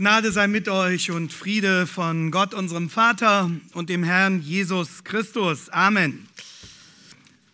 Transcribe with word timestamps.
Gnade 0.00 0.32
sei 0.32 0.46
mit 0.46 0.66
euch 0.70 1.10
und 1.10 1.30
Friede 1.30 1.86
von 1.86 2.30
Gott, 2.30 2.54
unserem 2.54 2.88
Vater 2.88 3.50
und 3.74 3.90
dem 3.90 4.02
Herrn 4.02 4.40
Jesus 4.40 5.04
Christus. 5.04 5.68
Amen. 5.68 6.26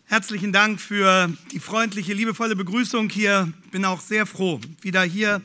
Herzlichen 0.05 0.53
Dank 0.53 0.79
für 0.79 1.29
die 1.51 1.59
freundliche, 1.59 2.13
liebevolle 2.13 2.55
Begrüßung 2.55 3.09
hier. 3.09 3.51
Ich 3.65 3.71
bin 3.71 3.83
auch 3.83 3.99
sehr 3.99 4.25
froh, 4.25 4.61
wieder 4.79 5.03
hier 5.03 5.41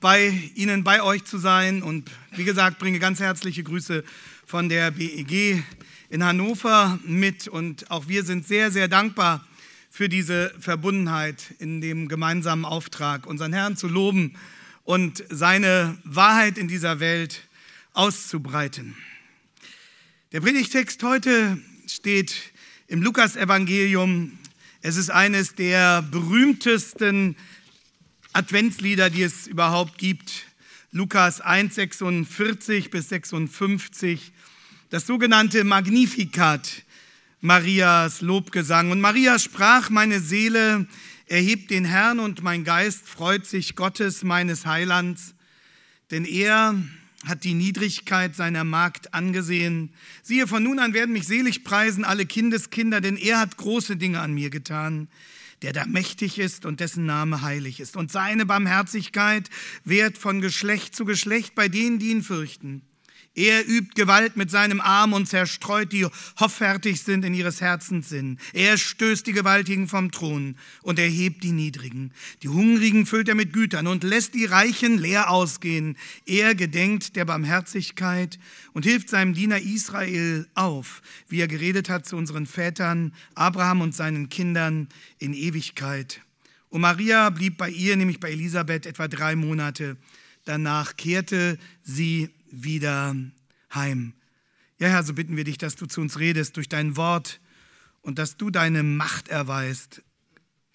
bei 0.00 0.50
Ihnen, 0.56 0.82
bei 0.82 1.00
euch 1.04 1.22
zu 1.22 1.38
sein. 1.38 1.80
Und 1.80 2.10
wie 2.32 2.42
gesagt, 2.42 2.80
bringe 2.80 2.98
ganz 2.98 3.20
herzliche 3.20 3.62
Grüße 3.62 4.02
von 4.44 4.68
der 4.68 4.90
BEG 4.90 5.62
in 6.08 6.24
Hannover 6.24 6.98
mit. 7.06 7.46
Und 7.46 7.88
auch 7.88 8.08
wir 8.08 8.24
sind 8.24 8.48
sehr, 8.48 8.72
sehr 8.72 8.88
dankbar 8.88 9.46
für 9.90 10.08
diese 10.08 10.52
Verbundenheit 10.58 11.54
in 11.60 11.80
dem 11.80 12.08
gemeinsamen 12.08 12.64
Auftrag, 12.64 13.28
unseren 13.28 13.52
Herrn 13.52 13.76
zu 13.76 13.86
loben 13.86 14.34
und 14.84 15.24
seine 15.28 15.98
Wahrheit 16.04 16.58
in 16.58 16.68
dieser 16.68 17.00
Welt 17.00 17.42
auszubreiten. 17.92 18.96
Der 20.32 20.40
Predigtext 20.40 21.02
heute 21.02 21.58
steht 21.86 22.34
im 22.88 23.02
Lukasevangelium. 23.02 24.38
Es 24.80 24.96
ist 24.96 25.10
eines 25.10 25.54
der 25.54 26.02
berühmtesten 26.02 27.36
Adventslieder, 28.32 29.10
die 29.10 29.22
es 29.22 29.46
überhaupt 29.46 29.98
gibt. 29.98 30.46
Lukas 30.90 31.40
1, 31.40 31.74
46 31.74 32.90
bis 32.90 33.08
56. 33.10 34.32
Das 34.90 35.06
sogenannte 35.06 35.64
Magnificat, 35.64 36.82
Marias 37.40 38.20
Lobgesang. 38.20 38.90
Und 38.90 39.00
Maria 39.00 39.38
sprach, 39.38 39.90
meine 39.90 40.20
Seele 40.20 40.86
Erhebt 41.32 41.70
den 41.70 41.86
Herrn 41.86 42.18
und 42.20 42.42
mein 42.42 42.62
Geist 42.62 43.08
freut 43.08 43.46
sich 43.46 43.74
Gottes, 43.74 44.22
meines 44.22 44.66
Heilands, 44.66 45.32
denn 46.10 46.26
er 46.26 46.76
hat 47.24 47.44
die 47.44 47.54
Niedrigkeit 47.54 48.36
seiner 48.36 48.64
Magd 48.64 49.14
angesehen. 49.14 49.94
Siehe, 50.22 50.46
von 50.46 50.62
nun 50.62 50.78
an 50.78 50.92
werden 50.92 51.14
mich 51.14 51.26
selig 51.26 51.64
preisen 51.64 52.04
alle 52.04 52.26
Kindeskinder, 52.26 53.00
denn 53.00 53.16
er 53.16 53.40
hat 53.40 53.56
große 53.56 53.96
Dinge 53.96 54.20
an 54.20 54.34
mir 54.34 54.50
getan, 54.50 55.08
der 55.62 55.72
da 55.72 55.86
mächtig 55.86 56.38
ist 56.38 56.66
und 56.66 56.80
dessen 56.80 57.06
Name 57.06 57.40
heilig 57.40 57.80
ist. 57.80 57.96
Und 57.96 58.12
seine 58.12 58.44
Barmherzigkeit 58.44 59.48
währt 59.84 60.18
von 60.18 60.42
Geschlecht 60.42 60.94
zu 60.94 61.06
Geschlecht 61.06 61.54
bei 61.54 61.68
denen, 61.68 61.98
die 61.98 62.10
ihn 62.10 62.22
fürchten. 62.22 62.82
Er 63.34 63.66
übt 63.66 63.94
Gewalt 63.94 64.36
mit 64.36 64.50
seinem 64.50 64.82
Arm 64.82 65.14
und 65.14 65.26
zerstreut 65.26 65.90
die 65.92 66.06
hoffärtig 66.38 67.02
sind 67.02 67.24
in 67.24 67.32
ihres 67.32 67.62
Herzens 67.62 68.10
Sinn. 68.10 68.38
Er 68.52 68.76
stößt 68.76 69.26
die 69.26 69.32
Gewaltigen 69.32 69.88
vom 69.88 70.10
Thron 70.10 70.56
und 70.82 70.98
erhebt 70.98 71.42
die 71.42 71.52
Niedrigen. 71.52 72.12
Die 72.42 72.48
Hungrigen 72.48 73.06
füllt 73.06 73.28
er 73.28 73.34
mit 73.34 73.54
Gütern 73.54 73.86
und 73.86 74.04
lässt 74.04 74.34
die 74.34 74.44
Reichen 74.44 74.98
leer 74.98 75.30
ausgehen. 75.30 75.96
Er 76.26 76.54
gedenkt 76.54 77.16
der 77.16 77.24
Barmherzigkeit 77.24 78.38
und 78.74 78.84
hilft 78.84 79.08
seinem 79.08 79.32
Diener 79.32 79.60
Israel 79.60 80.46
auf, 80.54 81.00
wie 81.28 81.40
er 81.40 81.48
geredet 81.48 81.88
hat 81.88 82.04
zu 82.04 82.16
unseren 82.16 82.44
Vätern, 82.44 83.14
Abraham 83.34 83.80
und 83.80 83.94
seinen 83.94 84.28
Kindern 84.28 84.88
in 85.18 85.32
Ewigkeit. 85.32 86.20
Und 86.68 86.82
Maria 86.82 87.30
blieb 87.30 87.56
bei 87.56 87.70
ihr, 87.70 87.96
nämlich 87.96 88.20
bei 88.20 88.30
Elisabeth, 88.30 88.84
etwa 88.84 89.08
drei 89.08 89.36
Monate. 89.36 89.96
Danach 90.44 90.96
kehrte 90.96 91.58
sie 91.82 92.28
wieder 92.52 93.16
heim. 93.74 94.14
Ja, 94.78 94.88
Herr, 94.88 95.02
so 95.02 95.14
bitten 95.14 95.36
wir 95.36 95.44
dich, 95.44 95.58
dass 95.58 95.76
du 95.76 95.86
zu 95.86 96.00
uns 96.00 96.18
redest 96.18 96.56
durch 96.56 96.68
dein 96.68 96.96
Wort 96.96 97.40
und 98.02 98.18
dass 98.18 98.36
du 98.36 98.50
deine 98.50 98.82
Macht 98.82 99.28
erweist, 99.28 100.02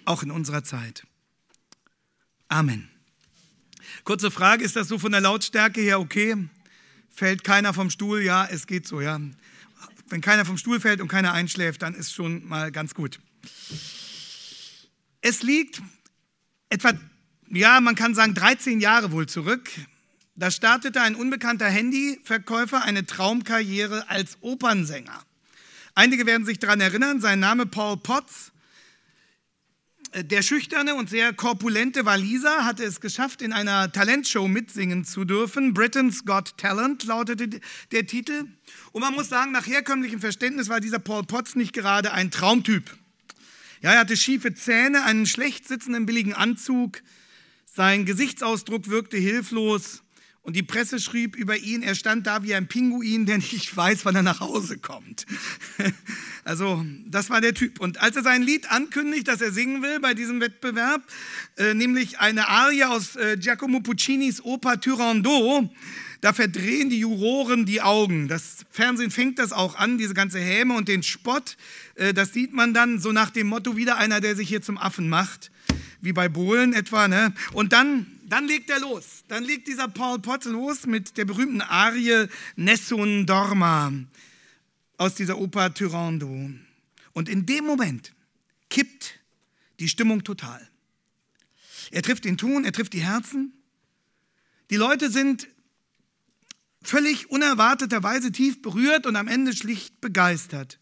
auch 0.06 0.24
in 0.24 0.32
unserer 0.32 0.64
Zeit. 0.64 1.06
Amen. 2.48 2.90
Kurze 4.04 4.32
Frage, 4.32 4.64
ist 4.64 4.76
das 4.76 4.88
so 4.88 5.00
von 5.00 5.12
der 5.12 5.22
Lautstärke 5.22 5.82
her 5.82 6.00
okay? 6.00 6.36
Fällt 7.10 7.44
keiner 7.44 7.74
vom 7.74 7.90
Stuhl? 7.90 8.22
Ja, 8.22 8.46
es 8.46 8.68
geht 8.68 8.88
so, 8.88 9.02
ja. 9.02 9.20
Wenn 10.10 10.22
keiner 10.22 10.46
vom 10.46 10.58
Stuhl 10.58 10.80
fällt 10.80 11.02
und 11.02 11.10
keiner 11.10 11.34
einschläft, 11.34 11.82
dann 11.82 11.94
ist 11.94 12.14
schon 12.14 12.48
mal 12.48 12.72
ganz 12.72 12.94
gut. 12.94 13.20
Es 15.22 15.44
liegt 15.44 15.82
etwa, 16.70 16.94
ja, 17.50 17.82
man 17.82 17.96
kann 17.96 18.16
sagen, 18.16 18.34
13 18.34 18.80
Jahre 18.80 19.12
wohl 19.12 19.28
zurück. 19.28 19.70
Da 20.40 20.52
startete 20.52 21.02
ein 21.02 21.16
unbekannter 21.16 21.66
Handyverkäufer 21.66 22.84
eine 22.84 23.08
Traumkarriere 23.08 24.08
als 24.08 24.38
Opernsänger. 24.42 25.24
Einige 25.96 26.28
werden 26.28 26.46
sich 26.46 26.60
daran 26.60 26.80
erinnern, 26.80 27.20
sein 27.20 27.40
Name 27.40 27.66
Paul 27.66 27.98
Potts. 27.98 28.52
Der 30.14 30.44
schüchterne 30.44 30.94
und 30.94 31.10
sehr 31.10 31.34
korpulente 31.34 32.06
Waliser 32.06 32.66
hatte 32.66 32.84
es 32.84 33.02
geschafft, 33.02 33.42
in 33.42 33.52
einer 33.52 33.92
Talentshow 33.92 34.48
mitsingen 34.48 35.06
zu 35.06 35.26
dürfen. 35.26 35.74
Britain's 35.74 36.24
Got 36.24 36.56
Talent 36.58 37.04
lautete 37.06 37.60
der 37.92 38.06
Titel. 38.06 38.46
Und 38.92 39.02
man 39.02 39.16
muss 39.16 39.30
sagen, 39.30 39.52
nach 39.52 39.66
herkömmlichem 39.66 40.20
Verständnis 40.20 40.70
war 40.70 40.80
dieser 40.80 41.00
Paul 41.00 41.24
Potts 41.24 41.56
nicht 41.56 41.74
gerade 41.74 42.14
ein 42.14 42.30
Traumtyp. 42.30 42.96
Ja, 43.82 43.94
er 43.94 44.02
hatte 44.02 44.16
schiefe 44.16 44.54
Zähne, 44.54 45.04
einen 45.04 45.26
schlecht 45.26 45.68
sitzenden 45.68 46.06
billigen 46.06 46.34
Anzug. 46.34 47.02
Sein 47.66 48.06
Gesichtsausdruck 48.06 48.88
wirkte 48.88 49.18
hilflos. 49.18 50.04
Und 50.48 50.56
die 50.56 50.64
Presse 50.64 51.02
schrieb 51.02 51.36
über 51.36 51.58
ihn, 51.58 51.84
er 51.84 51.94
stand 51.94 52.26
da 52.26 52.42
wie 52.42 52.56
ein 52.56 52.70
Pinguin, 52.70 53.26
der 53.26 53.36
nicht 53.36 53.76
weiß, 53.76 54.06
wann 54.06 54.16
er 54.16 54.24
nach 54.24 54.40
Hause 54.40 54.78
kommt. 54.78 55.26
Also 56.46 56.86
das 57.06 57.30
war 57.30 57.42
der 57.42 57.54
Typ. 57.54 57.82
Und 57.82 58.02
als 58.02 58.16
er 58.16 58.24
sein 58.24 58.42
Lied 58.42 58.72
ankündigt, 58.72 59.28
das 59.28 59.42
er 59.42 59.52
singen 59.52 59.82
will 59.82 60.00
bei 60.00 60.14
diesem 60.14 60.40
Wettbewerb, 60.40 61.02
äh, 61.58 61.74
nämlich 61.74 62.20
eine 62.20 62.48
Arie 62.48 62.86
aus 62.86 63.18
äh, 63.18 63.36
Giacomo 63.38 63.82
Puccinis 63.82 64.42
Oper 64.42 64.80
Turandot, 64.80 65.70
da 66.22 66.32
verdrehen 66.32 66.90
die 66.90 67.00
Juroren 67.00 67.66
die 67.66 67.82
Augen. 67.82 68.30
Das 68.30 68.66
Fernsehen 68.72 69.12
fängt 69.12 69.40
das 69.40 69.52
auch 69.52 69.76
an, 69.76 69.98
diese 69.98 70.14
ganze 70.14 70.40
Häme 70.40 70.76
und 70.76 70.88
den 70.88 71.04
Spott. 71.04 71.58
Äh, 71.96 72.14
das 72.14 72.32
sieht 72.32 72.54
man 72.54 72.74
dann 72.74 73.02
so 73.02 73.12
nach 73.12 73.32
dem 73.32 73.48
Motto, 73.48 73.76
wieder 73.76 73.98
einer, 73.98 74.22
der 74.22 74.38
sich 74.38 74.48
hier 74.48 74.62
zum 74.62 74.78
Affen 74.78 75.10
macht, 75.10 75.52
wie 76.00 76.14
bei 76.14 76.30
Bohlen 76.30 76.72
etwa. 76.72 77.10
Ne? 77.10 77.34
Und 77.52 77.74
dann 77.74 78.17
dann 78.28 78.48
legt 78.48 78.70
er 78.70 78.80
los. 78.80 79.24
Dann 79.30 79.44
legt 79.44 79.68
dieser 79.68 79.88
Paul 79.88 80.20
Potts 80.20 80.46
los 80.46 80.86
mit 80.86 81.18
der 81.18 81.26
berühmten 81.26 81.62
Arie 81.62 82.28
Nessun 82.56 83.26
Dorma 83.26 83.92
aus 84.98 85.16
dieser 85.16 85.38
Oper 85.38 85.74
Tyrando. 85.74 86.52
Und 87.14 87.30
in 87.30 87.46
dem 87.46 87.66
Moment 87.66 88.14
kippt 88.70 89.20
die 89.80 89.88
Stimmung 89.88 90.24
total. 90.24 90.68
Er 91.92 92.02
trifft 92.02 92.26
den 92.26 92.38
Ton, 92.38 92.66
er 92.66 92.74
trifft 92.74 92.94
die 92.94 93.04
Herzen. 93.04 93.54
Die 94.70 94.76
Leute 94.76 95.10
sind 95.10 95.48
völlig 96.82 97.32
unerwarteterweise 97.32 98.32
tief 98.32 98.62
berührt 98.62 99.06
und 99.06 99.16
am 99.16 99.28
Ende 99.28 99.56
schlicht 99.56 100.02
begeistert. 100.02 100.80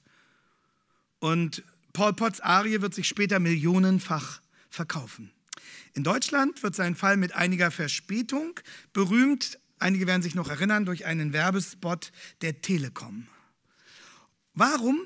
Und 1.19 1.63
Paul 1.93 2.13
Potts 2.13 2.41
Arie 2.41 2.81
wird 2.81 2.95
sich 2.95 3.07
später 3.07 3.39
millionenfach 3.39 4.41
verkaufen. 4.69 5.31
In 5.93 6.03
Deutschland 6.03 6.61
wird 6.63 6.75
sein 6.75 6.95
Fall 6.95 7.17
mit 7.17 7.33
einiger 7.33 7.71
Verspätung 7.71 8.59
berühmt, 8.93 9.59
einige 9.79 10.07
werden 10.07 10.21
sich 10.21 10.35
noch 10.35 10.49
erinnern, 10.49 10.85
durch 10.85 11.05
einen 11.05 11.33
Werbespot 11.33 12.11
der 12.41 12.61
Telekom. 12.61 13.27
Warum 14.53 14.99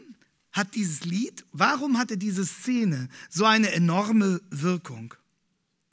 hat 0.52 0.76
dieses 0.76 1.06
Lied, 1.06 1.46
warum 1.52 1.98
hatte 1.98 2.18
diese 2.18 2.46
Szene 2.46 3.10
so 3.30 3.46
eine 3.46 3.72
enorme 3.72 4.42
Wirkung? 4.50 5.14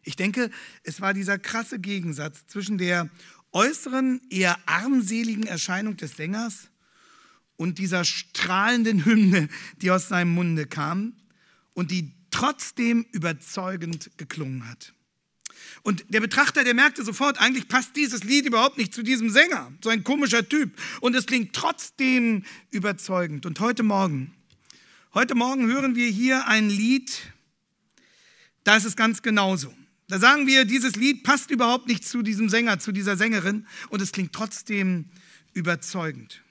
Ich 0.02 0.16
denke, 0.16 0.50
es 0.84 1.00
war 1.00 1.14
dieser 1.14 1.38
krasse 1.38 1.78
Gegensatz 1.78 2.46
zwischen 2.46 2.78
der 2.78 3.10
äußeren, 3.52 4.20
eher 4.30 4.56
armseligen 4.66 5.46
Erscheinung 5.46 5.96
des 5.96 6.16
Sängers 6.16 6.68
und 7.56 7.78
dieser 7.78 8.04
strahlenden 8.04 9.04
Hymne, 9.04 9.48
die 9.80 9.90
aus 9.90 10.08
seinem 10.08 10.32
Munde 10.34 10.66
kam 10.66 11.14
und 11.74 11.90
die 11.90 12.12
trotzdem 12.30 13.06
überzeugend 13.12 14.10
geklungen 14.16 14.68
hat. 14.68 14.92
Und 15.82 16.04
der 16.08 16.20
Betrachter, 16.20 16.64
der 16.64 16.74
merkte 16.74 17.04
sofort, 17.04 17.38
eigentlich 17.38 17.68
passt 17.68 17.96
dieses 17.96 18.24
Lied 18.24 18.46
überhaupt 18.46 18.78
nicht 18.78 18.92
zu 18.92 19.02
diesem 19.02 19.30
Sänger, 19.30 19.72
so 19.82 19.88
ein 19.88 20.04
komischer 20.04 20.48
Typ. 20.48 20.72
Und 21.00 21.14
es 21.14 21.26
klingt 21.26 21.54
trotzdem 21.54 22.44
überzeugend. 22.70 23.46
Und 23.46 23.60
heute 23.60 23.82
Morgen, 23.82 24.34
heute 25.14 25.34
Morgen 25.34 25.66
hören 25.66 25.94
wir 25.94 26.08
hier 26.08 26.46
ein 26.46 26.68
Lied, 26.68 27.32
da 28.64 28.76
ist 28.76 28.84
es 28.84 28.96
ganz 28.96 29.22
genauso. 29.22 29.72
Da 30.08 30.18
sagen 30.18 30.46
wir, 30.46 30.64
dieses 30.64 30.96
Lied 30.96 31.24
passt 31.24 31.50
überhaupt 31.50 31.88
nicht 31.88 32.06
zu 32.06 32.22
diesem 32.22 32.48
Sänger, 32.48 32.78
zu 32.78 32.92
dieser 32.92 33.16
Sängerin 33.16 33.66
und 33.88 34.02
es 34.02 34.12
klingt 34.12 34.32
trotzdem 34.32 35.10
überzeugend. 35.52 36.42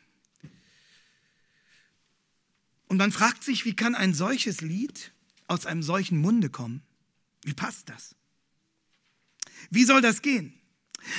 Und 2.88 2.98
man 2.98 3.12
fragt 3.12 3.44
sich, 3.44 3.66
wie 3.66 3.76
kann 3.76 3.96
ein 3.96 4.14
solches 4.14 4.62
Lied 4.62 5.12
aus 5.48 5.66
einem 5.66 5.84
solchen 5.84 6.20
Munde 6.20 6.50
kommen? 6.50 6.82
Wie 7.44 7.54
passt 7.54 7.90
das? 7.90 8.16
Wie 9.70 9.84
soll 9.84 10.02
das 10.02 10.22
gehen? 10.22 10.54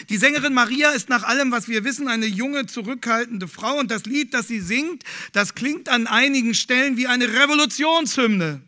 Die 0.09 0.17
Sängerin 0.17 0.55
Maria 0.55 0.91
ist 0.91 1.09
nach 1.09 1.23
allem, 1.23 1.53
was 1.53 1.69
wir 1.69 1.85
wissen, 1.85 2.09
eine 2.09 2.27
junge, 2.27 2.67
zurückhaltende 2.67 3.47
Frau 3.47 3.79
und 3.79 3.91
das 3.91 4.05
Lied, 4.05 4.35
das 4.35 4.49
sie 4.49 4.61
singt, 4.61 5.05
das 5.33 5.55
klingt 5.55 5.89
an 5.89 6.07
einigen 6.07 6.55
Stellen 6.55 6.97
wie 6.97 7.07
eine 7.07 7.33
Revolutionshymne. 7.33 8.63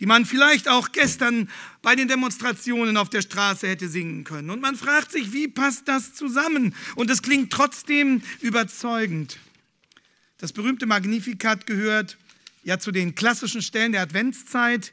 die 0.00 0.06
man 0.06 0.26
vielleicht 0.26 0.68
auch 0.68 0.90
gestern 0.90 1.48
bei 1.80 1.94
den 1.94 2.08
Demonstrationen 2.08 2.96
auf 2.96 3.10
der 3.10 3.22
Straße 3.22 3.68
hätte 3.68 3.88
singen 3.88 4.24
können. 4.24 4.50
Und 4.50 4.60
man 4.60 4.74
fragt 4.74 5.12
sich, 5.12 5.32
wie 5.32 5.46
passt 5.46 5.86
das 5.86 6.14
zusammen? 6.14 6.74
Und 6.96 7.10
es 7.10 7.22
klingt 7.22 7.52
trotzdem 7.52 8.20
überzeugend. 8.40 9.38
Das 10.38 10.52
berühmte 10.52 10.86
Magnificat 10.86 11.66
gehört 11.66 12.18
ja 12.64 12.78
zu 12.78 12.90
den 12.90 13.14
klassischen 13.14 13.62
Stellen 13.62 13.92
der 13.92 14.02
Adventszeit. 14.02 14.92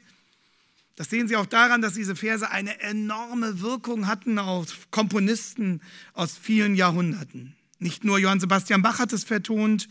Das 0.94 1.10
sehen 1.10 1.26
Sie 1.26 1.36
auch 1.36 1.46
daran, 1.46 1.82
dass 1.82 1.94
diese 1.94 2.14
Verse 2.14 2.48
eine 2.48 2.80
enorme 2.80 3.60
Wirkung 3.60 4.06
hatten 4.06 4.38
auf 4.38 4.90
Komponisten 4.90 5.80
aus 6.12 6.36
vielen 6.40 6.74
Jahrhunderten. 6.76 7.56
Nicht 7.78 8.04
nur 8.04 8.18
Johann 8.18 8.40
Sebastian 8.40 8.82
Bach 8.82 8.98
hat 8.98 9.12
es 9.12 9.24
vertont, 9.24 9.88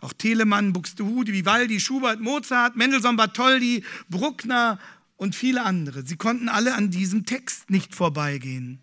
auch 0.00 0.12
Telemann, 0.12 0.72
Buxtehude, 0.72 1.32
Vivaldi, 1.32 1.80
Schubert, 1.80 2.20
Mozart, 2.20 2.76
Mendelssohn, 2.76 3.16
Bartholdy, 3.16 3.84
Bruckner 4.08 4.78
und 5.16 5.34
viele 5.34 5.62
andere. 5.62 6.04
Sie 6.04 6.16
konnten 6.16 6.48
alle 6.48 6.74
an 6.74 6.90
diesem 6.90 7.24
Text 7.24 7.70
nicht 7.70 7.94
vorbeigehen. 7.94 8.82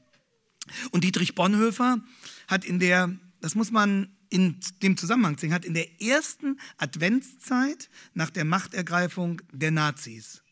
Und 0.91 1.03
Dietrich 1.03 1.35
Bonhoeffer 1.35 2.01
hat 2.47 2.65
in 2.65 2.79
der, 2.79 3.15
das 3.41 3.55
muss 3.55 3.71
man 3.71 4.09
in 4.29 4.59
dem 4.81 4.95
Zusammenhang 4.97 5.37
sehen, 5.37 5.53
hat 5.53 5.65
in 5.65 5.73
der 5.73 6.01
ersten 6.01 6.59
Adventszeit 6.77 7.89
nach 8.13 8.29
der 8.29 8.45
Machtergreifung 8.45 9.41
der 9.51 9.71
Nazis, 9.71 10.43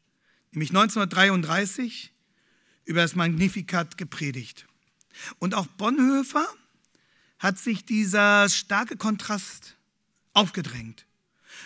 nämlich 0.51 0.69
1933, 0.69 2.13
über 2.85 3.01
das 3.01 3.15
Magnificat 3.15 3.97
gepredigt. 3.97 4.65
Und 5.39 5.53
auch 5.53 5.67
Bonhoeffer 5.67 6.47
hat 7.37 7.59
sich 7.59 7.85
dieser 7.85 8.49
starke 8.49 8.97
Kontrast 8.97 9.75
aufgedrängt 10.33 11.05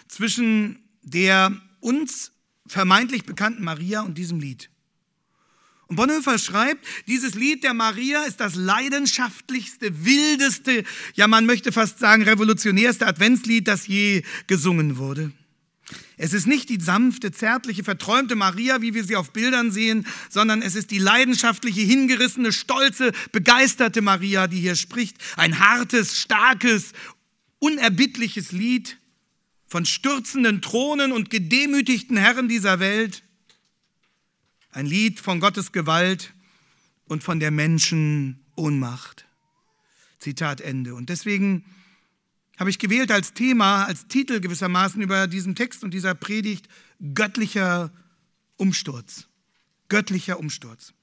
zwischen 0.07 0.79
der 1.03 1.55
uns 1.79 2.31
vermeintlich 2.67 3.23
bekannten 3.25 3.63
Maria 3.63 4.01
und 4.01 4.17
diesem 4.17 4.39
Lied. 4.39 4.70
Und 5.91 5.97
Bonhoeffer 5.97 6.39
schreibt, 6.39 6.87
dieses 7.07 7.35
Lied 7.35 7.65
der 7.65 7.73
Maria 7.73 8.23
ist 8.23 8.39
das 8.39 8.55
leidenschaftlichste, 8.55 10.05
wildeste, 10.05 10.85
ja 11.15 11.27
man 11.27 11.45
möchte 11.45 11.73
fast 11.73 11.99
sagen 11.99 12.23
revolutionärste 12.23 13.05
Adventslied, 13.05 13.67
das 13.67 13.87
je 13.87 14.23
gesungen 14.47 14.95
wurde. 14.95 15.33
Es 16.15 16.31
ist 16.31 16.47
nicht 16.47 16.69
die 16.69 16.79
sanfte, 16.79 17.33
zärtliche, 17.33 17.83
verträumte 17.83 18.37
Maria, 18.37 18.81
wie 18.81 18.93
wir 18.93 19.03
sie 19.03 19.17
auf 19.17 19.33
Bildern 19.33 19.69
sehen, 19.69 20.07
sondern 20.29 20.61
es 20.61 20.75
ist 20.75 20.91
die 20.91 20.97
leidenschaftliche, 20.97 21.81
hingerissene, 21.81 22.53
stolze, 22.53 23.11
begeisterte 23.33 24.01
Maria, 24.01 24.47
die 24.47 24.61
hier 24.61 24.75
spricht. 24.75 25.17
Ein 25.35 25.59
hartes, 25.59 26.17
starkes, 26.17 26.93
unerbittliches 27.59 28.53
Lied 28.53 28.97
von 29.67 29.83
stürzenden 29.83 30.61
Thronen 30.61 31.11
und 31.11 31.29
gedemütigten 31.29 32.15
Herren 32.15 32.47
dieser 32.47 32.79
Welt. 32.79 33.23
Ein 34.73 34.85
Lied 34.85 35.19
von 35.19 35.41
Gottes 35.41 35.73
Gewalt 35.73 36.33
und 37.05 37.23
von 37.23 37.41
der 37.41 37.51
Menschen 37.51 38.45
Ohnmacht. 38.55 39.25
Zitat 40.19 40.61
Ende. 40.61 40.95
Und 40.95 41.09
deswegen 41.09 41.65
habe 42.57 42.69
ich 42.69 42.79
gewählt 42.79 43.11
als 43.11 43.33
Thema, 43.33 43.83
als 43.83 44.07
Titel 44.07 44.39
gewissermaßen 44.39 45.01
über 45.01 45.27
diesen 45.27 45.55
Text 45.55 45.83
und 45.83 45.93
dieser 45.93 46.15
Predigt 46.15 46.69
göttlicher 47.13 47.91
Umsturz. 48.55 49.27
Göttlicher 49.89 50.39
Umsturz. 50.39 50.93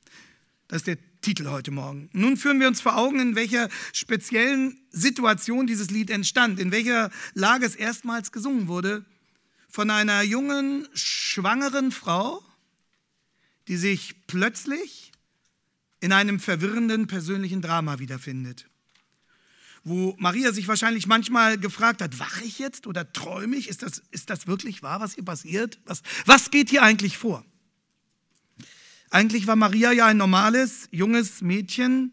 Das 0.69 0.79
ist 0.79 0.87
der 0.87 0.97
Titel 1.21 1.49
heute 1.49 1.71
Morgen. 1.71 2.09
Nun 2.15 2.39
führen 2.39 2.61
wir 2.61 2.69
uns 2.69 2.81
vor 2.81 2.97
Augen, 2.97 3.21
in 3.21 3.37
welcher 3.37 3.69
speziellen 3.93 4.81
Situation 4.91 5.67
dieses 5.67 5.91
Lied 5.91 6.09
entstand, 6.09 6.59
in 6.59 6.73
welcher 6.73 7.11
Lage 7.35 7.67
es 7.67 7.75
erstmals 7.75 8.33
gesungen 8.33 8.67
wurde, 8.67 9.05
von 9.69 9.91
einer 9.91 10.23
jungen, 10.23 10.89
schwangeren 10.95 11.93
Frau, 11.93 12.43
die 13.69 13.77
sich 13.77 14.27
plötzlich 14.27 15.13
in 16.01 16.13
einem 16.13 16.41
verwirrenden 16.41 17.07
persönlichen 17.07 17.63
Drama 17.63 17.99
wiederfindet. 17.99 18.67
Wo 19.85 20.15
Maria 20.19 20.53
sich 20.53 20.69
wahrscheinlich 20.69 21.07
manchmal 21.07 21.59
gefragt 21.59 22.03
hat, 22.03 22.19
wache 22.19 22.45
ich 22.45 22.59
jetzt 22.59 22.87
oder 22.87 23.13
träume 23.13 23.57
ich? 23.57 23.69
Ist 23.69 23.83
das, 23.83 24.03
ist 24.11 24.31
das 24.31 24.47
wirklich 24.47 24.83
wahr, 24.83 25.01
was 25.01 25.15
hier 25.15 25.25
passiert? 25.25 25.79
Was, 25.85 26.03
was 26.27 26.51
geht 26.51 26.71
hier 26.71 26.83
eigentlich 26.83 27.17
vor? 27.17 27.45
Eigentlich 29.11 29.47
war 29.47 29.57
Maria 29.57 29.93
ja 29.93 30.07
ein 30.07 30.17
normales, 30.17 30.89
junges 30.91 31.41
Mädchen, 31.41 32.13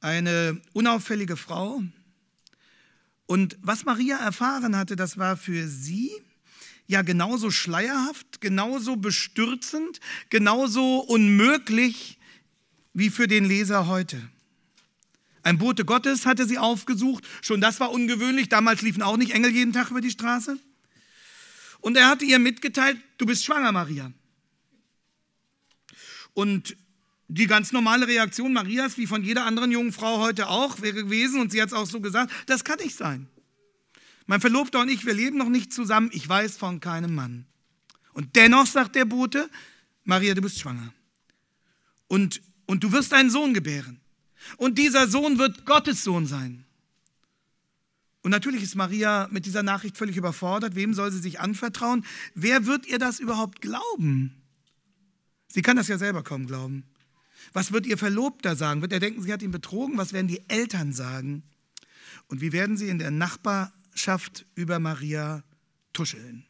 eine 0.00 0.60
unauffällige 0.72 1.36
Frau. 1.36 1.82
Und 3.26 3.58
was 3.60 3.84
Maria 3.84 4.18
erfahren 4.18 4.76
hatte, 4.76 4.96
das 4.96 5.18
war 5.18 5.36
für 5.36 5.66
sie 5.66 6.10
ja 6.86 7.02
genauso 7.02 7.50
schleierhaft, 7.50 8.40
genauso 8.40 8.96
bestürzend, 8.96 10.00
genauso 10.30 10.98
unmöglich 10.98 12.18
wie 12.92 13.10
für 13.10 13.26
den 13.26 13.44
Leser 13.44 13.86
heute. 13.86 14.20
Ein 15.42 15.58
Bote 15.58 15.84
Gottes 15.84 16.24
hatte 16.24 16.46
sie 16.46 16.58
aufgesucht, 16.58 17.24
schon 17.42 17.60
das 17.60 17.80
war 17.80 17.90
ungewöhnlich, 17.90 18.48
damals 18.48 18.82
liefen 18.82 19.02
auch 19.02 19.16
nicht 19.16 19.32
Engel 19.32 19.50
jeden 19.50 19.72
Tag 19.72 19.90
über 19.90 20.00
die 20.00 20.10
Straße. 20.10 20.58
Und 21.80 21.96
er 21.96 22.08
hatte 22.08 22.24
ihr 22.24 22.38
mitgeteilt, 22.38 22.98
du 23.18 23.26
bist 23.26 23.44
schwanger, 23.44 23.72
Maria. 23.72 24.10
Und 26.32 26.76
die 27.28 27.46
ganz 27.46 27.72
normale 27.72 28.06
Reaktion 28.06 28.52
Marias, 28.52 28.96
wie 28.96 29.06
von 29.06 29.22
jeder 29.22 29.44
anderen 29.44 29.70
jungen 29.70 29.92
Frau 29.92 30.18
heute 30.18 30.48
auch, 30.48 30.80
wäre 30.80 31.04
gewesen, 31.04 31.40
und 31.40 31.52
sie 31.52 31.60
hat 31.60 31.68
es 31.68 31.74
auch 31.74 31.86
so 31.86 32.00
gesagt, 32.00 32.32
das 32.46 32.64
kann 32.64 32.78
nicht 32.78 32.96
sein. 32.96 33.28
Mein 34.26 34.40
Verlobter 34.40 34.80
und 34.80 34.88
ich, 34.88 35.04
wir 35.04 35.14
leben 35.14 35.36
noch 35.36 35.48
nicht 35.48 35.72
zusammen, 35.72 36.10
ich 36.12 36.28
weiß 36.28 36.56
von 36.56 36.80
keinem 36.80 37.14
Mann. 37.14 37.46
Und 38.12 38.36
dennoch 38.36 38.66
sagt 38.66 38.94
der 38.94 39.04
Bote, 39.04 39.50
Maria, 40.04 40.34
du 40.34 40.40
bist 40.40 40.58
schwanger. 40.58 40.92
Und, 42.08 42.40
und 42.66 42.84
du 42.84 42.92
wirst 42.92 43.12
einen 43.12 43.30
Sohn 43.30 43.54
gebären. 43.54 44.00
Und 44.56 44.78
dieser 44.78 45.08
Sohn 45.08 45.38
wird 45.38 45.66
Gottes 45.66 46.04
Sohn 46.04 46.26
sein. 46.26 46.64
Und 48.22 48.30
natürlich 48.30 48.62
ist 48.62 48.74
Maria 48.74 49.28
mit 49.30 49.44
dieser 49.44 49.62
Nachricht 49.62 49.98
völlig 49.98 50.16
überfordert. 50.16 50.74
Wem 50.74 50.94
soll 50.94 51.10
sie 51.10 51.18
sich 51.18 51.40
anvertrauen? 51.40 52.06
Wer 52.34 52.64
wird 52.64 52.86
ihr 52.86 52.98
das 52.98 53.20
überhaupt 53.20 53.60
glauben? 53.60 54.42
Sie 55.48 55.60
kann 55.60 55.76
das 55.76 55.88
ja 55.88 55.98
selber 55.98 56.22
kaum 56.22 56.46
glauben. 56.46 56.84
Was 57.52 57.72
wird 57.72 57.86
ihr 57.86 57.98
Verlobter 57.98 58.56
sagen? 58.56 58.80
Wird 58.80 58.92
er 58.92 59.00
denken, 59.00 59.22
sie 59.22 59.32
hat 59.32 59.42
ihn 59.42 59.50
betrogen? 59.50 59.98
Was 59.98 60.14
werden 60.14 60.28
die 60.28 60.40
Eltern 60.48 60.92
sagen? 60.92 61.42
Und 62.28 62.40
wie 62.40 62.52
werden 62.52 62.78
sie 62.78 62.88
in 62.88 62.98
der 62.98 63.10
Nachbarschaft 63.94 64.44
über 64.54 64.78
Maria 64.78 65.42
tuscheln? 65.92 66.44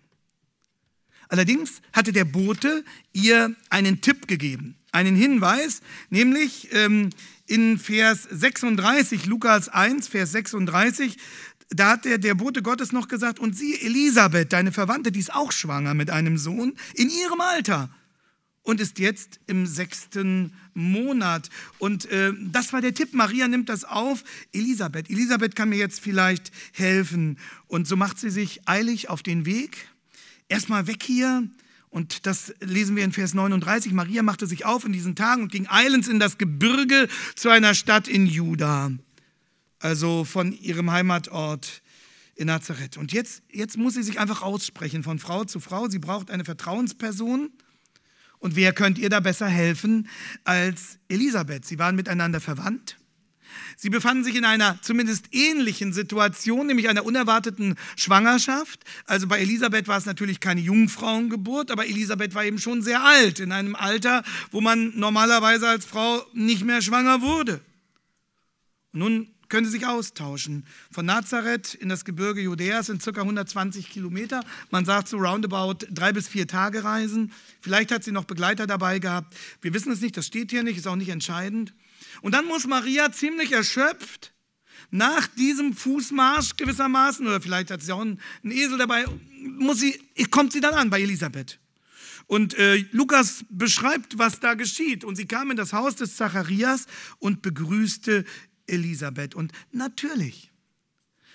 Allerdings 1.29 1.81
hatte 1.93 2.12
der 2.12 2.25
Bote 2.25 2.85
ihr 3.12 3.55
einen 3.70 4.00
Tipp 4.00 4.29
gegeben, 4.29 4.76
einen 4.93 5.17
Hinweis, 5.17 5.81
nämlich 6.11 6.69
ähm, 6.73 7.11
in 7.46 7.79
Vers 7.79 8.25
36, 8.31 9.26
Lukas 9.26 9.69
1, 9.69 10.08
Vers 10.08 10.32
36, 10.32 11.17
da 11.70 11.93
hat 11.93 12.05
der, 12.05 12.19
der 12.19 12.34
Bote 12.34 12.63
Gottes 12.63 12.93
noch 12.93 13.08
gesagt, 13.08 13.39
und 13.39 13.56
sie, 13.56 13.81
Elisabeth, 13.81 14.53
deine 14.53 14.70
Verwandte, 14.70 15.10
die 15.13 15.20
ist 15.20 15.34
auch 15.34 15.51
schwanger 15.51 15.94
mit 15.94 16.10
einem 16.10 16.36
Sohn, 16.39 16.74
in 16.94 17.10
ihrem 17.10 17.41
Alter 17.41 17.91
und 18.65 18.81
ist 18.81 18.99
jetzt 18.99 19.39
im 19.47 19.67
sechsten 19.67 20.53
Monat. 20.73 21.51
Und 21.79 22.06
äh, 22.06 22.33
das 22.51 22.73
war 22.73 22.81
der 22.81 22.94
Tipp. 22.94 23.13
Maria 23.13 23.47
nimmt 23.47 23.69
das 23.69 23.85
auf. 23.85 24.25
Elisabeth, 24.53 25.09
Elisabeth 25.09 25.55
kann 25.55 25.69
mir 25.69 25.79
jetzt 25.79 26.01
vielleicht 26.01 26.51
helfen. 26.73 27.39
Und 27.69 27.87
so 27.87 27.94
macht 27.94 28.19
sie 28.19 28.31
sich 28.31 28.67
eilig 28.67 29.09
auf 29.09 29.23
den 29.23 29.47
Weg. 29.47 29.87
Erstmal 30.49 30.87
weg 30.87 31.03
hier. 31.03 31.49
Und 31.91 32.27
das 32.27 32.53
lesen 32.61 32.97
wir 32.97 33.05
in 33.05 33.13
Vers 33.13 33.35
39. 33.35 33.93
Maria 33.93 34.23
machte 34.23 34.47
sich 34.47 34.65
auf 34.65 34.85
in 34.85 34.93
diesen 34.93 35.15
Tagen 35.15 35.43
und 35.43 35.53
ging 35.53 35.69
eilends 35.69 36.09
in 36.09 36.19
das 36.19 36.39
Gebirge 36.39 37.09
zu 37.37 37.51
einer 37.51 37.75
Stadt 37.75 38.09
in 38.09 38.27
Juda. 38.27 38.91
Also 39.79 40.25
von 40.25 40.53
ihrem 40.53 40.91
Heimatort 40.91 41.83
in 42.35 42.47
Nazareth. 42.47 42.97
Und 42.97 43.13
jetzt, 43.13 43.43
jetzt 43.53 43.77
muss 43.77 43.94
sie 43.94 44.03
sich 44.03 44.19
einfach 44.19 44.43
aussprechen 44.43 45.03
von 45.03 45.19
Frau 45.19 45.44
zu 45.44 45.61
Frau. 45.61 45.89
Sie 45.89 45.99
braucht 45.99 46.31
eine 46.31 46.44
Vertrauensperson. 46.44 47.51
Und 48.44 48.56
wer 48.56 48.74
könnt 48.74 48.98
ihr 48.98 49.08
da 49.08 49.20
besser 49.20 49.48
helfen 49.48 50.06
als 50.44 50.98
Elisabeth? 51.08 51.65
Sie 51.65 51.79
waren 51.79 51.96
miteinander 51.96 52.43
verwandt. 52.43 52.98
Sie 53.74 53.89
befanden 53.89 54.22
sich 54.22 54.36
in 54.36 54.44
einer 54.44 54.79
zumindest 54.82 55.29
ähnlichen 55.32 55.94
Situation, 55.94 56.67
nämlich 56.67 56.91
einer 56.91 57.06
unerwarteten 57.06 57.77
Schwangerschaft. 57.96 58.84
Also 59.06 59.29
bei 59.29 59.39
Elisabeth 59.39 59.89
war 59.89 59.96
es 59.96 60.05
natürlich 60.05 60.41
keine 60.41 60.60
Jungfrauengeburt, 60.60 61.70
aber 61.70 61.86
Elisabeth 61.86 62.34
war 62.34 62.44
eben 62.44 62.58
schon 62.58 62.82
sehr 62.82 63.03
alt, 63.03 63.41
in 63.41 63.51
einem 63.51 63.74
Alter, 63.77 64.22
wo 64.51 64.60
man 64.60 64.93
normalerweise 64.94 65.67
als 65.67 65.86
Frau 65.86 66.22
nicht 66.34 66.67
mehr 66.67 66.82
schwanger 66.82 67.22
wurde. 67.22 67.63
Und 68.93 69.01
nun 69.01 69.33
können 69.55 69.67
sie 69.67 69.79
sich 69.79 69.87
austauschen. 69.87 70.67
Von 70.91 71.06
Nazareth 71.06 71.75
in 71.75 71.89
das 71.89 72.05
Gebirge 72.05 72.41
Judäas 72.41 72.87
sind 72.87 73.05
ca. 73.05 73.20
120 73.20 73.89
Kilometer. 73.89 74.44
Man 74.73 74.84
sagt 74.84 75.06
so 75.06 75.17
roundabout 75.17 75.87
drei 75.91 76.13
bis 76.13 76.27
vier 76.27 76.49
Tage 76.49 76.82
Reisen. 76.82 77.32
Vielleicht 77.61 77.93
hat 77.93 78.03
sie 78.03 78.11
noch 78.11 78.25
Begleiter 78.25 78.67
dabei 78.67 78.99
gehabt. 78.99 79.32
Wir 79.61 79.73
wissen 79.73 79.93
es 79.93 80.01
nicht, 80.01 80.17
das 80.17 80.27
steht 80.27 80.51
hier 80.51 80.65
nicht, 80.65 80.77
ist 80.77 80.89
auch 80.89 80.96
nicht 80.96 81.11
entscheidend. 81.11 81.73
Und 82.20 82.34
dann 82.34 82.46
muss 82.46 82.67
Maria 82.67 83.13
ziemlich 83.13 83.53
erschöpft 83.53 84.32
nach 84.91 85.29
diesem 85.29 85.73
Fußmarsch 85.73 86.56
gewissermaßen, 86.56 87.25
oder 87.25 87.41
vielleicht 87.41 87.70
hat 87.70 87.81
sie 87.81 87.93
auch 87.93 88.01
einen, 88.01 88.19
Esel 88.43 88.77
dabei, 88.77 89.05
muss 89.41 89.79
sie, 89.79 89.96
kommt 90.32 90.53
sie 90.53 90.63
dann 90.63 90.75
an 90.75 90.91
bei 90.91 91.01
Elisabeth. 91.01 91.61
Und 92.27 92.55
äh, 92.55 92.84
Lukas 92.91 93.44
beschreibt, 93.51 94.19
was 94.19 94.41
da 94.41 94.55
geschieht. 94.55 95.05
Und 95.05 95.15
sie 95.15 95.27
kam 95.27 95.53
in 95.53 95.56
das 95.56 95.73
Haus 95.73 95.94
des 95.94 96.17
Zacharias 96.17 96.87
und 97.19 97.43
begrüßte 97.43 98.25
Elisabeth. 98.67 99.35
Und 99.35 99.53
natürlich, 99.73 100.53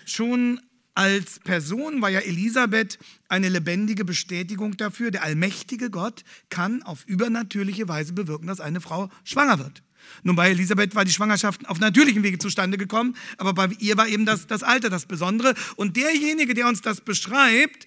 schon 0.04 0.60
als 0.94 1.38
Person 1.40 2.02
war 2.02 2.10
ja 2.10 2.20
Elisabeth 2.20 2.98
eine 3.28 3.48
lebendige 3.48 4.04
Bestätigung 4.04 4.76
dafür, 4.76 5.10
der 5.10 5.22
allmächtige 5.22 5.90
Gott 5.90 6.24
kann 6.48 6.82
auf 6.82 7.04
übernatürliche 7.06 7.88
Weise 7.88 8.12
bewirken, 8.12 8.46
dass 8.46 8.60
eine 8.60 8.80
Frau 8.80 9.08
schwanger 9.24 9.58
wird. 9.58 9.82
Nun, 10.22 10.36
bei 10.36 10.50
Elisabeth 10.50 10.94
war 10.94 11.04
die 11.04 11.12
Schwangerschaft 11.12 11.68
auf 11.68 11.78
natürlichem 11.78 12.22
Wege 12.22 12.38
zustande 12.38 12.78
gekommen, 12.78 13.16
aber 13.38 13.54
bei 13.54 13.68
ihr 13.78 13.96
war 13.96 14.08
eben 14.08 14.26
das, 14.26 14.46
das 14.46 14.62
Alter 14.62 14.90
das 14.90 15.06
Besondere. 15.06 15.54
Und 15.76 15.96
derjenige, 15.96 16.54
der 16.54 16.66
uns 16.66 16.80
das 16.80 17.00
beschreibt, 17.00 17.86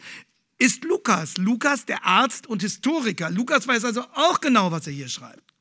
ist 0.57 0.83
Lukas. 0.83 1.37
Lukas, 1.37 1.85
der 1.85 2.05
Arzt 2.05 2.47
und 2.47 2.61
Historiker. 2.61 3.29
Lukas 3.29 3.67
weiß 3.67 3.83
also 3.85 4.03
auch 4.13 4.39
genau, 4.39 4.71
was 4.71 4.87
er 4.87 4.93
hier 4.93 5.09
schreibt. 5.09 5.52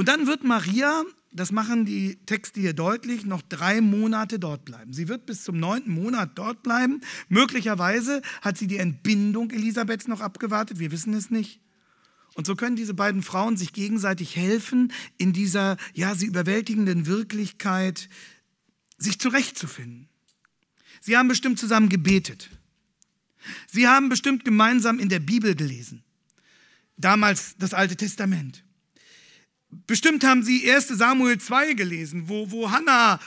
Und 0.00 0.06
dann 0.06 0.26
wird 0.26 0.44
Maria, 0.44 1.04
das 1.30 1.52
machen 1.52 1.84
die 1.84 2.16
Texte 2.24 2.58
hier 2.58 2.72
deutlich, 2.72 3.26
noch 3.26 3.42
drei 3.42 3.82
Monate 3.82 4.38
dort 4.38 4.64
bleiben. 4.64 4.94
Sie 4.94 5.08
wird 5.08 5.26
bis 5.26 5.44
zum 5.44 5.60
neunten 5.60 5.92
Monat 5.92 6.30
dort 6.36 6.62
bleiben. 6.62 7.02
Möglicherweise 7.28 8.22
hat 8.40 8.56
sie 8.56 8.66
die 8.66 8.78
Entbindung 8.78 9.50
Elisabeths 9.50 10.08
noch 10.08 10.22
abgewartet, 10.22 10.78
wir 10.78 10.90
wissen 10.90 11.12
es 11.12 11.28
nicht. 11.28 11.60
Und 12.32 12.46
so 12.46 12.56
können 12.56 12.76
diese 12.76 12.94
beiden 12.94 13.22
Frauen 13.22 13.58
sich 13.58 13.74
gegenseitig 13.74 14.36
helfen, 14.36 14.90
in 15.18 15.34
dieser, 15.34 15.76
ja, 15.92 16.14
sie 16.14 16.24
überwältigenden 16.24 17.04
Wirklichkeit 17.04 18.08
sich 18.96 19.18
zurechtzufinden. 19.20 20.08
Sie 21.02 21.18
haben 21.18 21.28
bestimmt 21.28 21.58
zusammen 21.58 21.90
gebetet. 21.90 22.48
Sie 23.70 23.86
haben 23.86 24.08
bestimmt 24.08 24.46
gemeinsam 24.46 24.98
in 24.98 25.10
der 25.10 25.20
Bibel 25.20 25.54
gelesen. 25.54 26.02
Damals 26.96 27.54
das 27.58 27.74
Alte 27.74 27.96
Testament. 27.96 28.64
Bestimmt 29.86 30.24
haben 30.24 30.42
sie 30.42 30.70
1 30.70 30.88
Samuel 30.88 31.38
2 31.38 31.74
gelesen, 31.74 32.28
wo, 32.28 32.50
wo 32.50 32.70
Hannah 32.70 33.20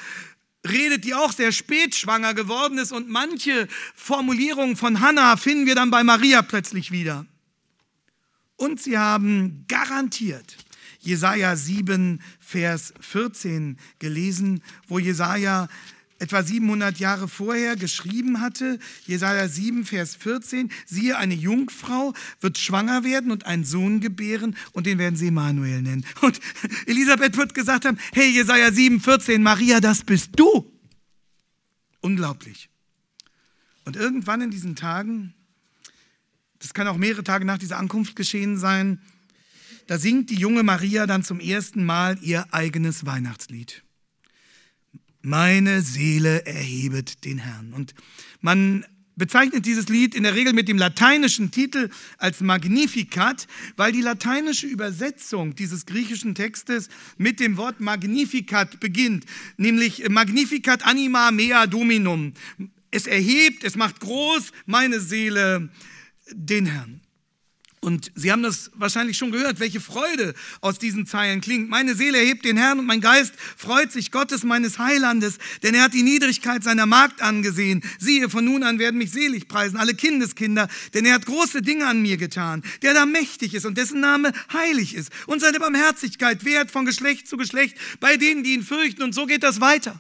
redet, 0.68 1.04
die 1.04 1.14
auch 1.14 1.32
sehr 1.32 1.52
spät 1.52 1.96
schwanger 1.96 2.34
geworden 2.34 2.78
ist. 2.78 2.92
Und 2.92 3.10
manche 3.10 3.68
Formulierungen 3.96 4.76
von 4.76 5.00
Hannah 5.00 5.38
finden 5.38 5.66
wir 5.66 5.76
dann 5.76 5.92
bei 5.92 6.04
Maria 6.04 6.42
plötzlich 6.42 6.92
wieder. 6.92 7.26
Und 8.56 8.82
sie 8.82 8.98
haben 8.98 9.66
garantiert 9.68 10.58
Jesaja 11.00 11.56
7, 11.56 12.22
Vers 12.40 12.94
14 13.02 13.78
gelesen, 14.00 14.64
wo 14.88 15.00
Jesaja 15.00 15.68
etwa 16.24 16.42
700 16.42 17.00
Jahre 17.00 17.28
vorher 17.28 17.76
geschrieben 17.76 18.40
hatte, 18.40 18.80
Jesaja 19.06 19.50
7, 19.50 19.84
Vers 19.84 20.16
14, 20.16 20.72
siehe, 20.86 21.18
eine 21.18 21.34
Jungfrau 21.34 22.14
wird 22.40 22.58
schwanger 22.58 23.04
werden 23.04 23.30
und 23.30 23.46
einen 23.46 23.66
Sohn 23.66 24.00
gebären 24.00 24.56
und 24.72 24.86
den 24.86 25.00
werden 25.00 25.18
sie 25.18 25.28
Emanuel 25.28 25.82
nennen. 25.82 26.06
Und 26.22 26.40
Elisabeth 26.88 27.36
wird 27.36 27.54
gesagt 27.54 27.84
haben, 27.84 27.98
hey, 28.14 28.30
Jesaja 28.30 28.72
7, 28.72 29.02
14, 29.02 29.44
Maria, 29.44 29.82
das 29.82 30.04
bist 30.04 30.32
du. 30.38 30.72
Unglaublich. 32.00 32.70
Und 33.84 33.98
irgendwann 33.98 34.40
in 34.40 34.50
diesen 34.50 34.78
Tagen, 34.78 35.34
das 36.60 36.74
kann 36.74 36.88
auch 36.88 36.96
mehrere 36.96 37.26
Tage 37.26 37.44
nach 37.44 37.58
dieser 37.58 37.78
Ankunft 37.78 38.16
geschehen 38.16 38.58
sein, 38.58 39.02
da 39.88 39.98
singt 39.98 40.30
die 40.30 40.36
junge 40.36 40.64
Maria 40.64 41.06
dann 41.06 41.24
zum 41.26 41.42
ersten 41.42 41.84
Mal 41.84 42.18
ihr 42.22 42.54
eigenes 42.54 43.06
Weihnachtslied. 43.06 43.84
Meine 45.26 45.82
Seele 45.82 46.46
erhebet 46.46 47.24
den 47.24 47.38
Herrn. 47.38 47.72
Und 47.72 47.96
man 48.42 48.86
bezeichnet 49.16 49.66
dieses 49.66 49.88
Lied 49.88 50.16
in 50.16 50.24
der 50.24 50.36
Regel 50.36 50.52
mit 50.52 50.68
dem 50.68 50.78
lateinischen 50.78 51.50
Titel 51.50 51.90
als 52.18 52.42
Magnificat, 52.42 53.48
weil 53.78 53.94
die 53.94 54.02
lateinische 54.02 54.68
Übersetzung 54.68 55.56
dieses 55.56 55.86
griechischen 55.86 56.36
Textes 56.36 56.90
mit 57.18 57.40
dem 57.40 57.56
Wort 57.56 57.80
Magnificat 57.80 58.82
beginnt, 58.82 59.26
nämlich 59.56 60.10
Magnificat 60.10 60.86
anima 60.86 61.32
mea 61.32 61.68
dominum. 61.68 62.34
Es 62.92 63.08
erhebt, 63.08 63.64
es 63.64 63.78
macht 63.78 64.02
groß 64.02 64.52
meine 64.66 65.00
Seele 65.00 65.70
den 66.34 66.66
Herrn. 66.66 67.00
Und 67.84 68.14
Sie 68.16 68.32
haben 68.32 68.44
das 68.44 68.72
wahrscheinlich 68.76 69.18
schon 69.18 69.34
gehört, 69.34 69.60
welche 69.60 69.82
Freude 69.82 70.36
aus 70.62 70.80
diesen 70.80 71.06
Zeilen 71.06 71.42
klingt. 71.42 71.70
Meine 71.70 71.96
Seele 71.96 72.18
erhebt 72.18 72.46
den 72.46 72.56
Herrn 72.56 72.80
und 72.80 72.86
mein 72.86 73.02
Geist 73.02 73.34
freut 73.58 73.92
sich 73.92 74.10
Gottes 74.10 74.46
meines 74.46 74.80
Heilandes, 74.80 75.38
denn 75.64 75.76
er 75.76 75.84
hat 75.84 75.94
die 75.94 76.02
Niedrigkeit 76.02 76.64
seiner 76.64 76.86
Magd 76.86 77.22
angesehen. 77.22 77.84
Siehe, 78.00 78.30
von 78.30 78.46
nun 78.46 78.64
an 78.64 78.80
werden 78.80 78.98
mich 78.98 79.12
selig 79.12 79.50
preisen 79.50 79.76
alle 79.76 79.96
Kindeskinder, 79.96 80.70
denn 80.94 81.04
er 81.04 81.16
hat 81.16 81.26
große 81.26 81.62
Dinge 81.62 81.86
an 81.86 82.02
mir 82.02 82.16
getan, 82.16 82.64
der 82.84 82.94
da 82.94 83.06
mächtig 83.06 83.54
ist 83.54 83.66
und 83.66 83.78
dessen 83.78 84.00
Name 84.00 84.32
heilig 84.54 84.96
ist 84.96 85.12
und 85.28 85.42
seine 85.42 85.60
Barmherzigkeit 85.60 86.46
wehrt 86.46 86.72
von 86.72 86.86
Geschlecht 86.86 87.28
zu 87.28 87.36
Geschlecht 87.36 87.76
bei 88.00 88.16
denen, 88.16 88.46
die 88.46 88.54
ihn 88.54 88.64
fürchten. 88.64 89.04
Und 89.04 89.14
so 89.14 89.26
geht 89.26 89.44
das 89.44 89.60
weiter. 89.60 90.00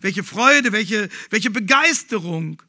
Welche 0.00 0.24
Freude, 0.24 0.72
welche, 0.72 1.08
welche 1.30 1.50
Begeisterung. 1.50 2.60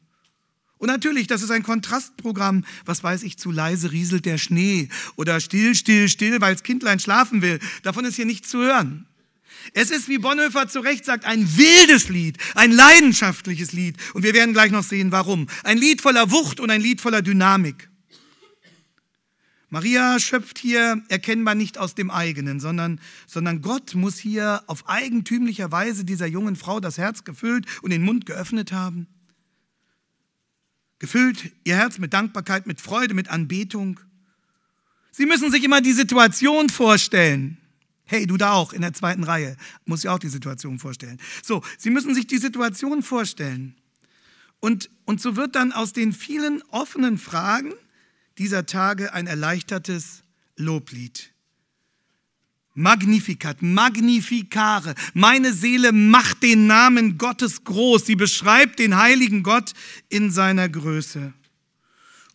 Und 0.78 0.88
natürlich, 0.88 1.26
das 1.26 1.42
ist 1.42 1.50
ein 1.50 1.62
Kontrastprogramm. 1.62 2.64
Was 2.84 3.02
weiß 3.02 3.22
ich, 3.22 3.38
zu 3.38 3.50
leise 3.50 3.92
rieselt 3.92 4.26
der 4.26 4.38
Schnee 4.38 4.88
oder 5.16 5.40
still, 5.40 5.74
still, 5.74 6.08
still, 6.08 6.40
weil 6.40 6.54
das 6.54 6.62
Kindlein 6.62 7.00
schlafen 7.00 7.40
will. 7.40 7.58
Davon 7.82 8.04
ist 8.04 8.16
hier 8.16 8.26
nichts 8.26 8.50
zu 8.50 8.58
hören. 8.58 9.06
Es 9.72 9.90
ist, 9.90 10.08
wie 10.08 10.18
Bonhoeffer 10.18 10.68
zu 10.68 10.80
Recht 10.80 11.04
sagt, 11.04 11.24
ein 11.24 11.56
wildes 11.56 12.08
Lied, 12.08 12.38
ein 12.54 12.70
leidenschaftliches 12.72 13.72
Lied. 13.72 13.96
Und 14.14 14.22
wir 14.22 14.34
werden 14.34 14.52
gleich 14.52 14.70
noch 14.70 14.84
sehen, 14.84 15.12
warum. 15.12 15.48
Ein 15.64 15.78
Lied 15.78 16.00
voller 16.00 16.30
Wucht 16.30 16.60
und 16.60 16.70
ein 16.70 16.80
Lied 16.80 17.00
voller 17.00 17.22
Dynamik. 17.22 17.88
Maria 19.68 20.20
schöpft 20.20 20.58
hier 20.58 21.02
erkennbar 21.08 21.56
nicht 21.56 21.78
aus 21.78 21.96
dem 21.96 22.10
eigenen, 22.10 22.60
sondern, 22.60 23.00
sondern 23.26 23.62
Gott 23.62 23.94
muss 23.94 24.16
hier 24.16 24.62
auf 24.68 24.88
eigentümlicher 24.88 25.72
Weise 25.72 26.04
dieser 26.04 26.26
jungen 26.26 26.54
Frau 26.54 26.78
das 26.78 26.98
Herz 26.98 27.24
gefüllt 27.24 27.66
und 27.82 27.90
den 27.90 28.02
Mund 28.02 28.26
geöffnet 28.26 28.72
haben. 28.72 29.08
Gefüllt 30.98 31.52
ihr 31.64 31.76
Herz 31.76 31.98
mit 31.98 32.12
Dankbarkeit, 32.12 32.66
mit 32.66 32.80
Freude, 32.80 33.14
mit 33.14 33.28
Anbetung. 33.28 34.00
Sie 35.10 35.26
müssen 35.26 35.50
sich 35.50 35.62
immer 35.64 35.80
die 35.80 35.92
Situation 35.92 36.68
vorstellen. 36.68 37.58
Hey, 38.04 38.26
du 38.26 38.36
da 38.36 38.52
auch 38.52 38.72
in 38.72 38.82
der 38.82 38.92
zweiten 38.92 39.24
Reihe, 39.24 39.56
muss 39.84 40.04
ich 40.04 40.08
auch 40.08 40.18
die 40.18 40.28
Situation 40.28 40.78
vorstellen. 40.78 41.18
So, 41.42 41.62
Sie 41.76 41.90
müssen 41.90 42.14
sich 42.14 42.26
die 42.26 42.38
Situation 42.38 43.02
vorstellen. 43.02 43.74
Und, 44.60 44.90
und 45.04 45.20
so 45.20 45.36
wird 45.36 45.54
dann 45.54 45.72
aus 45.72 45.92
den 45.92 46.12
vielen 46.12 46.62
offenen 46.70 47.18
Fragen 47.18 47.74
dieser 48.38 48.66
Tage 48.66 49.12
ein 49.12 49.26
erleichtertes 49.26 50.22
Loblied. 50.56 51.32
Magnificat, 52.76 53.62
magnificare. 53.62 54.94
Meine 55.14 55.52
Seele 55.52 55.92
macht 55.92 56.42
den 56.42 56.66
Namen 56.66 57.18
Gottes 57.18 57.64
groß. 57.64 58.06
Sie 58.06 58.16
beschreibt 58.16 58.78
den 58.78 58.96
heiligen 58.96 59.42
Gott 59.42 59.72
in 60.08 60.30
seiner 60.30 60.68
Größe. 60.68 61.32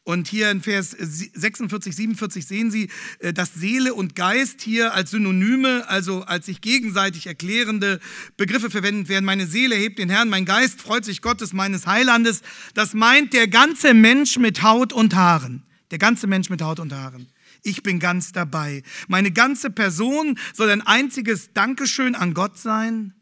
Und 0.04 0.28
hier 0.28 0.50
in 0.50 0.62
Vers 0.62 0.90
46, 0.90 1.96
47 1.96 2.46
sehen 2.48 2.72
Sie, 2.72 2.90
äh, 3.20 3.34
dass 3.34 3.54
Seele 3.54 3.94
und 3.94 4.16
Geist 4.16 4.62
hier 4.62 4.96
als 4.96 5.12
Synonyme, 5.12 5.88
also 5.88 6.24
als 6.24 6.48
sich 6.48 6.62
gegenseitig 6.62 7.28
erklärende 7.28 8.00
Begriffe 8.36 8.72
verwendet 8.72 9.10
werden. 9.10 9.26
Meine 9.26 9.46
Seele 9.46 9.76
hebt 9.76 10.00
den 10.00 10.10
Herrn, 10.10 10.30
mein 10.30 10.46
Geist 10.46 10.82
freut 10.82 11.06
sich 11.06 11.22
Gottes, 11.22 11.54
meines 11.54 11.86
Heilandes. 11.86 12.42
Das 12.74 12.96
meint 12.96 13.34
der 13.34 13.48
ganze 13.48 13.94
Mensch 13.94 14.38
mit 14.38 14.64
Haut 14.64 14.92
und 14.92 15.16
Haaren. 15.16 15.64
Der 15.92 16.00
ganze 16.00 16.26
Mensch 16.26 16.50
mit 16.50 16.64
Haut 16.64 16.80
und 16.80 16.94
Haaren. 16.94 17.28
Ich 17.64 17.84
bin 17.84 18.00
ganz 18.00 18.32
dabei. 18.32 18.84
Meine 19.08 19.32
ganze 19.32 19.70
Person 19.70 20.38
soll 20.54 20.70
ein 20.70 20.82
einziges 20.82 21.54
Dankeschön 21.54 22.16
an 22.16 22.34
Gott 22.34 22.58
sein. 22.58 23.14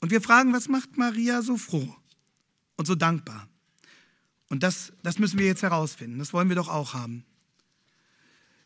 Und 0.00 0.10
wir 0.10 0.20
fragen, 0.20 0.52
was 0.52 0.68
macht 0.68 0.98
Maria 0.98 1.42
so 1.42 1.56
froh 1.56 1.96
und 2.76 2.86
so 2.86 2.94
dankbar? 2.94 3.48
Und 4.48 4.62
das, 4.62 4.92
das 5.02 5.18
müssen 5.18 5.38
wir 5.38 5.46
jetzt 5.46 5.62
herausfinden. 5.62 6.18
Das 6.18 6.32
wollen 6.32 6.48
wir 6.48 6.56
doch 6.56 6.68
auch 6.68 6.94
haben. 6.94 7.24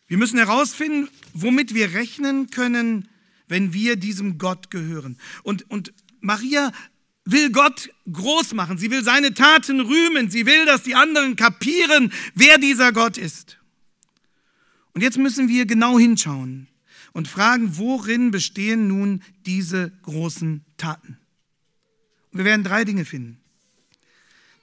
Wir 0.06 0.18
müssen 0.18 0.38
herausfinden, 0.38 1.08
womit 1.34 1.72
wir 1.74 1.94
rechnen 1.94 2.50
können, 2.50 3.08
wenn 3.46 3.72
wir 3.72 3.96
diesem 3.96 4.38
Gott 4.38 4.70
gehören. 4.70 5.18
Und, 5.42 5.70
und 5.70 5.92
Maria 6.20 6.72
will 7.24 7.52
Gott 7.52 7.90
groß 8.10 8.54
machen. 8.54 8.76
Sie 8.76 8.90
will 8.90 9.04
seine 9.04 9.34
Taten 9.34 9.80
rühmen. 9.80 10.30
Sie 10.30 10.46
will, 10.46 10.66
dass 10.66 10.82
die 10.82 10.94
anderen 10.94 11.36
kapieren, 11.36 12.12
wer 12.34 12.58
dieser 12.58 12.92
Gott 12.92 13.18
ist. 13.18 13.59
Und 14.92 15.02
jetzt 15.02 15.18
müssen 15.18 15.48
wir 15.48 15.66
genau 15.66 15.98
hinschauen 15.98 16.68
und 17.12 17.28
fragen, 17.28 17.76
worin 17.78 18.30
bestehen 18.30 18.88
nun 18.88 19.22
diese 19.46 19.90
großen 20.02 20.64
Taten? 20.76 21.18
Und 22.32 22.38
wir 22.38 22.44
werden 22.44 22.64
drei 22.64 22.84
Dinge 22.84 23.04
finden. 23.04 23.40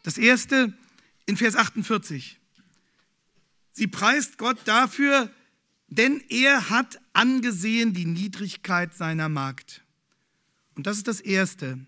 Das 0.04 0.18
erste 0.18 0.74
in 1.26 1.38
Vers 1.38 1.56
48. 1.56 2.40
Sie 3.74 3.88
preist 3.88 4.38
Gott 4.38 4.58
dafür, 4.66 5.30
denn 5.90 6.24
er 6.30 6.70
hat 6.70 7.00
angesehen 7.14 7.94
die 7.94 8.06
Niedrigkeit 8.06 8.96
seiner 8.96 9.30
Magd. 9.30 9.84
Und 10.76 10.88
das 10.88 10.98
ist 10.98 11.08
das 11.08 11.20
Erste. 11.20 11.80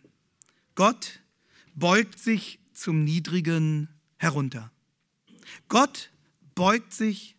Gott 0.75 1.19
beugt 1.75 2.19
sich 2.19 2.59
zum 2.73 3.03
niedrigen 3.03 3.89
herunter. 4.17 4.71
Gott 5.67 6.11
beugt 6.55 6.93
sich 6.93 7.35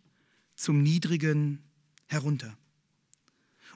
zum 0.61 0.81
Niedrigen 0.81 1.59
herunter. 2.07 2.57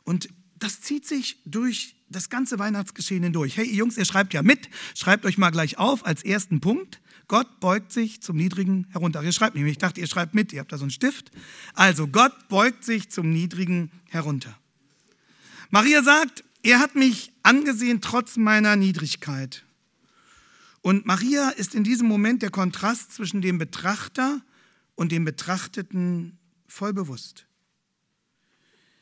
Und 0.03 0.29
das 0.57 0.81
zieht 0.81 1.05
sich 1.05 1.41
durch 1.45 1.95
das 2.09 2.29
ganze 2.29 2.59
Weihnachtsgeschehen 2.59 3.23
hindurch. 3.23 3.57
Hey, 3.57 3.65
ihr 3.65 3.75
Jungs, 3.75 3.97
ihr 3.97 4.05
schreibt 4.05 4.33
ja 4.33 4.41
mit. 4.41 4.69
Schreibt 4.93 5.25
euch 5.25 5.37
mal 5.37 5.49
gleich 5.49 5.77
auf 5.77 6.05
als 6.05 6.23
ersten 6.23 6.61
Punkt. 6.61 7.01
Gott 7.27 7.59
beugt 7.59 7.91
sich 7.91 8.21
zum 8.21 8.37
Niedrigen 8.37 8.87
herunter. 8.91 9.23
Ihr 9.23 9.31
schreibt 9.31 9.55
nicht, 9.55 9.65
ich 9.65 9.77
dachte, 9.77 9.99
ihr 9.99 10.07
schreibt 10.07 10.35
mit, 10.35 10.53
ihr 10.53 10.59
habt 10.59 10.71
da 10.71 10.77
so 10.77 10.83
einen 10.83 10.91
Stift. 10.91 11.31
Also, 11.73 12.07
Gott 12.07 12.47
beugt 12.47 12.83
sich 12.83 13.09
zum 13.09 13.31
Niedrigen 13.31 13.91
herunter. 14.09 14.55
Maria 15.71 16.03
sagt, 16.03 16.43
er 16.61 16.79
hat 16.79 16.95
mich 16.95 17.31
angesehen 17.41 18.01
trotz 18.01 18.37
meiner 18.37 18.75
Niedrigkeit. 18.75 19.65
Und 20.81 21.07
Maria 21.07 21.49
ist 21.49 21.73
in 21.73 21.83
diesem 21.83 22.07
Moment 22.07 22.43
der 22.43 22.51
Kontrast 22.51 23.11
zwischen 23.13 23.41
dem 23.41 23.57
Betrachter 23.57 24.41
und 24.93 25.11
dem 25.11 25.25
Betrachteten 25.25 26.37
voll 26.67 26.93
bewusst. 26.93 27.45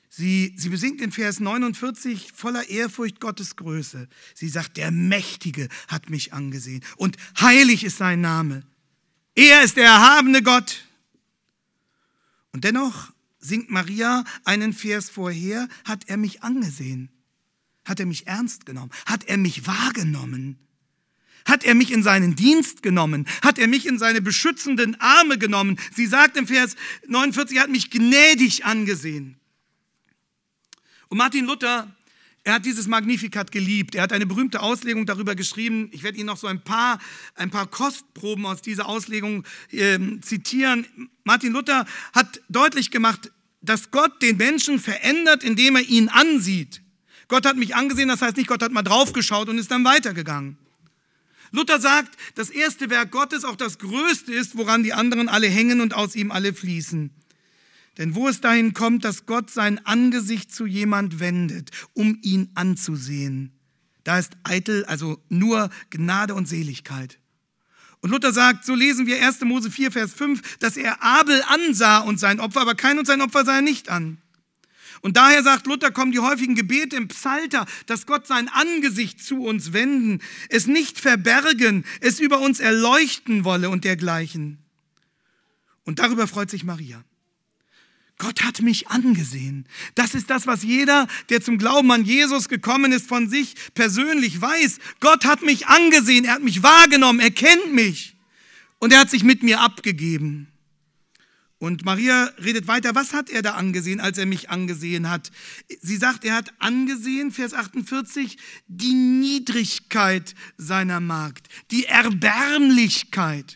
Sie, 0.09 0.53
sie 0.57 0.69
besingt 0.69 1.01
in 1.01 1.11
Vers 1.11 1.39
49 1.39 2.33
voller 2.33 2.69
Ehrfurcht 2.69 3.19
Gottes 3.19 3.55
Größe. 3.55 4.07
Sie 4.35 4.47
sagt, 4.47 4.77
der 4.77 4.91
Mächtige 4.91 5.69
hat 5.87 6.11
mich 6.11 6.33
angesehen 6.33 6.83
und 6.97 7.17
heilig 7.39 7.83
ist 7.83 7.97
sein 7.97 8.21
Name. 8.21 8.63
Er 9.33 9.63
ist 9.63 9.77
der 9.77 9.85
erhabene 9.85 10.43
Gott. 10.43 10.85
Und 12.51 12.63
dennoch 12.63 13.11
singt 13.39 13.71
Maria 13.71 14.23
einen 14.45 14.73
Vers 14.73 15.09
vorher, 15.09 15.67
hat 15.83 16.07
er 16.07 16.17
mich 16.17 16.43
angesehen, 16.43 17.09
hat 17.83 17.99
er 17.99 18.05
mich 18.05 18.27
ernst 18.27 18.67
genommen, 18.67 18.91
hat 19.07 19.23
er 19.25 19.37
mich 19.37 19.65
wahrgenommen. 19.65 20.59
Hat 21.45 21.63
er 21.63 21.75
mich 21.75 21.91
in 21.91 22.03
seinen 22.03 22.35
Dienst 22.35 22.83
genommen? 22.83 23.27
Hat 23.41 23.57
er 23.57 23.67
mich 23.67 23.85
in 23.85 23.99
seine 23.99 24.21
beschützenden 24.21 24.99
Arme 24.99 25.37
genommen? 25.37 25.77
Sie 25.95 26.05
sagt 26.05 26.37
im 26.37 26.47
Vers 26.47 26.75
49, 27.07 27.57
er 27.57 27.63
hat 27.63 27.69
mich 27.69 27.89
gnädig 27.89 28.65
angesehen. 28.65 29.37
Und 31.09 31.17
Martin 31.17 31.45
Luther, 31.45 31.93
er 32.45 32.55
hat 32.55 32.65
dieses 32.65 32.87
Magnificat 32.87 33.51
geliebt. 33.51 33.95
Er 33.95 34.03
hat 34.03 34.11
eine 34.11 34.25
berühmte 34.25 34.61
Auslegung 34.61 35.05
darüber 35.05 35.33
geschrieben. 35.33 35.89
Ich 35.91 36.03
werde 36.03 36.17
Ihnen 36.17 36.27
noch 36.27 36.37
so 36.37 36.47
ein 36.47 36.61
paar, 36.61 36.99
ein 37.35 37.49
paar 37.49 37.67
Kostproben 37.67 38.45
aus 38.45 38.61
dieser 38.61 38.87
Auslegung 38.87 39.45
äh, 39.71 39.97
zitieren. 40.21 40.85
Martin 41.23 41.53
Luther 41.53 41.85
hat 42.13 42.41
deutlich 42.49 42.91
gemacht, 42.91 43.31
dass 43.61 43.91
Gott 43.91 44.21
den 44.21 44.35
Menschen 44.37 44.77
verändert, 44.77 45.43
indem 45.43 45.77
er 45.77 45.83
ihn 45.83 46.09
ansieht. 46.09 46.81
Gott 47.29 47.45
hat 47.45 47.55
mich 47.55 47.75
angesehen, 47.75 48.09
das 48.09 48.21
heißt 48.21 48.35
nicht, 48.35 48.47
Gott 48.47 48.61
hat 48.61 48.73
mal 48.73 48.83
draufgeschaut 48.83 49.47
und 49.47 49.57
ist 49.57 49.71
dann 49.71 49.85
weitergegangen. 49.85 50.57
Luther 51.53 51.79
sagt, 51.79 52.17
das 52.33 52.49
erste 52.49 52.89
Werk 52.89 53.11
Gottes 53.11 53.45
auch 53.45 53.55
das 53.55 53.77
größte 53.77 54.33
ist, 54.33 54.57
woran 54.57 54.81
die 54.81 54.93
anderen 54.93 55.29
alle 55.29 55.47
hängen 55.47 55.81
und 55.81 55.93
aus 55.93 56.15
ihm 56.15 56.31
alle 56.31 56.51
fließen. 56.51 57.11
Denn 57.99 58.15
wo 58.15 58.27
es 58.27 58.41
dahin 58.41 58.73
kommt, 58.73 59.05
dass 59.05 59.27
Gott 59.27 59.51
sein 59.51 59.79
Angesicht 59.85 60.53
zu 60.53 60.65
jemand 60.65 61.19
wendet, 61.19 61.69
um 61.93 62.17
ihn 62.23 62.49
anzusehen, 62.55 63.51
da 64.03 64.17
ist 64.17 64.35
eitel, 64.43 64.83
also 64.85 65.21
nur 65.29 65.69
Gnade 65.91 66.33
und 66.33 66.47
Seligkeit. 66.47 67.19
Und 68.01 68.09
Luther 68.09 68.33
sagt, 68.33 68.65
so 68.65 68.73
lesen 68.73 69.05
wir 69.05 69.23
1. 69.23 69.41
Mose 69.41 69.69
4, 69.69 69.91
Vers 69.91 70.11
5, 70.11 70.57
dass 70.57 70.75
er 70.75 71.03
Abel 71.03 71.41
ansah 71.47 71.99
und 71.99 72.19
sein 72.19 72.39
Opfer, 72.39 72.61
aber 72.61 72.73
kein 72.73 72.97
und 72.97 73.05
sein 73.05 73.21
Opfer 73.21 73.45
sah 73.45 73.57
er 73.57 73.61
nicht 73.61 73.89
an. 73.89 74.17
Und 75.03 75.17
daher 75.17 75.43
sagt 75.43 75.67
Luther, 75.67 75.91
kommen 75.91 76.13
die 76.13 76.19
häufigen 76.19 76.55
Gebete 76.55 76.95
im 76.95 77.09
Psalter, 77.09 77.65
dass 77.87 78.05
Gott 78.05 78.25
sein 78.25 78.47
Angesicht 78.47 79.21
zu 79.21 79.43
uns 79.43 79.73
wenden, 79.73 80.21
es 80.47 80.65
nicht 80.65 80.97
verbergen, 80.97 81.83
es 81.99 82.21
über 82.21 82.39
uns 82.39 82.61
erleuchten 82.61 83.43
wolle 83.43 83.69
und 83.69 83.83
dergleichen. 83.83 84.59
Und 85.83 85.99
darüber 85.99 86.25
freut 86.25 86.49
sich 86.49 86.63
Maria. 86.63 87.03
Gott 88.17 88.43
hat 88.43 88.61
mich 88.61 88.87
angesehen. 88.87 89.67
Das 89.95 90.15
ist 90.15 90.29
das, 90.29 90.47
was 90.47 90.63
jeder, 90.63 91.09
der 91.27 91.41
zum 91.41 91.57
Glauben 91.57 91.91
an 91.91 92.05
Jesus 92.05 92.47
gekommen 92.47 92.93
ist, 92.93 93.05
von 93.05 93.29
sich 93.29 93.55
persönlich 93.73 94.39
weiß. 94.39 94.79
Gott 95.01 95.25
hat 95.25 95.41
mich 95.41 95.67
angesehen, 95.67 96.23
er 96.23 96.35
hat 96.35 96.43
mich 96.43 96.63
wahrgenommen, 96.63 97.19
er 97.19 97.31
kennt 97.31 97.73
mich 97.73 98.15
und 98.79 98.93
er 98.93 98.99
hat 98.99 99.09
sich 99.09 99.25
mit 99.25 99.43
mir 99.43 99.59
abgegeben. 99.59 100.47
Und 101.63 101.85
Maria 101.85 102.29
redet 102.43 102.67
weiter, 102.67 102.93
was 102.93 103.13
hat 103.13 103.29
er 103.29 103.41
da 103.41 103.53
angesehen, 103.53 104.01
als 104.01 104.17
er 104.17 104.25
mich 104.25 104.49
angesehen 104.49 105.09
hat? 105.09 105.31
Sie 105.79 105.95
sagt, 105.95 106.25
er 106.25 106.35
hat 106.35 106.51
angesehen, 106.59 107.31
Vers 107.31 107.53
48, 107.53 108.37
die 108.67 108.91
Niedrigkeit 108.91 110.35
seiner 110.57 110.99
Magd, 110.99 111.47
die 111.71 111.85
Erbärmlichkeit. 111.85 113.55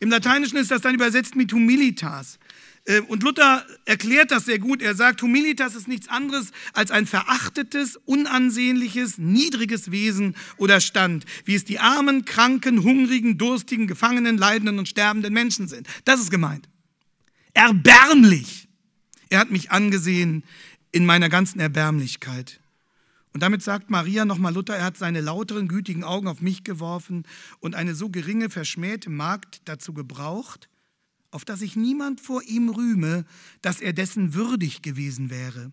Im 0.00 0.10
Lateinischen 0.10 0.58
ist 0.58 0.70
das 0.70 0.82
dann 0.82 0.94
übersetzt 0.94 1.36
mit 1.36 1.54
humilitas. 1.54 2.38
Äh, 2.84 3.00
und 3.00 3.22
Luther 3.22 3.64
erklärt 3.86 4.30
das 4.30 4.44
sehr 4.44 4.58
gut. 4.58 4.82
Er 4.82 4.94
sagt, 4.94 5.22
humilitas 5.22 5.74
ist 5.76 5.88
nichts 5.88 6.08
anderes 6.08 6.50
als 6.74 6.90
ein 6.90 7.06
verachtetes, 7.06 7.96
unansehnliches, 8.04 9.16
niedriges 9.16 9.90
Wesen 9.90 10.36
oder 10.58 10.82
Stand, 10.82 11.24
wie 11.46 11.54
es 11.54 11.64
die 11.64 11.78
armen, 11.78 12.26
kranken, 12.26 12.82
hungrigen, 12.82 13.38
durstigen, 13.38 13.86
gefangenen, 13.86 14.36
leidenden 14.36 14.78
und 14.78 14.86
sterbenden 14.86 15.32
Menschen 15.32 15.66
sind. 15.66 15.88
Das 16.04 16.20
ist 16.20 16.30
gemeint 16.30 16.69
erbärmlich. 17.54 18.68
Er 19.28 19.40
hat 19.40 19.50
mich 19.50 19.70
angesehen 19.70 20.44
in 20.92 21.06
meiner 21.06 21.28
ganzen 21.28 21.60
Erbärmlichkeit. 21.60 22.60
Und 23.32 23.42
damit 23.42 23.62
sagt 23.62 23.90
Maria 23.90 24.24
nochmal 24.24 24.52
Luther, 24.52 24.76
er 24.76 24.84
hat 24.84 24.96
seine 24.96 25.20
lauteren, 25.20 25.68
gütigen 25.68 26.02
Augen 26.02 26.26
auf 26.26 26.40
mich 26.40 26.64
geworfen 26.64 27.24
und 27.60 27.76
eine 27.76 27.94
so 27.94 28.08
geringe, 28.08 28.50
verschmähte 28.50 29.08
Magd 29.08 29.62
dazu 29.66 29.94
gebraucht, 29.94 30.68
auf 31.30 31.44
dass 31.44 31.60
sich 31.60 31.76
niemand 31.76 32.20
vor 32.20 32.42
ihm 32.42 32.70
rühme, 32.70 33.24
dass 33.62 33.80
er 33.80 33.92
dessen 33.92 34.34
würdig 34.34 34.82
gewesen 34.82 35.30
wäre. 35.30 35.70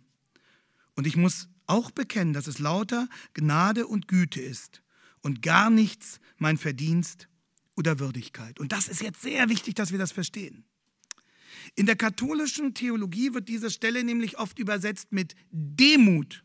Und 0.95 1.07
ich 1.07 1.15
muss 1.15 1.49
auch 1.65 1.89
bekennen, 1.89 2.33
dass 2.33 2.45
es 2.45 2.59
lauter 2.59 3.09
Gnade 3.33 3.87
und 3.87 4.07
Güte 4.07 4.39
ist 4.39 4.83
und 5.21 5.41
gar 5.41 5.71
nichts 5.71 6.19
mein 6.37 6.59
Verdienst 6.59 7.27
oder 7.75 7.99
Würdigkeit. 7.99 8.59
Und 8.59 8.71
das 8.71 8.87
ist 8.87 9.01
jetzt 9.01 9.21
sehr 9.21 9.49
wichtig, 9.49 9.73
dass 9.73 9.91
wir 9.91 9.99
das 9.99 10.11
verstehen. 10.11 10.63
In 11.75 11.85
der 11.85 11.95
katholischen 11.95 12.73
Theologie 12.73 13.33
wird 13.33 13.47
diese 13.49 13.69
Stelle 13.69 14.03
nämlich 14.03 14.37
oft 14.37 14.59
übersetzt 14.59 15.11
mit 15.11 15.35
Demut. 15.51 16.43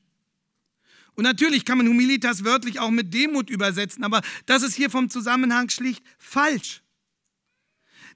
Und 1.15 1.25
natürlich 1.25 1.65
kann 1.65 1.79
man 1.79 1.89
Humilitas 1.89 2.45
wörtlich 2.45 2.81
auch 2.81 2.91
mit 2.91 3.13
Demut 3.13 3.51
übersetzen, 3.51 4.03
aber 4.03 4.23
das 4.47 4.63
ist 4.63 4.75
hier 4.75 4.91
vom 4.91 5.11
Zusammenhang 5.11 5.69
schlicht 5.69 6.03
falsch. 6.19 6.83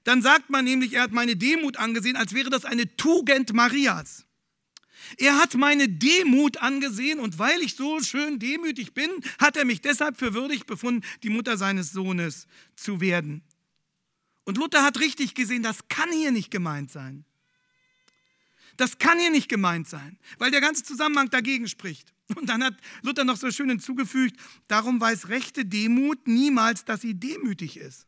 Dann 0.03 0.21
sagt 0.21 0.49
man 0.49 0.65
nämlich, 0.65 0.93
er 0.93 1.03
hat 1.03 1.11
meine 1.11 1.35
Demut 1.35 1.77
angesehen, 1.77 2.15
als 2.15 2.33
wäre 2.33 2.49
das 2.49 2.65
eine 2.65 2.95
Tugend 2.95 3.53
Marias. 3.53 4.25
Er 5.17 5.37
hat 5.37 5.53
meine 5.53 5.87
Demut 5.87 6.57
angesehen 6.57 7.19
und 7.19 7.39
weil 7.39 7.61
ich 7.61 7.75
so 7.75 7.99
schön 8.01 8.39
demütig 8.39 8.93
bin, 8.93 9.09
hat 9.37 9.55
er 9.55 9.65
mich 9.65 9.81
deshalb 9.81 10.17
für 10.17 10.33
würdig 10.33 10.65
befunden, 10.65 11.05
die 11.23 11.29
Mutter 11.29 11.57
seines 11.57 11.91
Sohnes 11.91 12.47
zu 12.75 12.99
werden. 12.99 13.43
Und 14.47 14.57
Luther 14.57 14.81
hat 14.81 15.01
richtig 15.01 15.35
gesehen, 15.35 15.61
das 15.61 15.89
kann 15.89 16.09
hier 16.09 16.31
nicht 16.31 16.51
gemeint 16.51 16.89
sein. 16.89 17.25
Das 18.77 18.97
kann 18.97 19.19
hier 19.19 19.29
nicht 19.29 19.49
gemeint 19.49 19.89
sein, 19.89 20.17
weil 20.37 20.51
der 20.51 20.61
ganze 20.61 20.83
Zusammenhang 20.83 21.29
dagegen 21.29 21.67
spricht. 21.67 22.13
Und 22.33 22.47
dann 22.47 22.63
hat 22.63 22.75
Luther 23.01 23.25
noch 23.25 23.35
so 23.35 23.51
schön 23.51 23.67
hinzugefügt, 23.67 24.39
darum 24.69 25.01
weiß 25.01 25.27
rechte 25.27 25.65
Demut 25.65 26.27
niemals, 26.27 26.85
dass 26.85 27.01
sie 27.01 27.13
demütig 27.13 27.75
ist. 27.75 28.07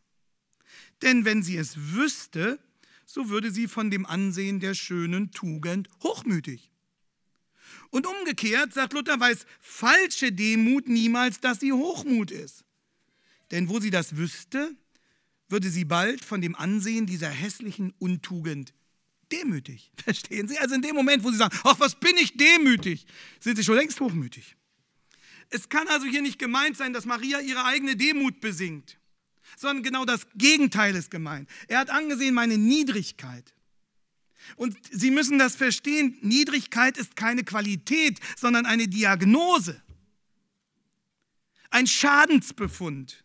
Denn 1.02 1.25
wenn 1.25 1.43
sie 1.43 1.58
es 1.58 1.75
wüsste, 1.75 2.58
so 3.06 3.28
würde 3.28 3.52
sie 3.52 3.67
von 3.67 3.91
dem 3.91 4.06
Ansehen 4.06 4.62
der 4.62 4.75
schönen 4.75 5.32
Tugend 5.32 5.89
hochmütig. 6.04 6.71
Und 7.89 8.08
umgekehrt, 8.08 8.73
sagt 8.73 8.93
Luther, 8.93 9.19
weiß 9.19 9.45
falsche 9.60 10.32
Demut 10.32 10.88
niemals, 10.88 11.41
dass 11.41 11.60
sie 11.60 11.73
Hochmut 11.73 12.32
ist. 12.32 12.63
Denn 13.52 13.67
wo 13.67 13.82
sie 13.82 13.89
das 13.89 14.15
wüsste, 14.15 14.73
würde 15.50 15.70
sie 15.70 15.86
bald 15.86 16.24
von 16.24 16.42
dem 16.42 16.56
Ansehen 16.56 17.06
dieser 17.06 17.30
hässlichen 17.30 17.94
Untugend 18.00 18.74
demütig. 19.32 19.92
Verstehen 20.04 20.48
Sie? 20.48 20.58
Also 20.58 20.76
in 20.76 20.82
dem 20.82 20.96
Moment, 20.96 21.24
wo 21.24 21.32
Sie 21.32 21.38
sagen, 21.38 21.58
ach, 21.64 21.80
was 21.80 22.00
bin 22.00 22.16
ich 22.18 22.38
demütig, 22.38 23.06
sind 23.40 23.58
Sie 23.58 23.64
schon 23.64 23.76
längst 23.76 24.00
hochmütig. 24.00 24.56
Es 25.50 25.70
kann 25.70 25.88
also 25.88 26.06
hier 26.06 26.22
nicht 26.22 26.40
gemeint 26.40 26.78
sein, 26.78 26.94
dass 26.94 27.06
Maria 27.06 27.40
ihre 27.40 27.66
eigene 27.66 27.96
Demut 27.96 28.40
besingt, 28.40 29.00
sondern 29.58 29.84
genau 29.84 30.06
das 30.06 30.28
Gegenteil 30.36 30.96
ist 30.96 31.10
gemeint. 31.10 31.50
Er 31.68 31.80
hat 31.80 31.90
angesehen 31.90 32.36
meine 32.36 32.58
Niedrigkeit. 32.58 33.54
Und 34.56 34.78
Sie 34.92 35.12
müssen 35.12 35.38
das 35.38 35.56
verstehen, 35.56 36.18
Niedrigkeit 36.22 36.98
ist 36.98 37.16
keine 37.16 37.44
Qualität, 37.44 38.20
sondern 38.38 38.66
eine 38.66 38.88
Diagnose, 38.88 39.82
ein 41.72 41.88
Schadensbefund. 41.88 43.24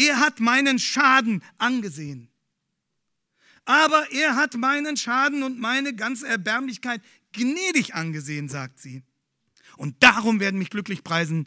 Er 0.00 0.18
hat 0.18 0.40
meinen 0.40 0.78
Schaden 0.78 1.42
angesehen. 1.58 2.30
Aber 3.66 4.10
er 4.12 4.34
hat 4.34 4.54
meinen 4.54 4.96
Schaden 4.96 5.42
und 5.42 5.60
meine 5.60 5.94
ganze 5.94 6.26
Erbärmlichkeit 6.26 7.02
gnädig 7.32 7.94
angesehen, 7.94 8.48
sagt 8.48 8.80
sie. 8.80 9.02
Und 9.76 10.02
darum 10.02 10.40
werden 10.40 10.58
mich 10.58 10.70
glücklich 10.70 11.04
preisen 11.04 11.46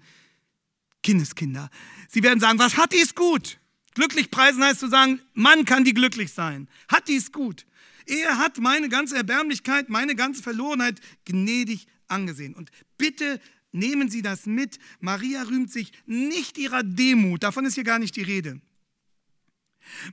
Kindeskinder. 1.02 1.72
Sie 2.08 2.22
werden 2.22 2.40
sagen, 2.40 2.60
was 2.60 2.78
hat 2.78 2.94
dies 2.94 3.16
gut? 3.16 3.60
Glücklich 3.96 4.30
preisen 4.30 4.64
heißt 4.64 4.80
zu 4.80 4.88
sagen, 4.88 5.20
Mann 5.34 5.66
kann 5.66 5.84
die 5.84 5.96
glücklich 5.96 6.32
sein. 6.32 6.70
Hat 6.88 7.08
dies 7.08 7.32
gut. 7.32 7.66
Er 8.06 8.38
hat 8.38 8.60
meine 8.60 8.88
ganze 8.88 9.16
Erbärmlichkeit, 9.16 9.90
meine 9.90 10.16
ganze 10.16 10.44
Verlorenheit 10.44 11.02
gnädig 11.26 11.88
angesehen. 12.08 12.54
Und 12.54 12.70
bitte 13.00 13.42
nehmen 13.74 14.10
Sie 14.10 14.22
das 14.22 14.46
mit. 14.46 14.80
Maria 15.02 15.44
rühmt 15.44 15.72
sich 15.72 15.92
nicht 16.06 16.58
ihrer 16.58 16.84
Demut, 16.84 17.44
davon 17.44 17.66
ist 17.66 17.76
hier 17.76 17.84
gar 17.84 18.00
nicht 18.00 18.16
die 18.16 18.22
Rede. 18.22 18.62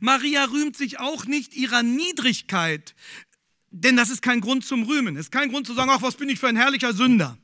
Maria 0.01 0.44
rühmt 0.46 0.77
sich 0.77 0.99
auch 0.99 1.27
nicht 1.27 1.55
ihrer 1.55 1.83
Niedrigkeit, 1.83 2.94
denn 3.70 3.96
das 3.96 4.11
ist 4.11 4.23
kein 4.23 4.40
Grund 4.40 4.64
zum 4.64 4.83
Rühmen. 4.83 5.16
Es 5.16 5.27
ist 5.27 5.33
kein 5.33 5.51
Grund 5.51 5.66
zu 5.66 5.75
sagen, 5.75 5.90
ach, 5.92 6.03
was 6.03 6.16
bin 6.16 6.29
ich 6.29 6.40
für 6.40 6.49
ein 6.49 6.57
herrlicher 6.57 6.92
Sünder. 6.92 7.38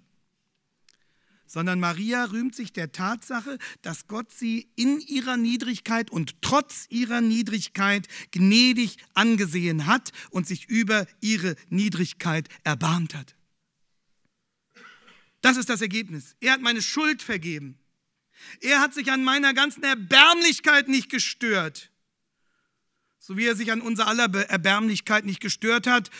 Sondern 1.46 1.78
Maria 1.78 2.24
rühmt 2.24 2.56
sich 2.56 2.72
der 2.72 2.90
Tatsache, 2.90 3.58
dass 3.82 4.08
Gott 4.08 4.32
sie 4.32 4.68
in 4.74 4.98
ihrer 4.98 5.36
Niedrigkeit 5.36 6.10
und 6.10 6.42
trotz 6.42 6.86
ihrer 6.88 7.20
Niedrigkeit 7.20 8.08
gnädig 8.32 8.96
angesehen 9.14 9.86
hat 9.86 10.10
und 10.30 10.48
sich 10.48 10.68
über 10.68 11.06
ihre 11.20 11.54
Niedrigkeit 11.68 12.48
erbarmt 12.64 13.14
hat. 13.14 13.35
Das 15.46 15.56
ist 15.56 15.68
das 15.68 15.80
Ergebnis. 15.80 16.34
Er 16.40 16.52
hat 16.52 16.60
meine 16.60 16.82
Schuld 16.82 17.22
vergeben. 17.22 17.78
Er 18.60 18.80
hat 18.80 18.94
sich 18.94 19.10
an 19.12 19.24
meiner 19.24 19.54
ganzen 19.54 19.82
Erbärmlichkeit 19.82 20.88
nicht 20.88 21.08
gestört 21.08 21.90
so 23.26 23.36
wie 23.36 23.46
er 23.46 23.56
sich 23.56 23.72
an 23.72 23.80
unser 23.80 24.06
aller 24.06 24.32
Erbärmlichkeit 24.48 25.24
nicht 25.24 25.40
gestört 25.40 25.88
hat, 25.88 26.10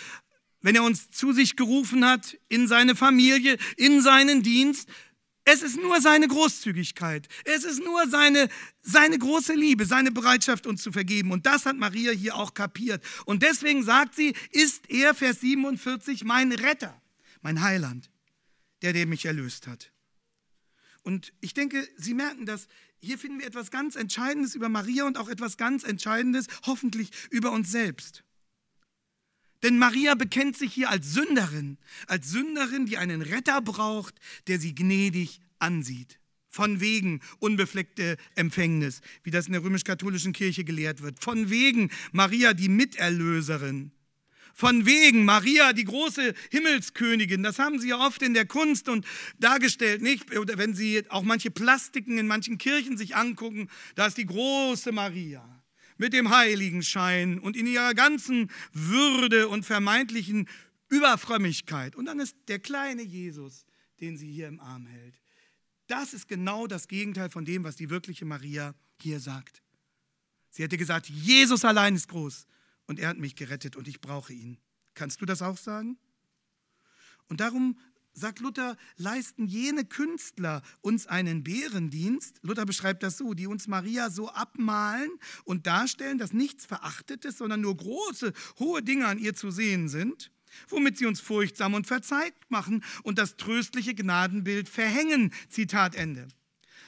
wenn 0.60 0.74
er 0.74 0.82
uns 0.82 1.08
zu 1.10 1.32
sich 1.32 1.54
gerufen 1.54 2.04
hat, 2.04 2.36
in 2.48 2.66
seine 2.66 2.96
Familie, 2.96 3.58
in 3.76 4.02
seinen 4.02 4.42
Dienst. 4.42 4.88
Es 5.44 5.62
ist 5.62 5.76
nur 5.76 6.00
seine 6.00 6.26
Großzügigkeit. 6.26 7.28
Es 7.44 7.62
ist 7.62 7.78
nur 7.84 8.08
seine, 8.08 8.48
seine 8.82 9.16
große 9.16 9.54
Liebe, 9.54 9.86
seine 9.86 10.10
Bereitschaft, 10.10 10.66
uns 10.66 10.82
zu 10.82 10.90
vergeben. 10.90 11.30
Und 11.30 11.46
das 11.46 11.64
hat 11.64 11.76
Maria 11.76 12.10
hier 12.10 12.34
auch 12.34 12.54
kapiert. 12.54 13.04
Und 13.24 13.44
deswegen 13.44 13.84
sagt 13.84 14.16
sie, 14.16 14.34
ist 14.50 14.90
er, 14.90 15.14
Vers 15.14 15.40
47, 15.40 16.24
mein 16.24 16.50
Retter, 16.50 17.00
mein 17.42 17.62
Heiland, 17.62 18.10
der, 18.82 18.92
der 18.92 19.06
mich 19.06 19.24
erlöst 19.24 19.66
hat. 19.66 19.92
Und 21.02 21.32
ich 21.40 21.54
denke, 21.54 21.86
Sie 21.96 22.14
merken 22.14 22.46
das, 22.46 22.66
hier 23.00 23.18
finden 23.18 23.38
wir 23.38 23.46
etwas 23.46 23.70
ganz 23.70 23.94
Entscheidendes 23.94 24.54
über 24.54 24.68
Maria 24.68 25.06
und 25.06 25.18
auch 25.18 25.28
etwas 25.28 25.56
ganz 25.56 25.84
Entscheidendes, 25.84 26.46
hoffentlich 26.64 27.10
über 27.30 27.52
uns 27.52 27.70
selbst. 27.70 28.24
Denn 29.62 29.78
Maria 29.78 30.14
bekennt 30.14 30.56
sich 30.56 30.72
hier 30.72 30.90
als 30.90 31.12
Sünderin, 31.12 31.78
als 32.06 32.30
Sünderin, 32.30 32.86
die 32.86 32.98
einen 32.98 33.22
Retter 33.22 33.60
braucht, 33.62 34.14
der 34.48 34.58
sie 34.58 34.74
gnädig 34.74 35.40
ansieht. 35.58 36.18
Von 36.48 36.80
wegen 36.80 37.20
unbefleckte 37.38 38.16
Empfängnis, 38.34 39.00
wie 39.22 39.30
das 39.30 39.46
in 39.46 39.52
der 39.52 39.62
römisch-katholischen 39.62 40.32
Kirche 40.32 40.64
gelehrt 40.64 41.02
wird. 41.02 41.22
Von 41.22 41.50
wegen 41.50 41.90
Maria, 42.12 42.54
die 42.54 42.68
Miterlöserin. 42.68 43.92
Von 44.58 44.86
wegen 44.86 45.26
Maria, 45.26 45.74
die 45.74 45.84
große 45.84 46.32
Himmelskönigin, 46.50 47.42
das 47.42 47.58
haben 47.58 47.78
sie 47.78 47.88
ja 47.88 47.98
oft 47.98 48.22
in 48.22 48.32
der 48.32 48.46
Kunst 48.46 48.88
und 48.88 49.04
dargestellt, 49.38 50.00
nicht? 50.00 50.34
Oder 50.34 50.56
wenn 50.56 50.74
Sie 50.74 51.04
auch 51.10 51.24
manche 51.24 51.50
Plastiken 51.50 52.16
in 52.16 52.26
manchen 52.26 52.56
Kirchen 52.56 52.96
sich 52.96 53.16
angucken, 53.16 53.68
da 53.96 54.06
ist 54.06 54.16
die 54.16 54.24
große 54.24 54.92
Maria 54.92 55.62
mit 55.98 56.14
dem 56.14 56.30
Heiligenschein 56.30 57.38
und 57.38 57.54
in 57.54 57.66
ihrer 57.66 57.92
ganzen 57.92 58.50
Würde 58.72 59.48
und 59.48 59.66
vermeintlichen 59.66 60.48
Überfrömmigkeit. 60.88 61.94
Und 61.94 62.06
dann 62.06 62.18
ist 62.18 62.34
der 62.48 62.58
kleine 62.58 63.02
Jesus, 63.02 63.66
den 64.00 64.16
sie 64.16 64.32
hier 64.32 64.48
im 64.48 64.58
Arm 64.58 64.86
hält. 64.86 65.20
Das 65.86 66.14
ist 66.14 66.28
genau 66.28 66.66
das 66.66 66.88
Gegenteil 66.88 67.28
von 67.28 67.44
dem, 67.44 67.62
was 67.62 67.76
die 67.76 67.90
wirkliche 67.90 68.24
Maria 68.24 68.74
hier 69.02 69.20
sagt. 69.20 69.60
Sie 70.48 70.62
hätte 70.62 70.78
gesagt, 70.78 71.10
Jesus 71.10 71.62
allein 71.62 71.94
ist 71.94 72.08
groß 72.08 72.46
und 72.86 72.98
er 72.98 73.08
hat 73.08 73.18
mich 73.18 73.36
gerettet 73.36 73.76
und 73.76 73.88
ich 73.88 74.00
brauche 74.00 74.32
ihn. 74.32 74.58
Kannst 74.94 75.20
du 75.20 75.26
das 75.26 75.42
auch 75.42 75.58
sagen? 75.58 75.98
Und 77.28 77.40
darum 77.40 77.78
sagt 78.16 78.40
Luther, 78.40 78.76
leisten 78.96 79.46
jene 79.46 79.84
Künstler 79.84 80.62
uns 80.80 81.06
einen 81.06 81.44
Bärendienst, 81.44 82.38
Luther 82.42 82.64
beschreibt 82.64 83.02
das 83.02 83.18
so, 83.18 83.34
die 83.34 83.46
uns 83.46 83.68
Maria 83.68 84.10
so 84.10 84.30
abmalen 84.30 85.10
und 85.44 85.66
darstellen, 85.66 86.18
dass 86.18 86.32
nichts 86.32 86.64
Verachtetes, 86.64 87.38
sondern 87.38 87.60
nur 87.60 87.76
große, 87.76 88.32
hohe 88.58 88.82
Dinge 88.82 89.06
an 89.06 89.18
ihr 89.18 89.34
zu 89.34 89.50
sehen 89.50 89.88
sind, 89.88 90.32
womit 90.68 90.96
sie 90.96 91.06
uns 91.06 91.20
furchtsam 91.20 91.74
und 91.74 91.86
verzeigt 91.86 92.50
machen 92.50 92.82
und 93.02 93.18
das 93.18 93.36
tröstliche 93.36 93.94
Gnadenbild 93.94 94.68
verhängen. 94.68 95.32
Zitat 95.50 95.94
Ende. 95.94 96.26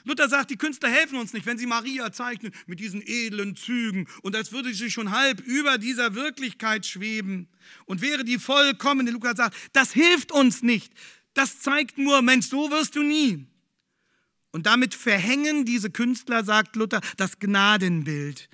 Luther 0.04 0.28
sagt, 0.28 0.50
die 0.50 0.56
Künstler 0.56 0.88
helfen 0.88 1.18
uns 1.18 1.32
nicht, 1.32 1.46
wenn 1.46 1.58
sie 1.58 1.66
Maria 1.66 2.12
zeichnen 2.12 2.52
mit 2.66 2.80
diesen 2.80 3.02
edlen 3.04 3.56
Zügen 3.56 4.06
und 4.22 4.34
als 4.36 4.52
würde 4.52 4.72
sie 4.72 4.90
schon 4.90 5.10
halb 5.10 5.40
über 5.40 5.78
dieser 5.78 6.14
Wirklichkeit 6.14 6.86
schweben 6.86 7.48
und 7.86 8.00
wäre 8.00 8.24
die 8.24 8.38
vollkommene. 8.38 9.10
Lukas 9.10 9.36
sagt, 9.36 9.56
das 9.72 9.92
hilft 9.92 10.32
uns 10.32 10.62
nicht. 10.62 10.92
Das 11.34 11.60
zeigt 11.60 11.98
nur, 11.98 12.22
Mensch, 12.22 12.48
so 12.48 12.70
wirst 12.70 12.96
du 12.96 13.02
nie. 13.02 13.46
Und 14.50 14.66
damit 14.66 14.94
verhängen 14.94 15.64
diese 15.64 15.90
Künstler, 15.90 16.42
sagt 16.42 16.74
Luther, 16.76 17.00
das 17.16 17.38
Gnadenbild, 17.38 18.48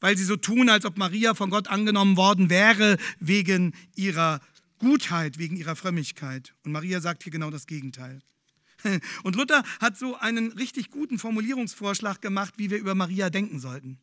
weil 0.00 0.16
sie 0.16 0.24
so 0.24 0.36
tun, 0.36 0.68
als 0.68 0.84
ob 0.84 0.96
Maria 0.96 1.34
von 1.34 1.50
Gott 1.50 1.68
angenommen 1.68 2.16
worden 2.16 2.50
wäre 2.50 2.96
wegen 3.20 3.74
ihrer 3.94 4.40
Gutheit, 4.78 5.38
wegen 5.38 5.56
ihrer 5.56 5.76
Frömmigkeit. 5.76 6.54
Und 6.64 6.72
Maria 6.72 7.00
sagt 7.00 7.22
hier 7.22 7.32
genau 7.32 7.50
das 7.50 7.66
Gegenteil. 7.66 8.20
Und 9.22 9.36
Luther 9.36 9.62
hat 9.80 9.96
so 9.96 10.16
einen 10.16 10.52
richtig 10.52 10.90
guten 10.90 11.18
Formulierungsvorschlag 11.18 12.20
gemacht, 12.20 12.54
wie 12.56 12.70
wir 12.70 12.78
über 12.78 12.94
Maria 12.94 13.30
denken 13.30 13.58
sollten. 13.58 13.98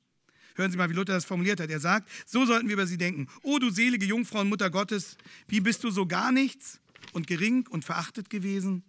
Hören 0.55 0.71
Sie 0.71 0.77
mal, 0.77 0.89
wie 0.89 0.93
Luther 0.93 1.13
das 1.13 1.25
formuliert 1.25 1.59
hat. 1.59 1.69
Er 1.69 1.79
sagt, 1.79 2.09
so 2.25 2.45
sollten 2.45 2.67
wir 2.67 2.73
über 2.73 2.85
sie 2.85 2.97
denken. 2.97 3.27
O 3.41 3.57
du 3.57 3.71
selige 3.71 4.05
Jungfrau 4.05 4.41
und 4.41 4.49
Mutter 4.49 4.69
Gottes, 4.69 5.17
wie 5.47 5.61
bist 5.61 5.83
du 5.83 5.89
so 5.89 6.05
gar 6.05 6.31
nichts 6.31 6.79
und 7.11 7.25
gering 7.25 7.67
und 7.67 7.85
verachtet 7.85 8.29
gewesen? 8.29 8.83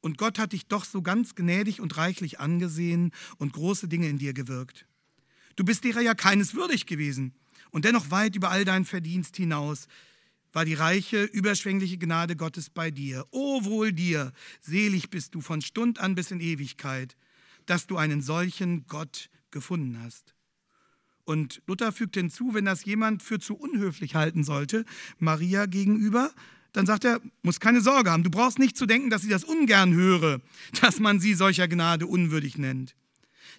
Und 0.00 0.18
Gott 0.18 0.38
hat 0.38 0.52
dich 0.52 0.66
doch 0.66 0.84
so 0.84 1.02
ganz 1.02 1.34
gnädig 1.34 1.80
und 1.80 1.96
reichlich 1.96 2.38
angesehen 2.38 3.10
und 3.38 3.54
große 3.54 3.88
Dinge 3.88 4.08
in 4.08 4.18
dir 4.18 4.34
gewirkt. 4.34 4.86
Du 5.56 5.64
bist 5.64 5.82
derer 5.84 6.00
ja 6.00 6.14
keines 6.14 6.54
würdig 6.54 6.86
gewesen 6.86 7.32
und 7.70 7.84
dennoch 7.84 8.10
weit 8.10 8.36
über 8.36 8.50
all 8.50 8.64
dein 8.64 8.84
Verdienst 8.84 9.36
hinaus 9.36 9.88
war 10.54 10.64
die 10.64 10.74
reiche, 10.74 11.24
überschwängliche 11.24 11.98
Gnade 11.98 12.36
Gottes 12.36 12.70
bei 12.70 12.90
dir. 12.90 13.26
O 13.32 13.64
wohl 13.64 13.92
dir, 13.92 14.32
selig 14.60 15.10
bist 15.10 15.34
du 15.34 15.40
von 15.40 15.60
Stund 15.60 15.98
an 15.98 16.14
bis 16.14 16.30
in 16.30 16.40
Ewigkeit, 16.40 17.16
dass 17.66 17.86
du 17.86 17.96
einen 17.96 18.22
solchen 18.22 18.86
Gott 18.86 19.30
gefunden 19.50 20.00
hast. 20.00 20.34
Und 21.24 21.60
Luther 21.66 21.90
fügt 21.90 22.14
hinzu, 22.14 22.54
wenn 22.54 22.66
das 22.66 22.84
jemand 22.84 23.22
für 23.22 23.40
zu 23.40 23.56
unhöflich 23.56 24.14
halten 24.14 24.44
sollte, 24.44 24.84
Maria 25.18 25.66
gegenüber, 25.66 26.30
dann 26.72 26.86
sagt 26.86 27.04
er, 27.04 27.20
muss 27.42 27.60
keine 27.60 27.80
Sorge 27.80 28.10
haben, 28.10 28.22
du 28.22 28.30
brauchst 28.30 28.58
nicht 28.58 28.76
zu 28.76 28.86
denken, 28.86 29.10
dass 29.10 29.22
sie 29.22 29.28
das 29.28 29.44
ungern 29.44 29.92
höre, 29.92 30.40
dass 30.80 31.00
man 31.00 31.18
sie 31.18 31.34
solcher 31.34 31.66
Gnade 31.66 32.06
unwürdig 32.06 32.58
nennt. 32.58 32.94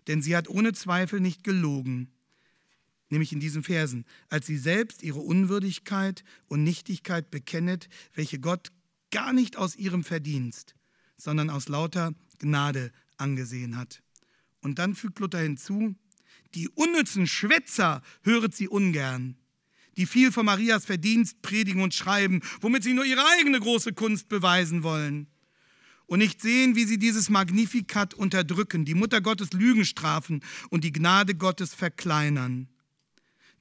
Denn 0.08 0.22
sie 0.22 0.36
hat 0.36 0.48
ohne 0.48 0.74
Zweifel 0.74 1.20
nicht 1.20 1.44
gelogen 1.44 2.15
nämlich 3.10 3.32
in 3.32 3.40
diesen 3.40 3.64
Versen, 3.64 4.06
als 4.30 4.46
sie 4.46 4.58
selbst 4.58 5.04
ihre 5.04 5.20
Unwürdigkeit 5.20 6.24
und 6.48 6.64
Nichtigkeit 6.64 7.32
bekennet, 7.32 7.90
welche 8.14 8.40
Gott 8.40 8.72
gar 9.12 9.34
nicht 9.34 9.58
aus 9.58 9.76
ihrem 9.76 10.04
Verdienst, 10.04 10.76
sondern 11.18 11.50
aus 11.50 11.68
lauter 11.70 12.14
Gnade 12.40 12.92
angesehen 13.18 13.78
hat. 13.78 14.02
Und 14.62 14.80
dann 14.80 14.96
fügt 14.96 15.20
Luther 15.20 15.40
hinzu, 15.40 15.96
die 16.54 16.70
unnützen 16.70 17.28
Schwätzer 17.28 18.02
höret 18.24 18.56
sie 18.56 18.68
ungern, 18.68 19.38
die 19.98 20.06
viel 20.06 20.32
von 20.32 20.46
Marias 20.46 20.86
Verdienst 20.86 21.42
predigen 21.42 21.82
und 21.82 21.94
schreiben, 21.94 22.42
womit 22.62 22.84
sie 22.84 22.94
nur 22.94 23.06
ihre 23.06 23.26
eigene 23.38 23.60
große 23.60 23.94
Kunst 23.94 24.28
beweisen 24.28 24.84
wollen. 24.84 25.28
Und 26.08 26.20
nicht 26.20 26.42
sehen, 26.42 26.76
wie 26.76 26.86
sie 26.86 27.00
dieses 27.00 27.30
Magnifikat 27.30 28.14
unterdrücken, 28.14 28.86
die 28.86 28.94
Mutter 28.94 29.22
Gottes 29.22 29.54
Lügen 29.54 29.86
strafen 29.86 30.42
und 30.70 30.84
die 30.84 30.92
Gnade 30.92 31.36
Gottes 31.36 31.74
verkleinern. 31.74 32.70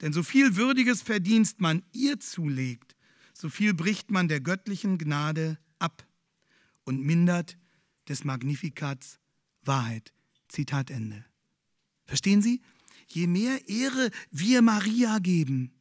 Denn 0.01 0.13
so 0.13 0.23
viel 0.23 0.57
würdiges 0.57 1.03
Verdienst 1.03 1.61
man 1.61 1.83
ihr 1.93 2.21
zulegt, 2.21 2.97
so 3.33 3.49
viel 3.49 3.75
bricht 3.75 4.11
man 4.11 4.29
der 4.29 4.41
göttlichen 4.41 4.99
Gnade 4.99 5.59
ab 5.79 6.07
und 6.85 7.03
mindert 7.03 7.57
des 8.09 8.25
Magnifikats 8.25 9.19
Wahrheit. 9.63 10.13
Zitat 10.49 10.91
Ende. 10.91 11.25
Verstehen 12.07 12.43
Sie? 12.43 12.61
Je 13.09 13.27
mehr 13.27 13.69
Ehre 13.69 14.11
wir 14.31 14.63
Maria 14.63 15.19
geben, 15.19 15.73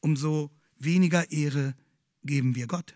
umso 0.00 0.50
weniger 0.78 1.30
Ehre 1.30 1.74
geben 2.22 2.54
wir 2.54 2.66
Gott. 2.66 2.94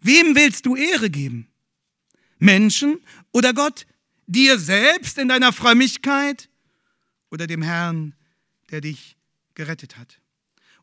Wem 0.00 0.34
willst 0.34 0.66
du 0.66 0.76
Ehre 0.76 1.10
geben? 1.10 1.48
Menschen 2.38 3.00
oder 3.32 3.52
Gott? 3.52 3.86
Dir 4.26 4.58
selbst 4.58 5.18
in 5.18 5.28
deiner 5.28 5.52
Frömmigkeit 5.52 6.48
oder 7.30 7.46
dem 7.46 7.62
Herrn, 7.62 8.14
der 8.70 8.80
dich 8.80 9.16
gerettet 9.54 9.96
hat. 9.96 10.20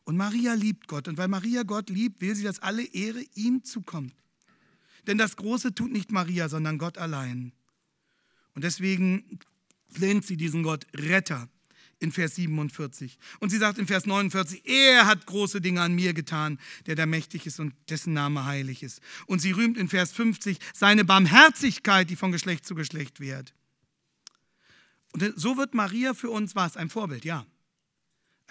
Und 0.04 0.16
Maria 0.16 0.54
liebt 0.54 0.88
Gott. 0.88 1.08
Und 1.08 1.16
weil 1.16 1.28
Maria 1.28 1.62
Gott 1.62 1.90
liebt, 1.90 2.20
will 2.20 2.34
sie, 2.34 2.42
dass 2.42 2.58
alle 2.58 2.84
Ehre 2.84 3.22
ihm 3.34 3.62
zukommt. 3.64 4.14
Denn 5.06 5.18
das 5.18 5.36
Große 5.36 5.74
tut 5.74 5.92
nicht 5.92 6.10
Maria, 6.10 6.48
sondern 6.48 6.78
Gott 6.78 6.98
allein. 6.98 7.52
Und 8.54 8.64
deswegen 8.64 9.38
nennt 9.96 10.26
sie 10.26 10.36
diesen 10.36 10.62
Gott 10.62 10.86
Retter. 10.94 11.48
in 12.02 12.10
Vers 12.10 12.34
47. 12.34 13.16
Und 13.38 13.50
sie 13.50 13.58
sagt 13.58 13.78
in 13.78 13.86
Vers 13.86 14.06
49, 14.06 14.62
er 14.66 15.06
hat 15.06 15.24
große 15.26 15.60
Dinge 15.60 15.80
an 15.80 15.94
mir 15.94 16.12
getan, 16.12 16.58
der 16.86 16.96
da 16.96 17.06
mächtig 17.06 17.46
ist 17.46 17.60
und 17.60 17.74
dessen 17.88 18.12
Name 18.12 18.44
heilig 18.44 18.82
ist. 18.82 19.00
Und 19.26 19.40
sie 19.40 19.52
rühmt 19.52 19.78
in 19.78 19.88
Vers 19.88 20.12
50 20.12 20.58
seine 20.74 21.04
Barmherzigkeit, 21.04 22.10
die 22.10 22.16
von 22.16 22.32
Geschlecht 22.32 22.66
zu 22.66 22.74
Geschlecht 22.74 23.20
währt. 23.20 23.54
Und 25.12 25.32
so 25.36 25.56
wird 25.56 25.74
Maria 25.74 26.12
für 26.14 26.30
uns 26.30 26.56
was? 26.56 26.76
Ein 26.76 26.90
Vorbild, 26.90 27.24
ja. 27.24 27.46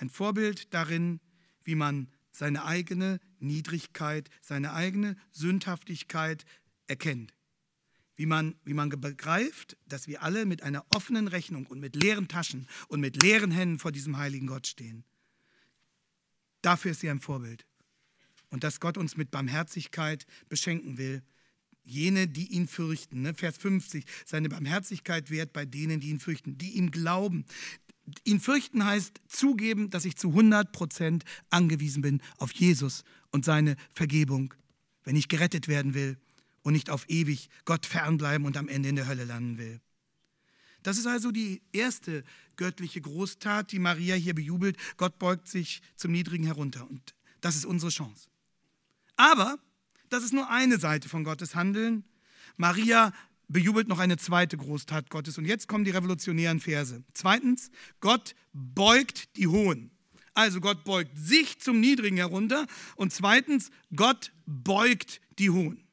Ein 0.02 0.10
Vorbild 0.10 0.74
darin, 0.74 1.22
wie 1.64 1.76
man 1.76 2.10
seine 2.32 2.66
eigene 2.66 3.20
Niedrigkeit, 3.40 4.30
seine 4.42 4.74
eigene 4.74 5.16
Sündhaftigkeit 5.32 6.44
erkennt 6.88 7.34
wie 8.22 8.28
man, 8.28 8.54
wie 8.66 8.76
man 8.76 8.90
begreift, 8.90 9.78
dass 9.88 10.08
wir 10.08 10.22
alle 10.22 10.46
mit 10.46 10.62
einer 10.62 10.86
offenen 10.90 11.28
Rechnung 11.28 11.66
und 11.66 11.80
mit 11.80 11.96
leeren 11.96 12.28
Taschen 12.28 12.68
und 12.88 13.00
mit 13.00 13.24
leeren 13.24 13.50
Händen 13.50 13.80
vor 13.80 13.92
diesem 13.92 14.16
heiligen 14.16 14.46
Gott 14.46 14.68
stehen. 14.68 15.04
Dafür 16.62 16.92
ist 16.92 17.00
sie 17.00 17.10
ein 17.10 17.20
Vorbild. 17.20 17.66
Und 18.52 18.64
dass 18.64 18.80
Gott 18.80 18.96
uns 19.00 19.18
mit 19.18 19.32
Barmherzigkeit 19.32 20.28
beschenken 20.50 21.00
will. 21.00 21.24
Jene, 21.84 22.28
die 22.28 22.54
ihn 22.54 22.68
fürchten. 22.68 23.24
Ne? 23.24 23.34
Vers 23.34 23.58
50, 23.58 24.06
seine 24.24 24.50
Barmherzigkeit 24.50 25.32
wehrt 25.32 25.52
bei 25.52 25.66
denen, 25.66 26.00
die 26.00 26.10
ihn 26.10 26.20
fürchten, 26.20 26.60
die 26.60 26.74
ihm 26.74 26.92
glauben. 26.92 27.46
Ihn 28.24 28.40
fürchten 28.40 28.86
heißt 28.86 29.22
zugeben, 29.28 29.90
dass 29.90 30.06
ich 30.06 30.18
zu 30.18 30.30
100 30.30 30.72
Prozent 30.72 31.24
angewiesen 31.50 32.02
bin 32.02 32.22
auf 32.38 32.52
Jesus 32.52 33.04
und 33.32 33.46
seine 33.46 33.76
Vergebung, 33.92 34.54
wenn 35.04 35.16
ich 35.16 35.28
gerettet 35.28 35.68
werden 35.68 35.94
will 35.94 36.18
und 36.64 36.74
nicht 36.74 36.90
auf 36.90 37.10
ewig 37.10 37.50
Gott 37.66 37.86
fernbleiben 37.86 38.46
und 38.46 38.58
am 38.58 38.68
Ende 38.68 38.90
in 38.90 38.96
der 38.96 39.08
Hölle 39.08 39.26
landen 39.26 39.58
will. 39.58 39.82
Das 40.84 40.98
ist 40.98 41.06
also 41.06 41.32
die 41.32 41.62
erste 41.72 42.24
göttliche 42.56 43.02
Großtat, 43.02 43.72
die 43.72 43.80
Maria 43.80 44.16
hier 44.16 44.34
bejubelt. 44.34 44.78
Gott 44.98 45.20
beugt 45.20 45.48
sich 45.48 45.82
zum 45.96 46.12
Niedrigen 46.12 46.46
herunter 46.46 46.90
und 46.90 47.14
das 47.40 47.56
ist 47.56 47.66
unsere 47.66 47.92
Chance. 47.92 48.30
Aber 49.16 49.60
das 50.10 50.24
ist 50.24 50.34
nur 50.34 50.50
eine 50.50 50.80
Seite 50.80 51.10
von 51.10 51.24
Gottes 51.24 51.56
Handeln. 51.56 52.04
Maria 52.58 53.14
bejubelt 53.52 53.88
noch 53.88 54.00
eine 54.00 54.18
zweite 54.18 54.58
Großtat 54.58 55.10
Gottes. 55.10 55.38
Und 55.38 55.46
jetzt 55.46 55.68
kommen 55.68 55.86
die 55.86 55.92
revolutionären 55.92 56.60
Verse. 56.60 57.04
Zweitens, 57.14 57.72
Gott 58.00 58.36
beugt 58.54 59.36
die 59.38 59.48
Hohen. 59.48 59.92
Also 60.34 60.62
Gott 60.62 60.84
beugt 60.84 61.18
sich 61.18 61.60
zum 61.60 61.80
Niedrigen 61.80 62.18
herunter. 62.18 62.68
Und 62.96 63.14
zweitens, 63.14 63.70
Gott 63.96 64.32
beugt 64.46 65.22
die 65.40 65.50
Hohen. 65.50 65.84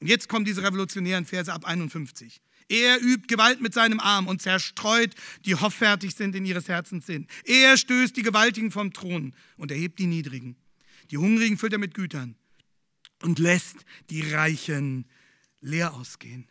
Und 0.00 0.06
jetzt 0.06 0.28
kommen 0.28 0.44
diese 0.44 0.62
revolutionären 0.62 1.24
Verse 1.24 1.52
ab 1.52 1.64
51. 1.64 2.40
Er 2.68 3.00
übt 3.02 3.26
Gewalt 3.26 3.60
mit 3.60 3.74
seinem 3.74 4.00
Arm 4.00 4.26
und 4.26 4.40
zerstreut, 4.40 5.14
die 5.44 5.54
hoffärtig 5.54 6.14
sind 6.14 6.34
in 6.34 6.46
ihres 6.46 6.68
Herzens 6.68 7.06
Sinn. 7.06 7.26
Er 7.44 7.76
stößt 7.76 8.16
die 8.16 8.22
Gewaltigen 8.22 8.70
vom 8.70 8.92
Thron 8.92 9.34
und 9.56 9.70
erhebt 9.70 9.98
die 9.98 10.06
Niedrigen. 10.06 10.56
Die 11.10 11.18
Hungrigen 11.18 11.58
füllt 11.58 11.74
er 11.74 11.78
mit 11.78 11.94
Gütern 11.94 12.36
und 13.22 13.38
lässt 13.38 13.76
die 14.08 14.22
Reichen 14.22 15.06
leer 15.60 15.94
ausgehen. 15.94 16.48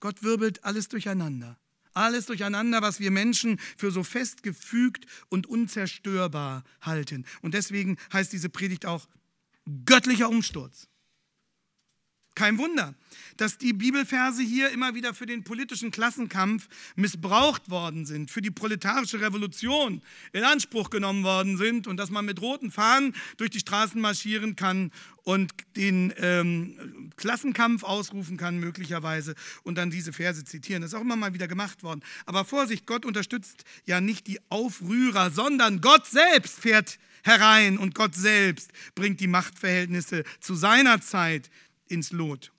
Gott 0.00 0.22
wirbelt 0.22 0.64
alles 0.64 0.88
durcheinander. 0.88 1.58
Alles 1.92 2.26
durcheinander, 2.26 2.82
was 2.82 3.00
wir 3.00 3.10
Menschen 3.10 3.58
für 3.76 3.90
so 3.90 4.02
festgefügt 4.02 5.06
und 5.28 5.46
unzerstörbar 5.46 6.64
halten. 6.80 7.26
Und 7.42 7.54
deswegen 7.54 7.96
heißt 8.12 8.32
diese 8.32 8.48
Predigt 8.48 8.86
auch 8.86 9.08
göttlicher 9.84 10.28
Umsturz. 10.28 10.88
Kein 12.34 12.58
Wunder, 12.58 12.94
dass 13.36 13.58
die 13.58 13.72
Bibelverse 13.72 14.42
hier 14.42 14.70
immer 14.70 14.94
wieder 14.94 15.14
für 15.14 15.26
den 15.26 15.44
politischen 15.44 15.90
Klassenkampf 15.90 16.68
missbraucht 16.94 17.70
worden 17.70 18.06
sind, 18.06 18.30
für 18.30 18.40
die 18.40 18.50
proletarische 18.50 19.20
Revolution 19.20 20.02
in 20.32 20.44
Anspruch 20.44 20.90
genommen 20.90 21.24
worden 21.24 21.56
sind 21.56 21.86
und 21.86 21.96
dass 21.96 22.10
man 22.10 22.24
mit 22.24 22.40
roten 22.40 22.70
Fahnen 22.70 23.14
durch 23.36 23.50
die 23.50 23.60
Straßen 23.60 24.00
marschieren 24.00 24.56
kann 24.56 24.92
und 25.24 25.52
den 25.76 26.12
ähm, 26.18 27.10
Klassenkampf 27.16 27.82
ausrufen 27.82 28.36
kann, 28.36 28.58
möglicherweise, 28.58 29.34
und 29.62 29.76
dann 29.76 29.90
diese 29.90 30.12
Verse 30.12 30.44
zitieren. 30.44 30.82
Das 30.82 30.92
ist 30.92 30.98
auch 30.98 31.02
immer 31.02 31.16
mal 31.16 31.34
wieder 31.34 31.48
gemacht 31.48 31.82
worden. 31.82 32.02
Aber 32.26 32.44
Vorsicht, 32.44 32.86
Gott 32.86 33.04
unterstützt 33.04 33.64
ja 33.86 34.00
nicht 34.00 34.26
die 34.26 34.38
Aufrührer, 34.50 35.30
sondern 35.30 35.80
Gott 35.80 36.06
selbst 36.06 36.60
fährt 36.60 36.98
herein 37.22 37.78
und 37.78 37.94
Gott 37.94 38.14
selbst 38.14 38.70
bringt 38.94 39.20
die 39.20 39.26
Machtverhältnisse 39.26 40.24
zu 40.40 40.54
seiner 40.54 41.00
Zeit 41.00 41.50
ins 41.90 42.12
Lot. 42.12 42.52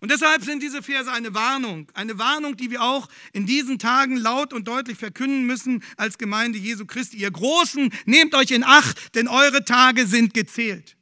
Und 0.00 0.10
deshalb 0.10 0.42
sind 0.42 0.62
diese 0.62 0.82
Verse 0.82 1.10
eine 1.12 1.32
Warnung, 1.32 1.88
eine 1.94 2.18
Warnung, 2.18 2.56
die 2.56 2.72
wir 2.72 2.82
auch 2.82 3.08
in 3.32 3.46
diesen 3.46 3.78
Tagen 3.78 4.16
laut 4.16 4.52
und 4.52 4.66
deutlich 4.66 4.98
verkünden 4.98 5.46
müssen 5.46 5.84
als 5.96 6.18
Gemeinde 6.18 6.58
Jesu 6.58 6.86
Christi. 6.86 7.18
Ihr 7.18 7.30
Großen, 7.30 7.92
nehmt 8.04 8.34
euch 8.34 8.50
in 8.50 8.64
Acht, 8.64 9.14
denn 9.14 9.28
eure 9.28 9.64
Tage 9.64 10.08
sind 10.08 10.34
gezählt. 10.34 10.96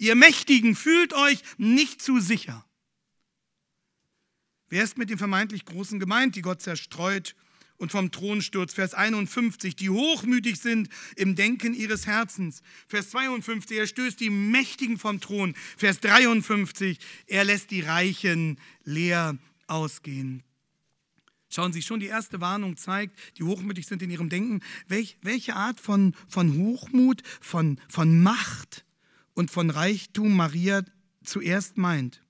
Ihr 0.00 0.16
Mächtigen, 0.16 0.74
fühlt 0.74 1.12
euch 1.12 1.42
nicht 1.56 2.02
zu 2.02 2.18
sicher. 2.18 2.66
Wer 4.68 4.82
ist 4.82 4.98
mit 4.98 5.08
den 5.08 5.18
vermeintlich 5.18 5.64
Großen 5.64 6.00
gemeint, 6.00 6.34
die 6.34 6.42
Gott 6.42 6.60
zerstreut 6.60 7.36
und 7.76 7.92
vom 7.92 8.10
Thron 8.10 8.42
stürzt. 8.42 8.74
Vers 8.74 8.94
51, 8.94 9.76
die 9.76 9.90
hochmütig 9.90 10.60
sind 10.60 10.88
im 11.16 11.34
Denken 11.34 11.74
ihres 11.74 12.06
Herzens. 12.06 12.62
Vers 12.86 13.10
52, 13.10 13.78
er 13.78 13.86
stößt 13.86 14.20
die 14.20 14.30
Mächtigen 14.30 14.98
vom 14.98 15.20
Thron. 15.20 15.54
Vers 15.76 16.00
53, 16.00 16.98
er 17.26 17.44
lässt 17.44 17.70
die 17.70 17.80
Reichen 17.80 18.58
leer 18.84 19.36
ausgehen. 19.66 20.42
Schauen 21.48 21.72
Sie, 21.72 21.82
schon 21.82 22.00
die 22.00 22.06
erste 22.06 22.40
Warnung 22.40 22.76
zeigt, 22.76 23.16
die 23.38 23.44
hochmütig 23.44 23.86
sind 23.86 24.02
in 24.02 24.10
ihrem 24.10 24.28
Denken, 24.28 24.60
welch, 24.88 25.18
welche 25.22 25.54
Art 25.54 25.78
von, 25.78 26.14
von 26.26 26.56
Hochmut, 26.56 27.22
von, 27.40 27.78
von 27.88 28.20
Macht 28.20 28.84
und 29.34 29.50
von 29.50 29.70
Reichtum 29.70 30.36
Maria 30.36 30.82
zuerst 31.22 31.76
meint. 31.76 32.22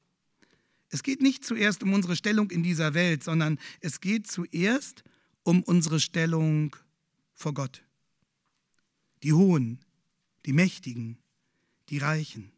Es 0.91 1.03
geht 1.03 1.23
nicht 1.23 1.45
zuerst 1.45 1.83
um 1.83 1.93
unsere 1.93 2.17
Stellung 2.17 2.51
in 2.51 2.63
dieser 2.63 2.95
Welt, 2.95 3.25
sondern 3.25 3.59
es 3.81 4.01
geht 4.01 4.27
zuerst 4.27 5.05
um 5.05 5.14
um 5.45 5.63
unsere 5.63 6.01
Stellung 6.01 6.75
vor 7.35 7.55
Gott. 7.55 7.85
Die 9.23 9.33
Hohen, 9.33 9.79
die 10.47 10.53
Mächtigen, 10.53 11.19
die 11.89 11.99
Reichen. 11.99 12.51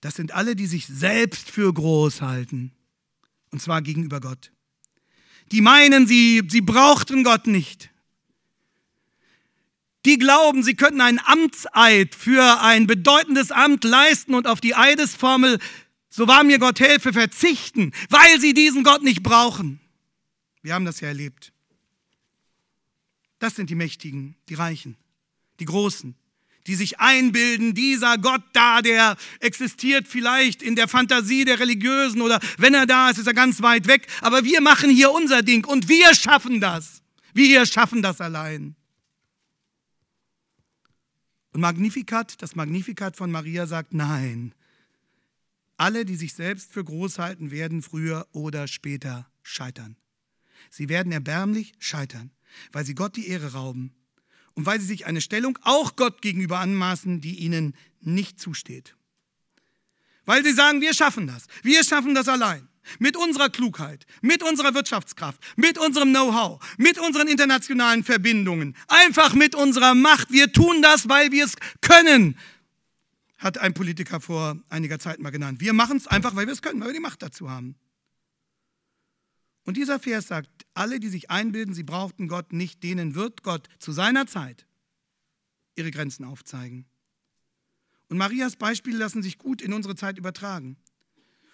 Das 0.00 0.14
sind 0.14 0.32
alle, 0.32 0.56
die 0.56 0.66
sich 0.66 0.86
selbst 0.86 1.50
für 1.50 1.72
groß 1.72 2.22
halten, 2.22 2.72
und 3.50 3.60
zwar 3.60 3.82
gegenüber 3.82 4.20
Gott. 4.20 4.52
Die 5.50 5.60
meinen, 5.60 6.06
sie, 6.06 6.42
sie 6.48 6.60
brauchten 6.60 7.24
Gott 7.24 7.46
nicht. 7.46 7.90
Die 10.04 10.18
glauben, 10.18 10.62
sie 10.62 10.74
könnten 10.74 11.00
einen 11.00 11.18
Amtseid 11.18 12.14
für 12.14 12.60
ein 12.60 12.86
bedeutendes 12.86 13.50
Amt 13.50 13.84
leisten 13.84 14.34
und 14.34 14.46
auf 14.46 14.60
die 14.60 14.74
Eidesformel, 14.74 15.58
so 16.08 16.28
wahr 16.28 16.44
mir 16.44 16.58
Gott 16.58 16.80
helfe, 16.80 17.12
verzichten, 17.12 17.92
weil 18.08 18.40
sie 18.40 18.54
diesen 18.54 18.84
Gott 18.84 19.02
nicht 19.02 19.22
brauchen. 19.22 19.80
Wir 20.68 20.74
haben 20.74 20.84
das 20.84 21.00
ja 21.00 21.08
erlebt. 21.08 21.50
Das 23.38 23.56
sind 23.56 23.70
die 23.70 23.74
Mächtigen, 23.74 24.36
die 24.50 24.54
Reichen, 24.54 24.98
die 25.60 25.64
Großen, 25.64 26.14
die 26.66 26.74
sich 26.74 27.00
einbilden, 27.00 27.72
dieser 27.72 28.18
Gott 28.18 28.42
da, 28.52 28.82
der 28.82 29.16
existiert 29.40 30.06
vielleicht 30.06 30.60
in 30.60 30.76
der 30.76 30.86
Fantasie 30.86 31.46
der 31.46 31.58
Religiösen 31.58 32.20
oder 32.20 32.38
wenn 32.58 32.74
er 32.74 32.84
da 32.84 33.08
ist, 33.08 33.16
ist 33.16 33.26
er 33.26 33.32
ganz 33.32 33.62
weit 33.62 33.86
weg. 33.86 34.08
Aber 34.20 34.44
wir 34.44 34.60
machen 34.60 34.90
hier 34.90 35.10
unser 35.10 35.40
Ding 35.42 35.64
und 35.64 35.88
wir 35.88 36.14
schaffen 36.14 36.60
das. 36.60 37.02
Wir 37.32 37.64
schaffen 37.64 38.02
das 38.02 38.20
allein. 38.20 38.76
Und 41.54 41.62
Magnificat, 41.62 42.42
das 42.42 42.56
Magnificat 42.56 43.16
von 43.16 43.30
Maria 43.30 43.66
sagt, 43.66 43.94
nein, 43.94 44.54
alle, 45.78 46.04
die 46.04 46.16
sich 46.16 46.34
selbst 46.34 46.74
für 46.74 46.84
groß 46.84 47.18
halten, 47.18 47.50
werden 47.50 47.80
früher 47.80 48.26
oder 48.32 48.68
später 48.68 49.30
scheitern. 49.42 49.96
Sie 50.70 50.88
werden 50.88 51.12
erbärmlich 51.12 51.72
scheitern, 51.78 52.30
weil 52.72 52.84
sie 52.84 52.94
Gott 52.94 53.16
die 53.16 53.28
Ehre 53.28 53.52
rauben 53.52 53.92
und 54.54 54.66
weil 54.66 54.80
sie 54.80 54.86
sich 54.86 55.06
eine 55.06 55.20
Stellung 55.20 55.58
auch 55.62 55.96
Gott 55.96 56.22
gegenüber 56.22 56.58
anmaßen, 56.58 57.20
die 57.20 57.38
ihnen 57.38 57.74
nicht 58.00 58.40
zusteht. 58.40 58.96
Weil 60.24 60.44
sie 60.44 60.52
sagen, 60.52 60.80
wir 60.80 60.94
schaffen 60.94 61.26
das, 61.26 61.46
wir 61.62 61.82
schaffen 61.84 62.14
das 62.14 62.28
allein. 62.28 62.68
Mit 62.98 63.16
unserer 63.16 63.50
Klugheit, 63.50 64.06
mit 64.22 64.42
unserer 64.42 64.74
Wirtschaftskraft, 64.74 65.40
mit 65.56 65.76
unserem 65.76 66.08
Know-how, 66.08 66.58
mit 66.78 66.98
unseren 66.98 67.28
internationalen 67.28 68.02
Verbindungen, 68.02 68.74
einfach 68.88 69.34
mit 69.34 69.54
unserer 69.54 69.94
Macht. 69.94 70.32
Wir 70.32 70.52
tun 70.52 70.80
das, 70.80 71.08
weil 71.08 71.30
wir 71.30 71.44
es 71.44 71.54
können, 71.82 72.38
hat 73.38 73.58
ein 73.58 73.74
Politiker 73.74 74.20
vor 74.20 74.58
einiger 74.68 74.98
Zeit 74.98 75.20
mal 75.20 75.30
genannt. 75.30 75.60
Wir 75.60 75.72
machen 75.72 75.96
es 75.96 76.06
einfach, 76.06 76.34
weil 76.34 76.46
wir 76.46 76.52
es 76.52 76.62
können, 76.62 76.80
weil 76.80 76.88
wir 76.88 76.94
die 76.94 77.00
Macht 77.00 77.22
dazu 77.22 77.50
haben. 77.50 77.76
Und 79.68 79.76
dieser 79.76 79.98
Vers 79.98 80.28
sagt, 80.28 80.48
alle, 80.72 80.98
die 80.98 81.10
sich 81.10 81.28
einbilden, 81.28 81.74
sie 81.74 81.82
brauchten 81.82 82.26
Gott 82.26 82.54
nicht, 82.54 82.82
denen 82.82 83.14
wird 83.14 83.42
Gott 83.42 83.68
zu 83.78 83.92
seiner 83.92 84.26
Zeit 84.26 84.66
ihre 85.76 85.90
Grenzen 85.90 86.24
aufzeigen. 86.24 86.86
Und 88.08 88.16
Marias 88.16 88.56
Beispiele 88.56 88.96
lassen 88.96 89.22
sich 89.22 89.36
gut 89.36 89.60
in 89.60 89.74
unsere 89.74 89.94
Zeit 89.94 90.16
übertragen. 90.16 90.78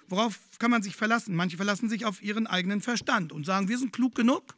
Worauf 0.07 0.39
kann 0.61 0.71
man 0.71 0.81
sich 0.81 0.95
verlassen? 0.95 1.35
Manche 1.35 1.57
verlassen 1.57 1.89
sich 1.89 2.05
auf 2.05 2.23
ihren 2.23 2.47
eigenen 2.47 2.81
Verstand 2.81 3.33
und 3.33 3.45
sagen, 3.45 3.67
wir 3.69 3.79
sind 3.79 3.93
klug 3.93 4.15
genug, 4.15 4.57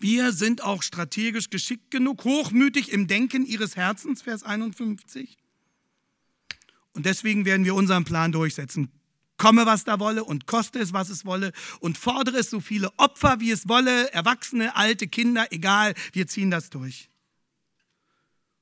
Wir 0.00 0.32
sind 0.32 0.64
auch 0.64 0.82
strategisch 0.82 1.48
geschickt 1.48 1.92
genug, 1.92 2.24
hochmütig 2.24 2.90
im 2.90 3.06
Denken 3.06 3.46
ihres 3.46 3.76
Herzens, 3.76 4.20
Vers 4.20 4.42
51. 4.42 5.38
Und 6.92 7.06
deswegen 7.06 7.44
werden 7.44 7.64
wir 7.64 7.76
unseren 7.76 8.02
Plan 8.02 8.32
durchsetzen. 8.32 8.90
Komme, 9.42 9.66
was 9.66 9.82
da 9.82 9.98
wolle 9.98 10.22
und 10.22 10.46
koste 10.46 10.78
es, 10.78 10.92
was 10.92 11.08
es 11.08 11.24
wolle 11.24 11.50
und 11.80 11.98
fordere 11.98 12.38
es 12.38 12.48
so 12.48 12.60
viele 12.60 12.96
Opfer, 12.96 13.40
wie 13.40 13.50
es 13.50 13.66
wolle, 13.66 14.12
Erwachsene, 14.12 14.76
alte 14.76 15.08
Kinder, 15.08 15.48
egal, 15.50 15.94
wir 16.12 16.28
ziehen 16.28 16.52
das 16.52 16.70
durch. 16.70 17.10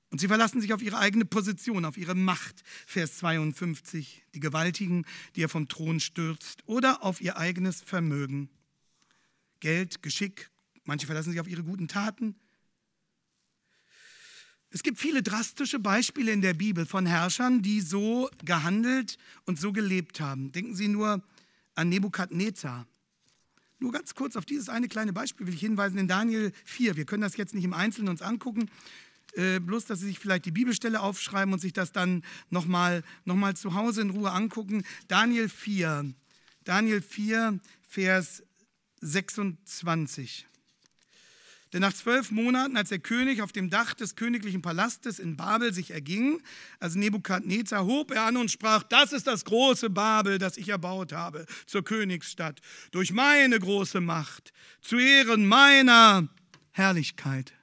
Und 0.09 0.23
sie 0.23 0.29
verlassen 0.29 0.62
sich 0.62 0.73
auf 0.73 0.81
ihre 0.81 0.97
eigene 0.97 1.27
Position, 1.27 1.85
auf 1.85 1.99
ihre 1.99 2.14
Macht, 2.14 2.62
Vers 2.87 3.19
52, 3.19 4.23
die 4.35 4.40
Gewaltigen, 4.40 5.05
die 5.37 5.43
er 5.43 5.51
vom 5.51 5.69
Thron 5.69 6.01
stürzt, 6.01 6.62
oder 6.64 7.03
auf 7.03 7.21
ihr 7.21 7.37
eigenes 7.37 7.83
Vermögen. 7.83 8.49
Geld, 9.61 10.03
Geschick, 10.03 10.51
manche 10.85 11.05
verlassen 11.05 11.33
sich 11.33 11.40
auf 11.40 11.49
ihre 11.49 11.62
guten 11.62 11.88
Taten. 11.88 12.37
Es 14.72 14.85
gibt 14.85 15.00
viele 15.00 15.22
drastische 15.22 15.80
Beispiele 15.80 16.30
in 16.30 16.42
der 16.42 16.54
Bibel 16.54 16.87
von 16.87 17.04
Herrschern, 17.04 17.61
die 17.61 17.80
so 17.80 18.30
gehandelt 18.44 19.18
und 19.44 19.59
so 19.59 19.72
gelebt 19.72 20.20
haben. 20.20 20.52
Denken 20.52 20.76
Sie 20.76 20.87
nur 20.87 21.22
an 21.74 21.88
Nebukadnezar. 21.88 22.87
Nur 23.80 23.90
ganz 23.90 24.14
kurz 24.14 24.37
auf 24.37 24.44
dieses 24.44 24.68
eine 24.68 24.87
kleine 24.87 25.12
Beispiel 25.12 25.46
will 25.48 25.54
ich 25.54 25.61
hinweisen 25.61 25.98
in 25.98 26.06
Daniel 26.06 26.52
4. 26.64 26.96
Wir 26.96 27.04
können 27.04 27.22
das 27.22 27.37
jetzt 27.37 27.54
nicht 27.54 27.64
im 27.64 27.72
Einzelnen 27.72 28.11
uns 28.11 28.22
angucken. 28.22 28.70
Äh, 29.33 29.59
bloß, 29.59 29.87
dass 29.87 30.00
Sie 30.00 30.06
sich 30.06 30.20
vielleicht 30.20 30.44
die 30.44 30.52
Bibelstelle 30.52 31.00
aufschreiben 31.00 31.52
und 31.52 31.61
sich 31.61 31.72
das 31.72 31.90
dann 31.90 32.22
nochmal 32.50 33.02
noch 33.24 33.37
mal 33.37 33.56
zu 33.56 33.74
Hause 33.74 34.02
in 34.02 34.11
Ruhe 34.11 34.30
angucken. 34.30 34.85
Daniel 35.09 35.48
4, 35.48 36.12
Daniel 36.62 37.02
4, 37.02 37.59
Vers 37.83 38.44
26. 39.00 40.46
Denn 41.72 41.83
nach 41.83 41.92
zwölf 41.92 42.33
Monaten, 42.33 42.76
als 42.76 42.88
der 42.88 42.98
König 42.98 43.42
auf 43.42 43.52
dem 43.52 43.70
Dach 43.70 43.94
des 43.94 44.16
königlichen 44.16 44.61
Palastes 44.61 45.20
in 45.20 45.37
Babel 45.37 45.72
sich 45.72 45.92
erging, 45.92 46.42
also 46.80 46.98
Nebukadnezar, 46.98 47.85
hob 47.85 48.11
er 48.11 48.24
an 48.24 48.37
und 48.37 48.50
sprach, 48.50 48.83
das 48.83 49.12
ist 49.12 49.28
das 49.28 49.44
große 49.44 49.88
Babel, 49.88 50.38
das 50.38 50.56
ich 50.56 50.68
erbaut 50.68 51.12
habe 51.12 51.46
zur 51.66 51.85
Königsstadt, 51.85 52.61
durch 52.90 53.12
meine 53.12 53.59
große 53.59 54.00
Macht, 54.00 54.52
zu 54.80 54.98
Ehren 54.98 55.46
meiner 55.46 56.28
Herrlichkeit. 56.72 57.54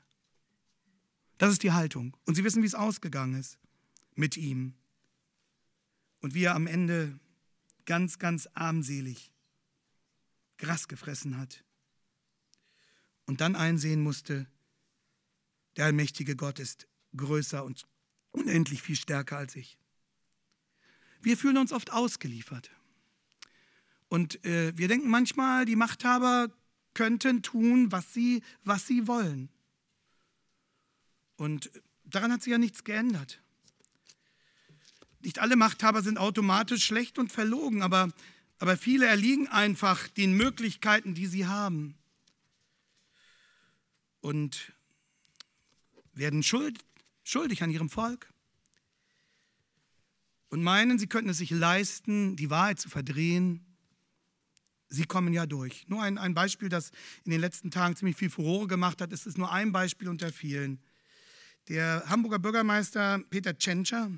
Das 1.38 1.52
ist 1.52 1.64
die 1.64 1.74
Haltung. 1.74 2.16
Und 2.26 2.36
Sie 2.36 2.44
wissen, 2.44 2.64
wie 2.64 2.68
es 2.68 2.76
ausgegangen 2.76 3.40
ist 3.40 3.60
mit 4.16 4.38
ihm. 4.38 4.74
Und 6.22 6.34
wie 6.34 6.46
er 6.46 6.56
am 6.56 6.66
Ende 6.66 7.20
ganz, 7.86 8.20
ganz 8.20 8.48
armselig 8.54 9.32
Gras 10.58 10.88
gefressen 10.88 11.38
hat. 11.38 11.64
Und 13.28 13.42
dann 13.42 13.56
einsehen 13.56 14.02
musste, 14.02 14.48
der 15.76 15.86
allmächtige 15.86 16.36
Gott 16.36 16.60
ist 16.60 16.88
größer 17.16 17.64
und 17.64 17.86
unendlich 18.32 18.82
viel 18.82 18.96
stärker 18.96 19.38
als 19.38 19.56
ich. 19.56 19.78
Wir 21.22 21.38
fühlen 21.38 21.58
uns 21.58 21.74
oft 21.74 21.92
ausgeliefert. 21.92 22.72
Und 24.08 24.44
äh, 24.46 24.76
wir 24.78 24.88
denken 24.88 25.10
manchmal, 25.10 25.66
die 25.66 25.76
Machthaber 25.76 26.50
könnten 26.94 27.44
tun, 27.44 27.92
was 27.92 28.14
sie, 28.14 28.42
was 28.64 28.88
sie 28.88 29.08
wollen. 29.08 29.50
Und 31.36 31.70
daran 32.06 32.32
hat 32.32 32.42
sich 32.42 32.52
ja 32.52 32.58
nichts 32.58 32.84
geändert. 32.84 33.42
Nicht 35.20 35.40
alle 35.40 35.58
Machthaber 35.58 36.02
sind 36.02 36.18
automatisch 36.18 36.86
schlecht 36.86 37.20
und 37.20 37.32
verlogen, 37.32 37.82
aber, 37.82 38.10
aber 38.60 38.78
viele 38.78 39.06
erliegen 39.06 39.48
einfach 39.48 40.08
den 40.08 40.34
Möglichkeiten, 40.34 41.14
die 41.14 41.28
sie 41.28 41.46
haben. 41.46 41.96
Und 44.22 44.74
werden 46.14 46.44
schuld, 46.44 46.84
schuldig 47.24 47.64
an 47.64 47.70
ihrem 47.70 47.90
Volk. 47.90 48.34
Und 50.50 50.64
meinen, 50.64 50.98
sie 50.98 51.08
könnten 51.08 51.30
es 51.30 51.38
sich 51.38 51.50
leisten, 51.52 52.36
die 52.36 52.50
Wahrheit 52.50 52.80
zu 52.80 52.90
verdrehen. 52.90 53.66
Sie 54.90 55.04
kommen 55.04 55.34
ja 55.34 55.46
durch. 55.46 55.88
Nur 55.88 56.02
ein, 56.02 56.18
ein 56.18 56.34
Beispiel, 56.34 56.70
das 56.70 56.92
in 57.26 57.32
den 57.32 57.42
letzten 57.42 57.72
Tagen 57.72 57.96
ziemlich 57.96 58.16
viel 58.16 58.30
Furore 58.30 58.68
gemacht 58.68 59.02
hat, 59.02 59.12
ist 59.12 59.28
es 59.28 59.38
nur 59.38 59.52
ein 59.52 59.72
Beispiel 59.72 60.08
unter 60.08 60.32
vielen. 60.32 60.80
Der 61.68 62.04
Hamburger 62.08 62.40
Bürgermeister 62.40 63.20
Peter 63.30 63.58
Tschentscher, 63.58 64.10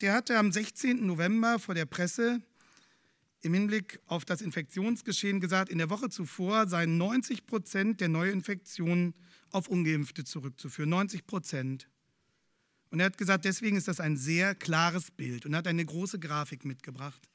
der 0.00 0.12
hatte 0.12 0.38
am 0.38 0.52
16. 0.52 1.04
November 1.04 1.58
vor 1.58 1.74
der 1.74 1.86
Presse 1.86 2.40
im 3.44 3.54
Hinblick 3.54 4.00
auf 4.06 4.24
das 4.24 4.40
Infektionsgeschehen 4.40 5.40
gesagt, 5.40 5.68
in 5.68 5.78
der 5.78 5.90
Woche 5.90 6.08
zuvor 6.08 6.68
seien 6.68 6.96
90 6.96 7.46
Prozent 7.46 8.00
der 8.00 8.08
Neuinfektionen 8.08 9.14
auf 9.50 9.68
Ungeimpfte 9.68 10.24
zurückzuführen. 10.24 10.90
90 10.90 11.26
Prozent. 11.26 11.88
Und 12.90 13.00
er 13.00 13.06
hat 13.06 13.18
gesagt, 13.18 13.44
deswegen 13.44 13.76
ist 13.76 13.88
das 13.88 14.00
ein 14.00 14.16
sehr 14.16 14.54
klares 14.54 15.10
Bild 15.10 15.46
und 15.46 15.56
hat 15.56 15.66
eine 15.66 15.84
große 15.84 16.18
Grafik 16.18 16.64
mitgebracht. 16.64 17.28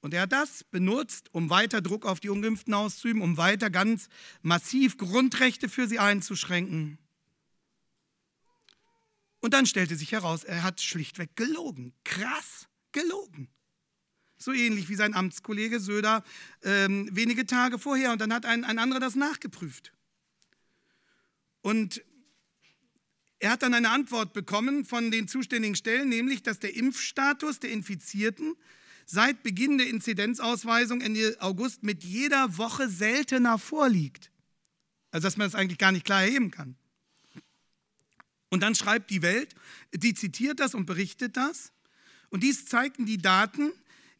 Und 0.00 0.14
er 0.14 0.22
hat 0.22 0.32
das 0.32 0.64
benutzt, 0.64 1.32
um 1.32 1.48
weiter 1.48 1.80
Druck 1.80 2.06
auf 2.06 2.18
die 2.18 2.28
Ungeimpften 2.28 2.74
auszuüben, 2.74 3.22
um 3.22 3.36
weiter 3.36 3.70
ganz 3.70 4.08
massiv 4.42 4.96
Grundrechte 4.96 5.68
für 5.68 5.86
sie 5.86 6.00
einzuschränken. 6.00 6.98
Und 9.40 9.54
dann 9.54 9.66
stellte 9.66 9.94
sich 9.96 10.12
heraus, 10.12 10.42
er 10.42 10.62
hat 10.62 10.80
schlichtweg 10.80 11.36
gelogen. 11.36 11.92
Krass 12.04 12.68
gelogen. 12.92 13.48
So 14.44 14.52
ähnlich 14.52 14.88
wie 14.88 14.94
sein 14.94 15.14
Amtskollege 15.14 15.80
Söder 15.80 16.24
ähm, 16.62 17.08
wenige 17.12 17.46
Tage 17.46 17.78
vorher. 17.78 18.12
Und 18.12 18.20
dann 18.20 18.32
hat 18.32 18.46
ein, 18.46 18.64
ein 18.64 18.78
anderer 18.78 19.00
das 19.00 19.14
nachgeprüft. 19.14 19.92
Und 21.60 22.02
er 23.38 23.50
hat 23.50 23.62
dann 23.62 23.74
eine 23.74 23.90
Antwort 23.90 24.32
bekommen 24.32 24.84
von 24.84 25.10
den 25.10 25.26
zuständigen 25.26 25.74
Stellen, 25.74 26.08
nämlich, 26.08 26.42
dass 26.42 26.60
der 26.60 26.76
Impfstatus 26.76 27.58
der 27.58 27.70
Infizierten 27.70 28.54
seit 29.04 29.42
Beginn 29.42 29.78
der 29.78 29.88
Inzidenzausweisung 29.88 31.00
Ende 31.00 31.36
August 31.40 31.82
mit 31.82 32.04
jeder 32.04 32.56
Woche 32.56 32.88
seltener 32.88 33.58
vorliegt. 33.58 34.30
Also 35.10 35.26
dass 35.26 35.36
man 35.36 35.46
das 35.46 35.54
eigentlich 35.54 35.78
gar 35.78 35.92
nicht 35.92 36.04
klar 36.04 36.22
erheben 36.22 36.50
kann. 36.50 36.76
Und 38.48 38.60
dann 38.60 38.74
schreibt 38.74 39.10
die 39.10 39.22
Welt, 39.22 39.54
die 39.94 40.14
zitiert 40.14 40.60
das 40.60 40.74
und 40.74 40.86
berichtet 40.86 41.36
das. 41.36 41.72
Und 42.30 42.42
dies 42.42 42.66
zeigten 42.66 43.06
die 43.06 43.18
Daten, 43.18 43.72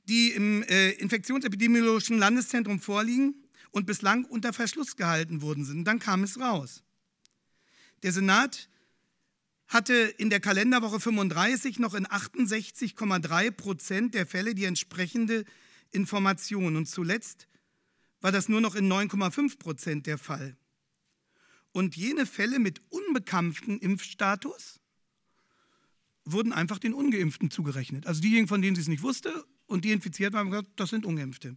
die 0.05 0.31
im 0.31 0.63
äh, 0.65 0.91
Infektionsepidemiologischen 0.93 2.19
Landeszentrum 2.19 2.81
vorliegen 2.81 3.35
und 3.71 3.87
bislang 3.87 4.25
unter 4.25 4.53
Verschluss 4.53 4.97
gehalten 4.97 5.43
worden 5.43 5.65
sind. 5.65 5.79
Und 5.79 5.85
dann 5.85 5.99
kam 5.99 6.25
es 6.25 6.39
raus. 6.39 6.83
Der 8.03 8.13
Senat 8.13 8.69
hatte 9.69 9.95
in 9.95 10.29
der 10.29 10.41
Kalenderwoche 10.41 11.01
35 11.01 11.79
noch 11.79 11.95
in 11.95 12.07
68,3 12.07 13.51
Prozent 13.51 14.15
der 14.15 14.27
Fälle 14.27 14.55
die 14.55 14.65
entsprechende 14.65 15.45
Information. 15.91 16.77
Und 16.77 16.87
zuletzt 16.87 17.49
war 18.21 18.33
das 18.33 18.49
nur 18.49 18.61
noch 18.61 18.75
in 18.75 18.91
9,5 18.93 19.59
Prozent 19.59 20.07
der 20.07 20.19
Fall. 20.19 20.57
Und 21.73 21.97
jene 21.97 22.27
Fälle 22.27 22.59
mit 22.59 22.83
unbekannten 22.91 23.79
Impfstatus 23.79 24.81
wurden 26.25 26.53
einfach 26.53 26.79
den 26.79 26.93
Ungeimpften 26.93 27.51
zugerechnet. 27.51 28.07
Also 28.07 28.21
diejenigen, 28.21 28.49
von 28.49 28.61
denen 28.61 28.77
sie 28.77 28.83
es 28.83 28.89
nicht 28.89 29.03
wusste 29.03 29.45
und 29.73 29.85
die 29.85 29.93
infiziert 29.93 30.33
waren, 30.35 30.51
gesagt, 30.51 30.69
das 30.77 30.91
sind 30.91 31.05
Ungeimpfte. 31.07 31.57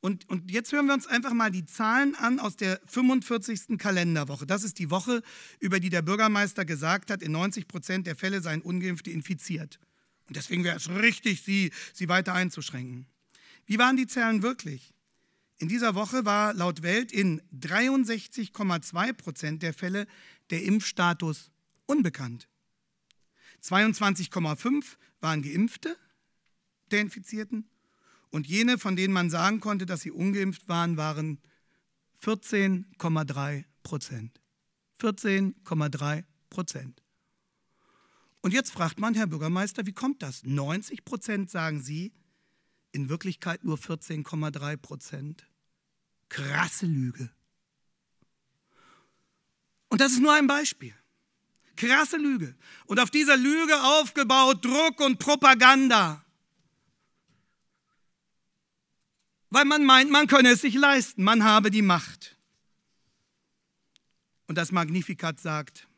Und, 0.00 0.28
und 0.28 0.50
jetzt 0.50 0.72
hören 0.72 0.86
wir 0.86 0.94
uns 0.94 1.06
einfach 1.06 1.32
mal 1.32 1.50
die 1.50 1.64
Zahlen 1.66 2.14
an 2.14 2.38
aus 2.38 2.56
der 2.56 2.80
45. 2.86 3.78
Kalenderwoche. 3.78 4.46
Das 4.46 4.62
ist 4.62 4.78
die 4.78 4.90
Woche, 4.90 5.22
über 5.58 5.80
die 5.80 5.88
der 5.88 6.02
Bürgermeister 6.02 6.64
gesagt 6.64 7.10
hat, 7.10 7.22
in 7.22 7.32
90 7.32 7.66
Prozent 7.66 8.06
der 8.06 8.16
Fälle 8.16 8.40
seien 8.40 8.62
Ungeimpfte 8.62 9.10
infiziert. 9.10 9.80
Und 10.28 10.36
deswegen 10.36 10.64
wäre 10.64 10.76
es 10.76 10.88
richtig, 10.88 11.42
sie, 11.42 11.72
sie 11.92 12.08
weiter 12.08 12.34
einzuschränken. 12.34 13.06
Wie 13.64 13.78
waren 13.78 13.96
die 13.96 14.06
Zahlen 14.06 14.42
wirklich? 14.42 14.94
In 15.58 15.68
dieser 15.68 15.94
Woche 15.94 16.24
war 16.24 16.52
laut 16.52 16.82
Welt 16.82 17.12
in 17.12 17.40
63,2 17.58 19.12
Prozent 19.14 19.62
der 19.62 19.72
Fälle 19.72 20.06
der 20.50 20.62
Impfstatus 20.62 21.50
unbekannt. 21.86 22.48
22,5 23.62 24.84
waren 25.20 25.42
Geimpfte 25.42 25.96
der 26.90 27.00
Infizierten 27.00 27.68
und 28.30 28.46
jene, 28.46 28.78
von 28.78 28.96
denen 28.96 29.14
man 29.14 29.30
sagen 29.30 29.60
konnte, 29.60 29.86
dass 29.86 30.00
sie 30.00 30.10
ungeimpft 30.10 30.68
waren, 30.68 30.96
waren 30.96 31.40
14,3 32.22 33.64
Prozent. 33.82 34.40
14,3 35.00 36.24
Prozent. 36.50 37.02
Und 38.40 38.52
jetzt 38.52 38.70
fragt 38.70 39.00
man, 39.00 39.14
Herr 39.14 39.26
Bürgermeister, 39.26 39.86
wie 39.86 39.92
kommt 39.92 40.22
das? 40.22 40.44
90 40.44 41.04
Prozent 41.04 41.50
sagen 41.50 41.80
Sie, 41.80 42.12
in 42.92 43.08
Wirklichkeit 43.08 43.64
nur 43.64 43.78
14,3 43.78 44.76
Prozent. 44.76 45.46
Krasse 46.28 46.86
Lüge. 46.86 47.30
Und 49.88 50.00
das 50.00 50.12
ist 50.12 50.20
nur 50.20 50.34
ein 50.34 50.46
Beispiel. 50.46 50.94
Krasse 51.76 52.16
Lüge. 52.16 52.54
Und 52.86 53.00
auf 53.00 53.10
dieser 53.10 53.36
Lüge 53.36 53.82
aufgebaut 53.82 54.64
Druck 54.64 55.00
und 55.00 55.18
Propaganda. 55.18 56.25
Weil 59.50 59.64
man 59.64 59.84
meint, 59.84 60.10
man 60.10 60.26
könne 60.26 60.50
es 60.50 60.60
sich 60.60 60.74
leisten, 60.74 61.22
man 61.22 61.44
habe 61.44 61.70
die 61.70 61.82
Macht. 61.82 62.36
Und 64.46 64.56
das 64.56 64.72
Magnificat 64.72 65.40
sagt, 65.40 65.88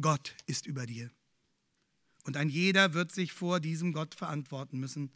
Gott 0.00 0.34
ist 0.46 0.66
über 0.66 0.86
dir. 0.86 1.10
Und 2.24 2.36
ein 2.36 2.48
jeder 2.48 2.94
wird 2.94 3.10
sich 3.10 3.32
vor 3.32 3.58
diesem 3.60 3.92
Gott 3.92 4.14
verantworten 4.14 4.78
müssen. 4.78 5.10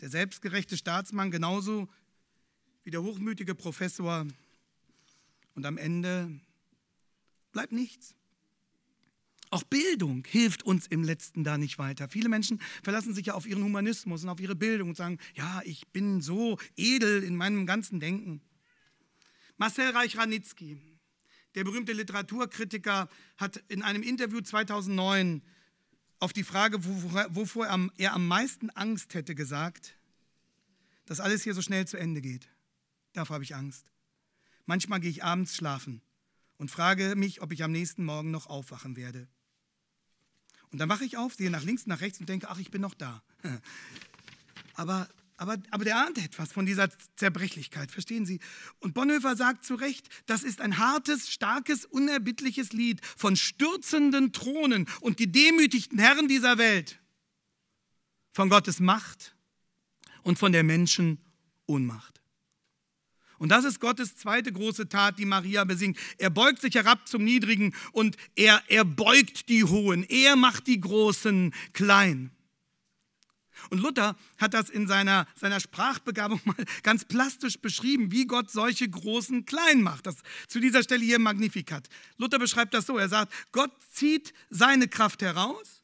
Der 0.00 0.08
selbstgerechte 0.08 0.76
Staatsmann 0.76 1.30
genauso 1.30 1.88
wie 2.82 2.90
der 2.90 3.02
hochmütige 3.02 3.54
Professor. 3.54 4.26
Und 5.54 5.66
am 5.66 5.76
Ende 5.78 6.40
bleibt 7.52 7.72
nichts. 7.72 8.14
Auch 9.50 9.62
Bildung 9.62 10.24
hilft 10.26 10.64
uns 10.64 10.86
im 10.86 11.04
letzten 11.04 11.44
da 11.44 11.56
nicht 11.56 11.78
weiter. 11.78 12.08
Viele 12.08 12.28
Menschen 12.28 12.60
verlassen 12.82 13.14
sich 13.14 13.26
ja 13.26 13.34
auf 13.34 13.46
ihren 13.46 13.62
Humanismus 13.62 14.24
und 14.24 14.28
auf 14.28 14.40
ihre 14.40 14.56
Bildung 14.56 14.90
und 14.90 14.96
sagen, 14.96 15.18
ja, 15.34 15.62
ich 15.64 15.86
bin 15.88 16.20
so 16.20 16.58
edel 16.76 17.22
in 17.22 17.36
meinem 17.36 17.64
ganzen 17.64 18.00
Denken. 18.00 18.40
Marcel 19.56 19.90
Reich-Ranitzky, 19.90 20.78
der 21.54 21.64
berühmte 21.64 21.92
Literaturkritiker, 21.92 23.08
hat 23.36 23.62
in 23.68 23.82
einem 23.82 24.02
Interview 24.02 24.40
2009 24.40 25.42
auf 26.18 26.32
die 26.32 26.44
Frage, 26.44 26.84
wovor 26.84 27.66
er 27.96 28.14
am 28.14 28.28
meisten 28.28 28.70
Angst 28.70 29.14
hätte, 29.14 29.34
gesagt, 29.34 29.96
dass 31.04 31.20
alles 31.20 31.44
hier 31.44 31.54
so 31.54 31.62
schnell 31.62 31.86
zu 31.86 31.96
Ende 31.96 32.20
geht. 32.20 32.48
Davor 33.12 33.34
habe 33.34 33.44
ich 33.44 33.54
Angst. 33.54 33.86
Manchmal 34.64 34.98
gehe 35.00 35.10
ich 35.10 35.22
abends 35.22 35.54
schlafen 35.54 36.02
und 36.56 36.70
frage 36.70 37.14
mich, 37.16 37.42
ob 37.42 37.52
ich 37.52 37.62
am 37.62 37.70
nächsten 37.70 38.04
Morgen 38.04 38.30
noch 38.32 38.46
aufwachen 38.46 38.96
werde. 38.96 39.28
Und 40.72 40.78
dann 40.78 40.88
wache 40.88 41.04
ich 41.04 41.16
auf, 41.16 41.34
sehe 41.34 41.50
nach 41.50 41.62
links, 41.62 41.86
nach 41.86 42.00
rechts 42.00 42.20
und 42.20 42.28
denke, 42.28 42.48
ach, 42.48 42.58
ich 42.58 42.70
bin 42.70 42.82
noch 42.82 42.94
da. 42.94 43.22
Aber, 44.74 45.08
aber, 45.38 45.56
aber 45.70 45.84
der 45.84 45.96
ahnt 45.96 46.18
etwas 46.18 46.52
von 46.52 46.66
dieser 46.66 46.90
Zerbrechlichkeit, 47.16 47.90
verstehen 47.90 48.26
Sie? 48.26 48.40
Und 48.78 48.92
Bonhoeffer 48.92 49.34
sagt 49.34 49.64
zu 49.64 49.74
Recht, 49.74 50.06
das 50.26 50.42
ist 50.42 50.60
ein 50.60 50.76
hartes, 50.76 51.30
starkes, 51.30 51.86
unerbittliches 51.86 52.72
Lied 52.72 53.00
von 53.16 53.36
stürzenden 53.36 54.34
Thronen 54.34 54.86
und 55.00 55.16
gedemütigten 55.16 55.98
Herren 55.98 56.28
dieser 56.28 56.58
Welt, 56.58 57.00
von 58.32 58.50
Gottes 58.50 58.80
Macht 58.80 59.34
und 60.22 60.38
von 60.38 60.52
der 60.52 60.62
Menschen 60.62 61.24
Ohnmacht. 61.64 62.15
Und 63.38 63.50
das 63.50 63.64
ist 63.64 63.80
Gottes 63.80 64.16
zweite 64.16 64.52
große 64.52 64.88
Tat, 64.88 65.18
die 65.18 65.26
Maria 65.26 65.64
besingt. 65.64 65.98
Er 66.18 66.30
beugt 66.30 66.60
sich 66.60 66.74
herab 66.74 67.06
zum 67.06 67.24
Niedrigen 67.24 67.74
und 67.92 68.16
er, 68.34 68.62
er 68.68 68.84
beugt 68.84 69.48
die 69.48 69.64
Hohen. 69.64 70.04
Er 70.04 70.36
macht 70.36 70.66
die 70.66 70.80
Großen 70.80 71.54
klein. 71.72 72.30
Und 73.70 73.80
Luther 73.80 74.16
hat 74.38 74.54
das 74.54 74.70
in 74.70 74.86
seiner, 74.86 75.26
seiner 75.34 75.60
Sprachbegabung 75.60 76.40
mal 76.44 76.64
ganz 76.82 77.04
plastisch 77.04 77.58
beschrieben, 77.58 78.12
wie 78.12 78.26
Gott 78.26 78.50
solche 78.50 78.88
Großen 78.88 79.44
klein 79.44 79.82
macht. 79.82 80.06
Das 80.06 80.16
zu 80.48 80.60
dieser 80.60 80.82
Stelle 80.82 81.04
hier 81.04 81.18
Magnificat. 81.18 81.88
Luther 82.16 82.38
beschreibt 82.38 82.74
das 82.74 82.86
so: 82.86 82.98
Er 82.98 83.08
sagt, 83.08 83.32
Gott 83.52 83.72
zieht 83.92 84.32
seine 84.50 84.88
Kraft 84.88 85.22
heraus 85.22 85.82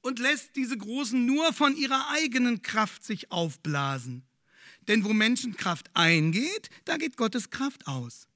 und 0.00 0.18
lässt 0.18 0.56
diese 0.56 0.76
Großen 0.76 1.24
nur 1.24 1.52
von 1.52 1.76
ihrer 1.76 2.10
eigenen 2.10 2.62
Kraft 2.62 3.04
sich 3.04 3.30
aufblasen. 3.32 4.24
Denn 4.88 5.04
wo 5.04 5.12
Menschenkraft 5.12 5.90
eingeht, 5.94 6.70
da 6.84 6.96
geht 6.96 7.16
Gottes 7.16 7.50
Kraft 7.50 7.86
aus. 7.86 8.26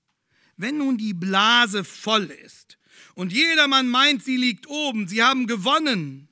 Wenn 0.57 0.79
nun 0.79 0.97
die 0.97 1.15
Blase 1.15 1.85
voll 1.85 2.25
ist 2.25 2.79
und 3.15 3.33
jedermann 3.33 3.89
meint, 3.89 4.25
sie 4.25 4.37
liegt 4.37 4.69
oben, 4.69 5.09
sie 5.09 5.23
haben 5.23 5.47
gewonnen 5.47 6.29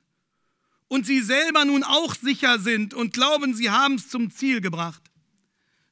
und 0.87 1.05
sie 1.05 1.21
selber 1.21 1.65
nun 1.65 1.83
auch 1.83 2.15
sicher 2.15 2.59
sind 2.59 2.93
und 2.93 3.13
glauben, 3.13 3.53
sie 3.53 3.69
haben 3.69 3.95
es 3.95 4.09
zum 4.09 4.31
Ziel 4.31 4.61
gebracht, 4.61 5.03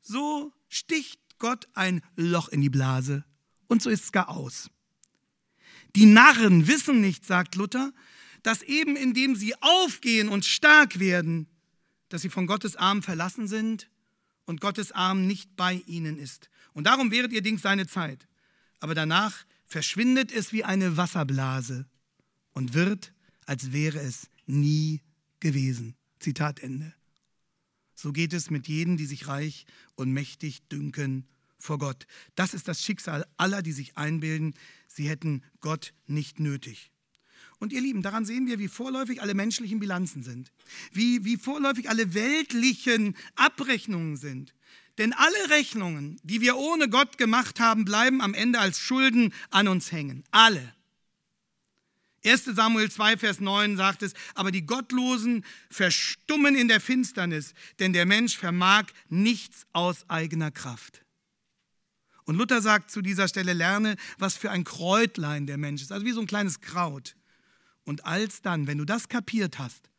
so 0.02 0.52
sticht 0.68 1.20
Gott 1.38 1.68
ein 1.74 2.02
Loch 2.16 2.48
in 2.48 2.62
die 2.62 2.70
Blase 2.70 3.26
und 3.68 3.82
so 3.82 3.90
ist 3.90 4.06
es 4.06 4.12
gar 4.12 4.30
aus. 4.30 4.70
Die 5.96 6.06
Narren 6.06 6.68
wissen 6.68 7.02
nicht, 7.02 7.26
sagt 7.26 7.56
Luther, 7.56 7.94
dass 8.42 8.64
eben 8.64 8.96
indem 8.96 9.36
sie 9.36 9.54
aufgehen 9.62 10.28
und 10.28 10.44
stark 10.44 11.00
werden, 11.00 11.48
dass 12.10 12.24
sie 12.24 12.30
von 12.30 12.48
Gottes 12.48 12.76
Arm 12.76 13.04
verlassen 13.04 13.48
sind 13.48 13.90
und 14.46 14.62
Gottes 14.62 14.92
Arm 14.92 15.28
nicht 15.28 15.56
bei 15.56 15.84
ihnen 15.86 16.18
ist. 16.18 16.50
Und 16.74 16.86
darum 16.86 17.12
währet 17.12 17.32
ihr 17.32 17.42
Ding 17.42 17.58
seine 17.58 17.88
Zeit. 17.88 18.28
Aber 18.80 18.96
danach 18.96 19.46
verschwindet 19.66 20.32
es 20.32 20.52
wie 20.52 20.64
eine 20.64 20.98
Wasserblase 20.98 21.86
und 22.54 22.74
wird, 22.74 23.14
als 23.46 23.72
wäre 23.72 24.00
es 24.00 24.30
nie 24.46 25.02
gewesen. 25.40 25.96
Zitat 26.20 26.60
Ende. 26.60 26.94
So 27.96 28.12
geht 28.12 28.34
es 28.34 28.50
mit 28.50 28.68
jenen, 28.68 28.98
die 28.98 29.06
sich 29.06 29.28
reich 29.28 29.66
und 29.96 30.12
mächtig 30.12 30.68
dünken 30.70 31.28
vor 31.58 31.78
Gott. 31.78 32.06
Das 32.36 32.54
ist 32.54 32.68
das 32.68 32.84
Schicksal 32.84 33.26
aller, 33.38 33.62
die 33.62 33.72
sich 33.72 33.98
einbilden, 33.98 34.54
sie 34.88 35.10
hätten 35.10 35.44
Gott 35.60 35.94
nicht 36.06 36.40
nötig. 36.40 36.93
Und 37.64 37.72
ihr 37.72 37.80
Lieben, 37.80 38.02
daran 38.02 38.26
sehen 38.26 38.46
wir, 38.46 38.60
wie 38.60 38.68
vorläufig 38.68 39.22
alle 39.22 39.34
menschlichen 39.34 39.80
Bilanzen 39.80 40.22
sind, 40.22 40.52
wie, 40.92 41.24
wie 41.24 41.38
vorläufig 41.38 41.90
alle 41.90 42.14
weltlichen 42.14 43.16
Abrechnungen 43.36 44.18
sind. 44.18 44.54
Denn 44.98 45.14
alle 45.14 45.50
Rechnungen, 45.50 46.20
die 46.24 46.42
wir 46.42 46.58
ohne 46.58 46.90
Gott 46.90 47.18
gemacht 47.18 47.62
haben, 47.62 47.86
bleiben 47.86 48.20
am 48.20 48.34
Ende 48.34 48.60
als 48.60 48.80
Schulden 48.80 49.34
an 49.50 49.70
uns 49.70 49.94
hängen. 49.94 50.26
Alle. 50.32 50.76
1 52.26 52.44
Samuel 52.44 52.92
2, 52.92 53.16
Vers 53.16 53.40
9 53.40 53.78
sagt 53.78 54.04
es, 54.04 54.14
aber 54.36 54.52
die 54.52 54.66
Gottlosen 54.66 55.46
verstummen 55.70 56.56
in 56.56 56.68
der 56.68 56.82
Finsternis, 56.82 57.54
denn 57.80 57.94
der 57.94 58.06
Mensch 58.06 58.36
vermag 58.36 58.88
nichts 59.08 59.66
aus 59.72 60.10
eigener 60.10 60.52
Kraft. 60.52 61.06
Und 62.26 62.36
Luther 62.36 62.62
sagt 62.62 62.92
zu 62.92 63.02
dieser 63.02 63.30
Stelle, 63.30 63.54
lerne, 63.54 63.96
was 64.18 64.36
für 64.36 64.52
ein 64.52 64.66
Kräutlein 64.66 65.48
der 65.48 65.58
Mensch 65.58 65.82
ist, 65.82 65.94
also 65.94 66.06
wie 66.06 66.12
so 66.12 66.20
ein 66.20 66.28
kleines 66.28 66.60
Kraut. 66.60 67.16
Und 67.84 68.06
alsdann, 68.06 68.68
wenn 68.68 68.78
du 68.78 68.86
das 68.86 69.10
kapiert 69.10 69.60
hast, 69.60 69.90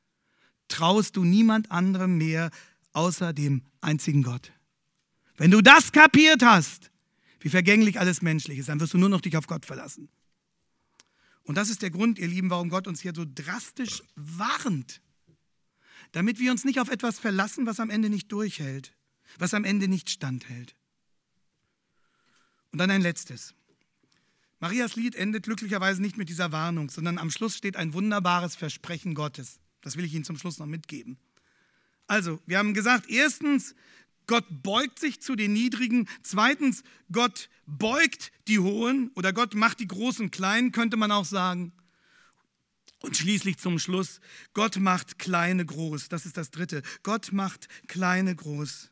traust 0.68 1.16
du 1.16 1.24
niemand 1.24 1.70
anderem 1.70 2.16
mehr 2.16 2.50
außer 2.92 3.32
dem 3.32 3.62
einzigen 3.80 4.22
Gott. 4.22 4.52
Wenn 5.36 5.50
du 5.50 5.60
das 5.60 5.92
kapiert 5.92 6.42
hast, 6.42 6.90
wie 7.40 7.48
vergänglich 7.48 8.00
alles 8.00 8.22
menschlich 8.22 8.58
ist, 8.58 8.68
dann 8.68 8.80
wirst 8.80 8.94
du 8.94 8.98
nur 8.98 9.08
noch 9.08 9.20
dich 9.20 9.36
auf 9.36 9.46
Gott 9.46 9.66
verlassen. 9.66 10.08
Und 11.42 11.56
das 11.56 11.68
ist 11.68 11.82
der 11.82 11.90
Grund, 11.90 12.18
ihr 12.18 12.28
Lieben, 12.28 12.50
warum 12.50 12.70
Gott 12.70 12.86
uns 12.86 13.02
hier 13.02 13.12
so 13.14 13.26
drastisch 13.26 14.02
warnt. 14.14 15.02
Damit 16.12 16.38
wir 16.38 16.50
uns 16.50 16.64
nicht 16.64 16.80
auf 16.80 16.88
etwas 16.88 17.18
verlassen, 17.18 17.66
was 17.66 17.80
am 17.80 17.90
Ende 17.90 18.08
nicht 18.08 18.32
durchhält, 18.32 18.94
was 19.38 19.52
am 19.52 19.64
Ende 19.64 19.88
nicht 19.88 20.08
standhält. 20.08 20.74
Und 22.72 22.78
dann 22.78 22.90
ein 22.90 23.02
letztes. 23.02 23.54
Marias 24.64 24.96
Lied 24.96 25.14
endet 25.14 25.42
glücklicherweise 25.42 26.00
nicht 26.00 26.16
mit 26.16 26.30
dieser 26.30 26.50
Warnung, 26.50 26.88
sondern 26.88 27.18
am 27.18 27.30
Schluss 27.30 27.54
steht 27.54 27.76
ein 27.76 27.92
wunderbares 27.92 28.56
Versprechen 28.56 29.12
Gottes. 29.12 29.60
Das 29.82 29.98
will 29.98 30.06
ich 30.06 30.14
Ihnen 30.14 30.24
zum 30.24 30.38
Schluss 30.38 30.58
noch 30.58 30.64
mitgeben. 30.64 31.18
Also, 32.06 32.40
wir 32.46 32.56
haben 32.56 32.72
gesagt, 32.72 33.10
erstens, 33.10 33.74
Gott 34.26 34.46
beugt 34.48 34.98
sich 34.98 35.20
zu 35.20 35.36
den 35.36 35.52
Niedrigen. 35.52 36.08
Zweitens, 36.22 36.82
Gott 37.12 37.50
beugt 37.66 38.32
die 38.48 38.58
Hohen 38.58 39.10
oder 39.16 39.34
Gott 39.34 39.54
macht 39.54 39.80
die 39.80 39.86
Großen 39.86 40.30
klein, 40.30 40.72
könnte 40.72 40.96
man 40.96 41.12
auch 41.12 41.26
sagen. 41.26 41.74
Und 43.00 43.18
schließlich 43.18 43.58
zum 43.58 43.78
Schluss, 43.78 44.22
Gott 44.54 44.78
macht 44.78 45.18
kleine 45.18 45.66
groß. 45.66 46.08
Das 46.08 46.24
ist 46.24 46.38
das 46.38 46.50
Dritte. 46.50 46.80
Gott 47.02 47.32
macht 47.32 47.68
kleine 47.86 48.34
groß. 48.34 48.90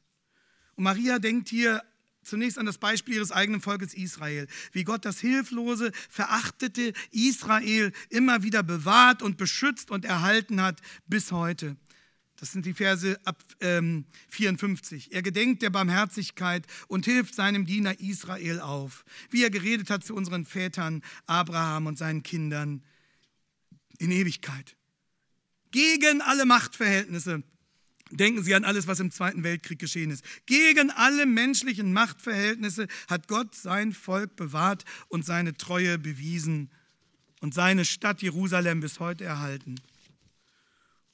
Und 0.74 0.84
Maria 0.84 1.18
denkt 1.18 1.48
hier 1.48 1.82
zunächst 2.22 2.58
an 2.58 2.66
das 2.66 2.78
Beispiel 2.78 3.14
ihres 3.14 3.32
eigenen 3.32 3.60
Volkes 3.60 3.94
Israel, 3.94 4.46
wie 4.72 4.84
Gott 4.84 5.04
das 5.04 5.20
hilflose, 5.20 5.92
verachtete 6.08 6.92
Israel 7.10 7.92
immer 8.10 8.42
wieder 8.42 8.62
bewahrt 8.62 9.22
und 9.22 9.36
beschützt 9.36 9.90
und 9.90 10.04
erhalten 10.04 10.60
hat 10.60 10.80
bis 11.06 11.32
heute. 11.32 11.76
Das 12.36 12.50
sind 12.50 12.66
die 12.66 12.74
Verse 12.74 13.20
ab 13.24 13.40
ähm, 13.60 14.04
54. 14.30 15.12
Er 15.12 15.22
gedenkt 15.22 15.62
der 15.62 15.70
Barmherzigkeit 15.70 16.66
und 16.88 17.04
hilft 17.04 17.36
seinem 17.36 17.66
Diener 17.66 18.00
Israel 18.00 18.60
auf, 18.60 19.04
wie 19.30 19.44
er 19.44 19.50
geredet 19.50 19.90
hat 19.90 20.04
zu 20.04 20.16
unseren 20.16 20.44
Vätern 20.44 21.02
Abraham 21.26 21.86
und 21.86 21.98
seinen 21.98 22.24
Kindern 22.24 22.82
in 23.98 24.10
Ewigkeit. 24.10 24.76
Gegen 25.70 26.20
alle 26.20 26.44
Machtverhältnisse 26.44 27.44
Denken 28.12 28.42
Sie 28.42 28.54
an 28.54 28.64
alles, 28.64 28.86
was 28.86 29.00
im 29.00 29.10
Zweiten 29.10 29.42
Weltkrieg 29.42 29.78
geschehen 29.78 30.10
ist. 30.10 30.22
Gegen 30.44 30.90
alle 30.90 31.24
menschlichen 31.24 31.92
Machtverhältnisse 31.92 32.86
hat 33.08 33.26
Gott 33.26 33.54
sein 33.54 33.92
Volk 33.92 34.36
bewahrt 34.36 34.84
und 35.08 35.24
seine 35.24 35.56
Treue 35.56 35.98
bewiesen 35.98 36.70
und 37.40 37.54
seine 37.54 37.84
Stadt 37.84 38.20
Jerusalem 38.20 38.80
bis 38.80 39.00
heute 39.00 39.24
erhalten. 39.24 39.76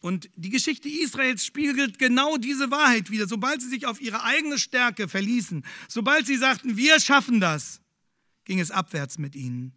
Und 0.00 0.28
die 0.36 0.50
Geschichte 0.50 0.88
Israels 0.88 1.44
spiegelt 1.44 1.98
genau 1.98 2.36
diese 2.36 2.70
Wahrheit 2.70 3.10
wieder. 3.10 3.26
Sobald 3.26 3.60
sie 3.60 3.68
sich 3.68 3.86
auf 3.86 4.00
ihre 4.00 4.22
eigene 4.24 4.58
Stärke 4.58 5.08
verließen, 5.08 5.64
sobald 5.88 6.26
sie 6.26 6.36
sagten, 6.36 6.76
wir 6.76 7.00
schaffen 7.00 7.40
das, 7.40 7.80
ging 8.44 8.60
es 8.60 8.70
abwärts 8.70 9.18
mit 9.18 9.34
ihnen. 9.34 9.72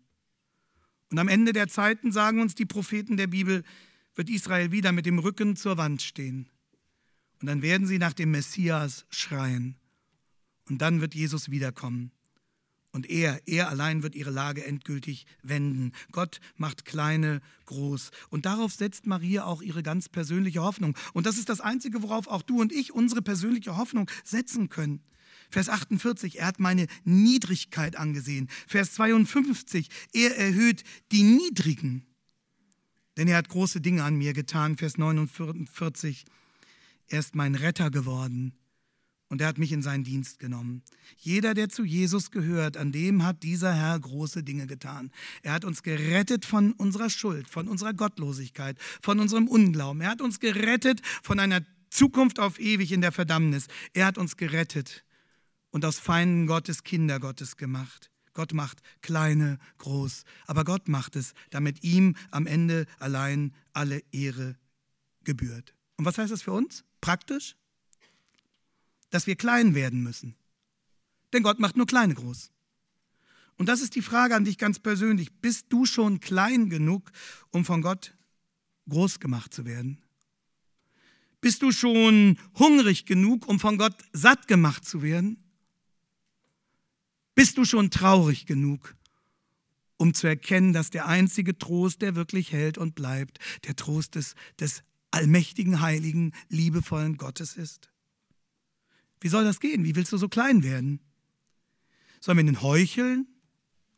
Und 1.10 1.20
am 1.20 1.28
Ende 1.28 1.54
der 1.54 1.68
Zeiten, 1.68 2.12
sagen 2.12 2.40
uns 2.40 2.56
die 2.56 2.66
Propheten 2.66 3.18
der 3.18 3.28
Bibel, 3.28 3.64
wird 4.16 4.30
Israel 4.30 4.72
wieder 4.72 4.92
mit 4.92 5.06
dem 5.06 5.20
Rücken 5.20 5.56
zur 5.56 5.78
Wand 5.78 6.02
stehen. 6.02 6.51
Und 7.42 7.48
dann 7.48 7.62
werden 7.62 7.88
sie 7.88 7.98
nach 7.98 8.14
dem 8.14 8.32
Messias 8.32 9.06
schreien. 9.10 9.76
Und 10.70 10.82
dann 10.82 11.02
wird 11.02 11.16
Jesus 11.16 11.50
wiederkommen. 11.50 12.12
Und 12.92 13.10
er, 13.10 13.42
er 13.48 13.70
allein 13.70 14.04
wird 14.04 14.16
ihre 14.16 14.32
Lage 14.32 14.66
endgültig 14.66 15.26
wenden. 15.42 15.94
Gott 16.12 16.40
macht 16.58 16.86
kleine 16.86 17.42
groß. 17.66 18.12
Und 18.30 18.46
darauf 18.46 18.74
setzt 18.74 19.08
Maria 19.08 19.46
auch 19.46 19.62
ihre 19.62 19.82
ganz 19.82 20.10
persönliche 20.10 20.62
Hoffnung. 20.62 20.96
Und 21.14 21.26
das 21.26 21.38
ist 21.38 21.50
das 21.50 21.62
Einzige, 21.62 22.04
worauf 22.04 22.28
auch 22.28 22.42
du 22.42 22.60
und 22.60 22.72
ich 22.72 22.94
unsere 22.94 23.22
persönliche 23.22 23.78
Hoffnung 23.78 24.10
setzen 24.24 24.70
können. 24.70 25.02
Vers 25.50 25.70
48, 25.70 26.40
er 26.40 26.48
hat 26.48 26.60
meine 26.60 26.88
Niedrigkeit 27.04 27.96
angesehen. 27.96 28.50
Vers 28.68 28.94
52, 28.94 29.90
er 30.14 30.38
erhöht 30.38 30.84
die 31.12 31.24
Niedrigen. 31.24 32.06
Denn 33.18 33.28
er 33.28 33.38
hat 33.38 33.50
große 33.50 33.82
Dinge 33.82 34.04
an 34.04 34.16
mir 34.16 34.34
getan. 34.34 34.78
Vers 34.78 34.98
49, 34.98 36.26
er 37.12 37.20
ist 37.20 37.36
mein 37.36 37.56
Retter 37.56 37.92
geworden 37.92 38.54
und 39.28 39.42
er 39.42 39.48
hat 39.48 39.58
mich 39.58 39.72
in 39.72 39.82
seinen 39.82 40.04
Dienst 40.04 40.40
genommen. 40.40 40.84
Jeder, 41.18 41.54
der 41.54 41.70
zu 41.70 41.84
Jesus 41.84 42.32
gehört, 42.32 42.78
an 42.78 42.92
dem 42.92 43.24
hat 43.24 43.44
dieser 43.44 43.74
Herr 43.74 44.00
große 44.00 44.44
Dinge 44.44 44.68
getan. 44.68 45.12
Er 45.42 45.54
hat 45.54 45.66
uns 45.66 45.84
gerettet 45.84 46.46
von 46.46 46.74
unserer 46.74 47.10
Schuld, 47.10 47.48
von 47.48 47.68
unserer 47.68 47.94
Gottlosigkeit, 47.94 48.78
von 49.02 49.20
unserem 49.20 49.48
Unglauben. 49.48 50.02
Er 50.02 50.10
hat 50.10 50.22
uns 50.22 50.40
gerettet 50.40 51.02
von 51.24 51.40
einer 51.40 51.62
Zukunft 51.90 52.40
auf 52.40 52.60
ewig 52.60 52.92
in 52.92 53.02
der 53.02 53.12
Verdammnis. 53.12 53.68
Er 53.94 54.06
hat 54.06 54.18
uns 54.18 54.38
gerettet 54.38 55.06
und 55.70 55.86
aus 55.86 56.00
Feinden 56.00 56.48
Gottes 56.48 56.84
Kinder 56.84 57.20
Gottes 57.20 57.58
gemacht. 57.58 58.12
Gott 58.34 58.54
macht 58.54 58.82
kleine 59.02 59.60
groß, 59.78 60.24
aber 60.48 60.64
Gott 60.64 60.88
macht 60.88 61.18
es, 61.18 61.34
damit 61.50 61.84
ihm 61.84 62.16
am 62.32 62.48
Ende 62.48 62.86
allein 63.00 63.54
alle 63.74 64.02
Ehre 64.12 64.56
gebührt. 65.24 65.74
Und 65.98 66.06
was 66.06 66.18
heißt 66.18 66.32
das 66.32 66.42
für 66.42 66.54
uns? 66.54 66.86
Praktisch? 67.02 67.56
dass 69.12 69.28
wir 69.28 69.36
klein 69.36 69.76
werden 69.76 70.02
müssen. 70.02 70.36
Denn 71.32 71.44
Gott 71.44 71.60
macht 71.60 71.78
nur 71.78 71.86
kleine 71.86 72.16
groß. 72.16 72.50
Und 73.58 73.70
das 73.70 73.82
ist 73.82 73.96
die 73.96 74.02
Frage 74.02 74.36
an 74.36 74.46
dich 74.46 74.58
ganz 74.58 74.80
persönlich. 74.80 75.32
Bist 75.34 75.68
du 75.70 75.86
schon 75.86 76.20
klein 76.20 76.70
genug, 76.70 77.12
um 77.52 77.64
von 77.64 77.82
Gott 77.82 78.16
groß 78.90 79.20
gemacht 79.20 79.54
zu 79.54 79.66
werden? 79.66 80.02
Bist 81.42 81.62
du 81.62 81.72
schon 81.72 82.40
hungrig 82.58 83.06
genug, 83.06 83.48
um 83.48 83.60
von 83.60 83.78
Gott 83.78 83.96
satt 84.14 84.48
gemacht 84.48 84.86
zu 84.86 85.04
werden? 85.04 85.44
Bist 87.36 87.58
du 87.58 87.66
schon 87.66 87.92
traurig 87.92 88.46
genug, 88.46 88.96
um 89.98 90.14
zu 90.14 90.28
erkennen, 90.28 90.74
dass 90.74 90.90
der 90.90 91.08
einzige 91.08 91.58
Trost, 91.58 92.02
der 92.02 92.16
wirklich 92.16 92.52
hält 92.52 92.78
und 92.78 92.96
bleibt, 92.96 93.40
der 93.66 93.76
Trost 93.76 94.16
des, 94.16 94.36
des 94.60 94.84
allmächtigen, 95.12 95.82
heiligen, 95.82 96.34
liebevollen 96.50 97.18
Gottes 97.18 97.56
ist? 97.56 97.90
Wie 99.20 99.30
soll 99.30 99.44
das 99.44 99.60
gehen? 99.60 99.84
Wie 99.84 99.96
willst 99.96 100.12
du 100.12 100.18
so 100.18 100.28
klein 100.28 100.64
werden? 100.64 101.00
Sollen 102.20 102.38
wir 102.38 102.46
denn 102.46 102.62
heucheln 102.62 103.28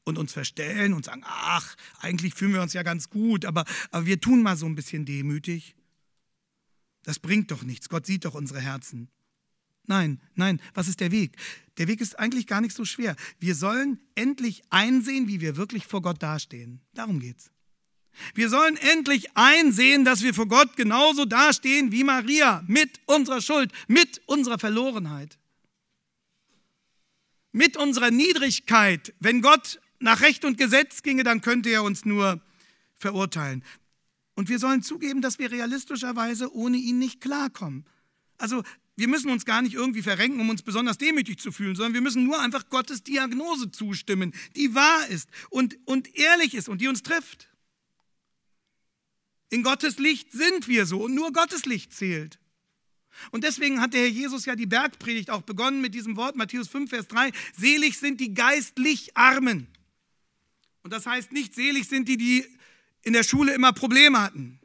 und 0.03 0.17
uns 0.17 0.33
verstellen 0.33 0.93
und 0.93 1.05
sagen, 1.05 1.23
ach, 1.25 1.75
eigentlich 1.99 2.33
fühlen 2.33 2.53
wir 2.53 2.61
uns 2.61 2.73
ja 2.73 2.83
ganz 2.83 3.09
gut, 3.09 3.45
aber, 3.45 3.65
aber 3.91 4.05
wir 4.05 4.19
tun 4.19 4.41
mal 4.41 4.57
so 4.57 4.65
ein 4.65 4.75
bisschen 4.75 5.05
demütig? 5.05 5.75
Das 7.03 7.19
bringt 7.19 7.51
doch 7.51 7.63
nichts. 7.63 7.89
Gott 7.89 8.05
sieht 8.05 8.25
doch 8.25 8.33
unsere 8.33 8.61
Herzen. 8.61 9.09
Nein, 9.85 10.21
nein, 10.35 10.61
was 10.73 10.87
ist 10.87 11.01
der 11.01 11.11
Weg? 11.11 11.35
Der 11.77 11.87
Weg 11.87 11.99
ist 11.99 12.17
eigentlich 12.17 12.47
gar 12.47 12.61
nicht 12.61 12.75
so 12.75 12.85
schwer. 12.85 13.15
Wir 13.39 13.55
sollen 13.55 13.99
endlich 14.15 14.63
einsehen, 14.69 15.27
wie 15.27 15.41
wir 15.41 15.57
wirklich 15.57 15.85
vor 15.85 16.01
Gott 16.01 16.23
dastehen. 16.23 16.81
Darum 16.93 17.19
geht's. 17.19 17.51
Wir 18.33 18.49
sollen 18.49 18.77
endlich 18.77 19.35
einsehen, 19.35 20.05
dass 20.05 20.21
wir 20.21 20.33
vor 20.33 20.47
Gott 20.47 20.75
genauso 20.75 21.25
dastehen 21.25 21.91
wie 21.91 22.03
Maria, 22.03 22.63
mit 22.67 22.89
unserer 23.05 23.41
Schuld, 23.41 23.71
mit 23.87 24.21
unserer 24.25 24.59
Verlorenheit, 24.59 25.37
mit 27.51 27.77
unserer 27.77 28.11
Niedrigkeit. 28.11 29.13
Wenn 29.19 29.41
Gott 29.41 29.79
nach 29.99 30.21
Recht 30.21 30.45
und 30.45 30.57
Gesetz 30.57 31.01
ginge, 31.01 31.23
dann 31.23 31.41
könnte 31.41 31.69
er 31.69 31.83
uns 31.83 32.05
nur 32.05 32.41
verurteilen. 32.95 33.63
Und 34.35 34.49
wir 34.49 34.59
sollen 34.59 34.81
zugeben, 34.81 35.21
dass 35.21 35.39
wir 35.39 35.51
realistischerweise 35.51 36.53
ohne 36.55 36.77
ihn 36.77 36.99
nicht 36.99 37.21
klarkommen. 37.21 37.85
Also 38.37 38.63
wir 38.95 39.07
müssen 39.07 39.31
uns 39.31 39.45
gar 39.45 39.61
nicht 39.61 39.73
irgendwie 39.73 40.01
verrenken, 40.01 40.39
um 40.39 40.49
uns 40.49 40.61
besonders 40.61 40.97
demütig 40.97 41.39
zu 41.39 41.51
fühlen, 41.51 41.75
sondern 41.75 41.93
wir 41.93 42.01
müssen 42.01 42.25
nur 42.25 42.39
einfach 42.39 42.69
Gottes 42.69 43.03
Diagnose 43.03 43.71
zustimmen, 43.71 44.33
die 44.55 44.75
wahr 44.75 45.07
ist 45.07 45.29
und, 45.49 45.77
und 45.85 46.15
ehrlich 46.15 46.53
ist 46.53 46.69
und 46.69 46.81
die 46.81 46.87
uns 46.87 47.01
trifft. 47.01 47.49
In 49.53 49.61
Gottes 49.61 49.99
Licht 49.99 50.31
sind 50.31 50.67
wir 50.67 50.87
so 50.87 51.03
und 51.03 51.13
nur 51.13 51.31
Gottes 51.31 51.65
Licht 51.65 51.93
zählt. 51.93 52.39
Und 53.29 53.43
deswegen 53.43 53.81
hat 53.81 53.93
der 53.93 54.01
Herr 54.01 54.07
Jesus 54.07 54.45
ja 54.45 54.55
die 54.55 54.65
Bergpredigt 54.65 55.29
auch 55.29 55.43
begonnen 55.43 55.79
mit 55.79 55.93
diesem 55.93 56.17
Wort, 56.17 56.35
Matthäus 56.35 56.67
5, 56.69 56.89
Vers 56.89 57.07
3, 57.09 57.31
selig 57.55 57.99
sind 57.99 58.19
die 58.19 58.33
geistlich 58.33 59.15
Armen. 59.15 59.67
Und 60.81 60.91
das 60.91 61.05
heißt 61.05 61.31
nicht, 61.33 61.53
selig 61.53 61.87
sind 61.87 62.07
die, 62.07 62.17
die 62.17 62.43
in 63.03 63.13
der 63.13 63.21
Schule 63.21 63.53
immer 63.53 63.73
Probleme 63.73 64.19
hatten. 64.19 64.59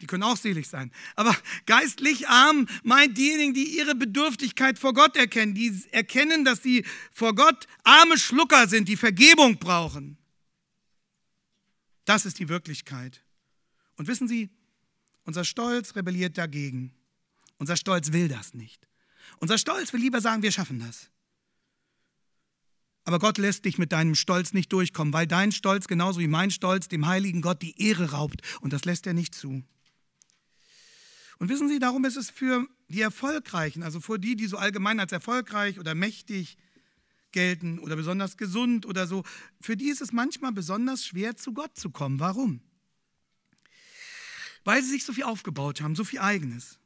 Die 0.00 0.06
können 0.06 0.22
auch 0.22 0.38
selig 0.38 0.68
sein. 0.68 0.90
Aber 1.14 1.36
geistlich 1.66 2.30
arm 2.30 2.66
meint 2.84 3.18
diejenigen, 3.18 3.52
die 3.52 3.76
ihre 3.76 3.94
Bedürftigkeit 3.94 4.78
vor 4.78 4.94
Gott 4.94 5.16
erkennen, 5.16 5.52
die 5.52 5.82
erkennen, 5.90 6.46
dass 6.46 6.62
sie 6.62 6.86
vor 7.12 7.34
Gott 7.34 7.66
arme 7.84 8.16
Schlucker 8.16 8.68
sind, 8.68 8.88
die 8.88 8.96
Vergebung 8.96 9.58
brauchen. 9.58 10.16
Das 12.06 12.24
ist 12.24 12.38
die 12.38 12.48
Wirklichkeit. 12.48 13.22
Und 13.98 14.06
wissen 14.06 14.28
Sie, 14.28 14.48
unser 15.24 15.44
Stolz 15.44 15.94
rebelliert 15.94 16.38
dagegen. 16.38 16.94
Unser 17.58 17.76
Stolz 17.76 18.12
will 18.12 18.28
das 18.28 18.54
nicht. 18.54 18.88
Unser 19.40 19.58
Stolz 19.58 19.92
will 19.92 20.00
lieber 20.00 20.20
sagen, 20.20 20.42
wir 20.42 20.52
schaffen 20.52 20.78
das. 20.78 21.10
Aber 23.04 23.18
Gott 23.18 23.38
lässt 23.38 23.64
dich 23.64 23.76
mit 23.76 23.92
deinem 23.92 24.14
Stolz 24.14 24.52
nicht 24.52 24.72
durchkommen, 24.72 25.12
weil 25.12 25.26
dein 25.26 25.50
Stolz 25.50 25.88
genauso 25.88 26.20
wie 26.20 26.28
mein 26.28 26.50
Stolz 26.50 26.88
dem 26.88 27.06
heiligen 27.06 27.42
Gott 27.42 27.60
die 27.60 27.80
Ehre 27.82 28.12
raubt 28.12 28.40
und 28.60 28.72
das 28.72 28.84
lässt 28.84 29.06
er 29.06 29.14
nicht 29.14 29.34
zu. 29.34 29.62
Und 31.38 31.48
wissen 31.48 31.68
Sie, 31.68 31.78
darum 31.78 32.04
ist 32.04 32.16
es 32.16 32.30
für 32.30 32.66
die 32.88 33.00
Erfolgreichen, 33.00 33.82
also 33.82 34.00
für 34.00 34.18
die, 34.18 34.36
die 34.36 34.46
so 34.46 34.58
allgemein 34.58 35.00
als 35.00 35.12
erfolgreich 35.12 35.78
oder 35.78 35.94
mächtig 35.94 36.56
gelten 37.32 37.78
oder 37.78 37.96
besonders 37.96 38.36
gesund 38.36 38.86
oder 38.86 39.06
so, 39.06 39.24
für 39.60 39.76
die 39.76 39.88
ist 39.88 40.00
es 40.00 40.12
manchmal 40.12 40.52
besonders 40.52 41.04
schwer, 41.04 41.36
zu 41.36 41.52
Gott 41.52 41.76
zu 41.76 41.90
kommen. 41.90 42.20
Warum? 42.20 42.60
Weil 44.68 44.82
sie 44.82 44.90
sich 44.90 45.04
so 45.06 45.14
viel 45.14 45.24
aufgebaut 45.24 45.80
haben, 45.80 45.96
so 45.96 46.04
viel 46.04 46.18
eigenes. 46.18 46.78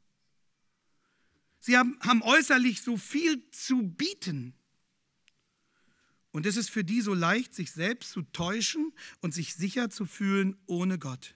Sie 1.59 1.77
haben, 1.77 1.99
haben 1.99 2.23
äußerlich 2.23 2.81
so 2.81 2.97
viel 2.97 3.43
zu 3.51 3.83
bieten. 3.83 4.55
Und 6.31 6.47
es 6.47 6.57
ist 6.57 6.71
für 6.71 6.85
die 6.85 7.01
so 7.01 7.13
leicht, 7.13 7.57
sich 7.57 7.73
selbst 7.73 8.13
zu 8.13 8.23
täuschen 8.23 8.93
und 9.21 9.35
sich 9.35 9.57
sicher 9.57 9.91
zu 9.91 10.07
fühlen 10.07 10.57
ohne 10.67 10.97
Gott. 10.97 11.35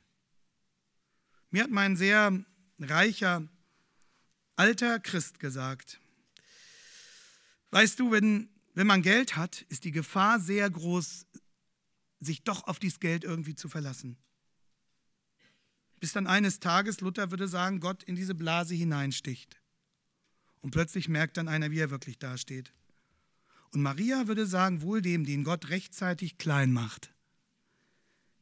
Mir 1.50 1.64
hat 1.64 1.72
mein 1.72 1.96
sehr 1.96 2.44
reicher 2.78 3.48
alter 4.54 5.00
Christ 5.00 5.40
gesagt, 5.40 6.00
weißt 7.72 7.98
du, 7.98 8.12
wenn, 8.12 8.50
wenn 8.74 8.86
man 8.86 9.02
Geld 9.02 9.34
hat, 9.34 9.62
ist 9.62 9.82
die 9.82 9.90
Gefahr 9.90 10.38
sehr 10.38 10.70
groß, 10.70 11.26
sich 12.20 12.44
doch 12.44 12.68
auf 12.68 12.78
dieses 12.78 13.00
Geld 13.00 13.24
irgendwie 13.24 13.56
zu 13.56 13.68
verlassen. 13.68 14.16
Bis 16.00 16.12
dann 16.12 16.26
eines 16.26 16.60
Tages, 16.60 17.00
Luther 17.00 17.30
würde 17.30 17.48
sagen, 17.48 17.80
Gott 17.80 18.02
in 18.02 18.16
diese 18.16 18.34
Blase 18.34 18.74
hineinsticht. 18.74 19.60
Und 20.60 20.70
plötzlich 20.70 21.08
merkt 21.08 21.36
dann 21.36 21.48
einer, 21.48 21.70
wie 21.70 21.78
er 21.78 21.90
wirklich 21.90 22.18
dasteht. 22.18 22.72
Und 23.70 23.82
Maria 23.82 24.26
würde 24.26 24.46
sagen, 24.46 24.82
wohl 24.82 25.02
dem, 25.02 25.24
den 25.24 25.44
Gott 25.44 25.68
rechtzeitig 25.68 26.38
klein 26.38 26.72
macht. 26.72 27.12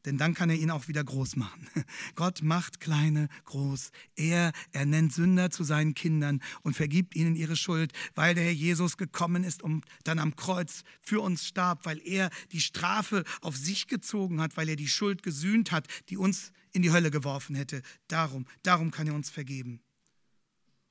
Denn 0.04 0.18
dann 0.18 0.34
kann 0.34 0.50
er 0.50 0.56
ihn 0.56 0.70
auch 0.70 0.88
wieder 0.88 1.02
groß 1.02 1.36
machen. 1.36 1.66
Gott 2.14 2.42
macht 2.42 2.78
Kleine 2.80 3.28
groß. 3.46 3.90
Er, 4.16 4.52
er 4.72 4.84
nennt 4.84 5.14
Sünder 5.14 5.50
zu 5.50 5.64
seinen 5.64 5.94
Kindern 5.94 6.42
und 6.62 6.76
vergibt 6.76 7.16
ihnen 7.16 7.36
ihre 7.36 7.56
Schuld, 7.56 7.92
weil 8.14 8.34
der 8.34 8.44
Herr 8.44 8.52
Jesus 8.52 8.98
gekommen 8.98 9.44
ist 9.44 9.62
und 9.62 9.84
dann 10.04 10.18
am 10.18 10.36
Kreuz 10.36 10.84
für 11.00 11.20
uns 11.20 11.46
starb, 11.46 11.86
weil 11.86 12.00
er 12.04 12.30
die 12.52 12.60
Strafe 12.60 13.24
auf 13.40 13.56
sich 13.56 13.86
gezogen 13.86 14.40
hat, 14.42 14.56
weil 14.56 14.68
er 14.68 14.76
die 14.76 14.88
Schuld 14.88 15.22
gesühnt 15.22 15.72
hat, 15.72 15.88
die 16.10 16.18
uns 16.18 16.52
in 16.74 16.82
die 16.82 16.92
Hölle 16.92 17.10
geworfen 17.10 17.56
hätte. 17.56 17.80
Darum, 18.08 18.46
darum 18.62 18.90
kann 18.90 19.06
er 19.06 19.14
uns 19.14 19.30
vergeben. 19.30 19.80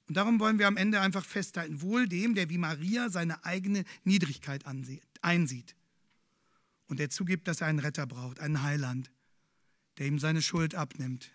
Und 0.08 0.18
darum 0.18 0.40
wollen 0.40 0.58
wir 0.58 0.68
am 0.68 0.78
Ende 0.78 1.00
einfach 1.00 1.24
festhalten, 1.24 1.82
wohl 1.82 2.08
dem, 2.08 2.34
der 2.34 2.50
wie 2.50 2.58
Maria 2.58 3.10
seine 3.10 3.46
eigene 3.46 3.84
Niedrigkeit 4.04 4.66
einsieht 5.22 5.76
und 6.88 7.00
der 7.00 7.10
zugibt, 7.10 7.48
dass 7.48 7.62
er 7.62 7.68
einen 7.68 7.80
Retter 7.80 8.06
braucht, 8.06 8.40
einen 8.40 8.62
Heiland, 8.64 9.12
der 9.98 10.08
ihm 10.08 10.20
seine 10.20 10.42
Schuld 10.42 10.76
abnimmt, 10.76 11.32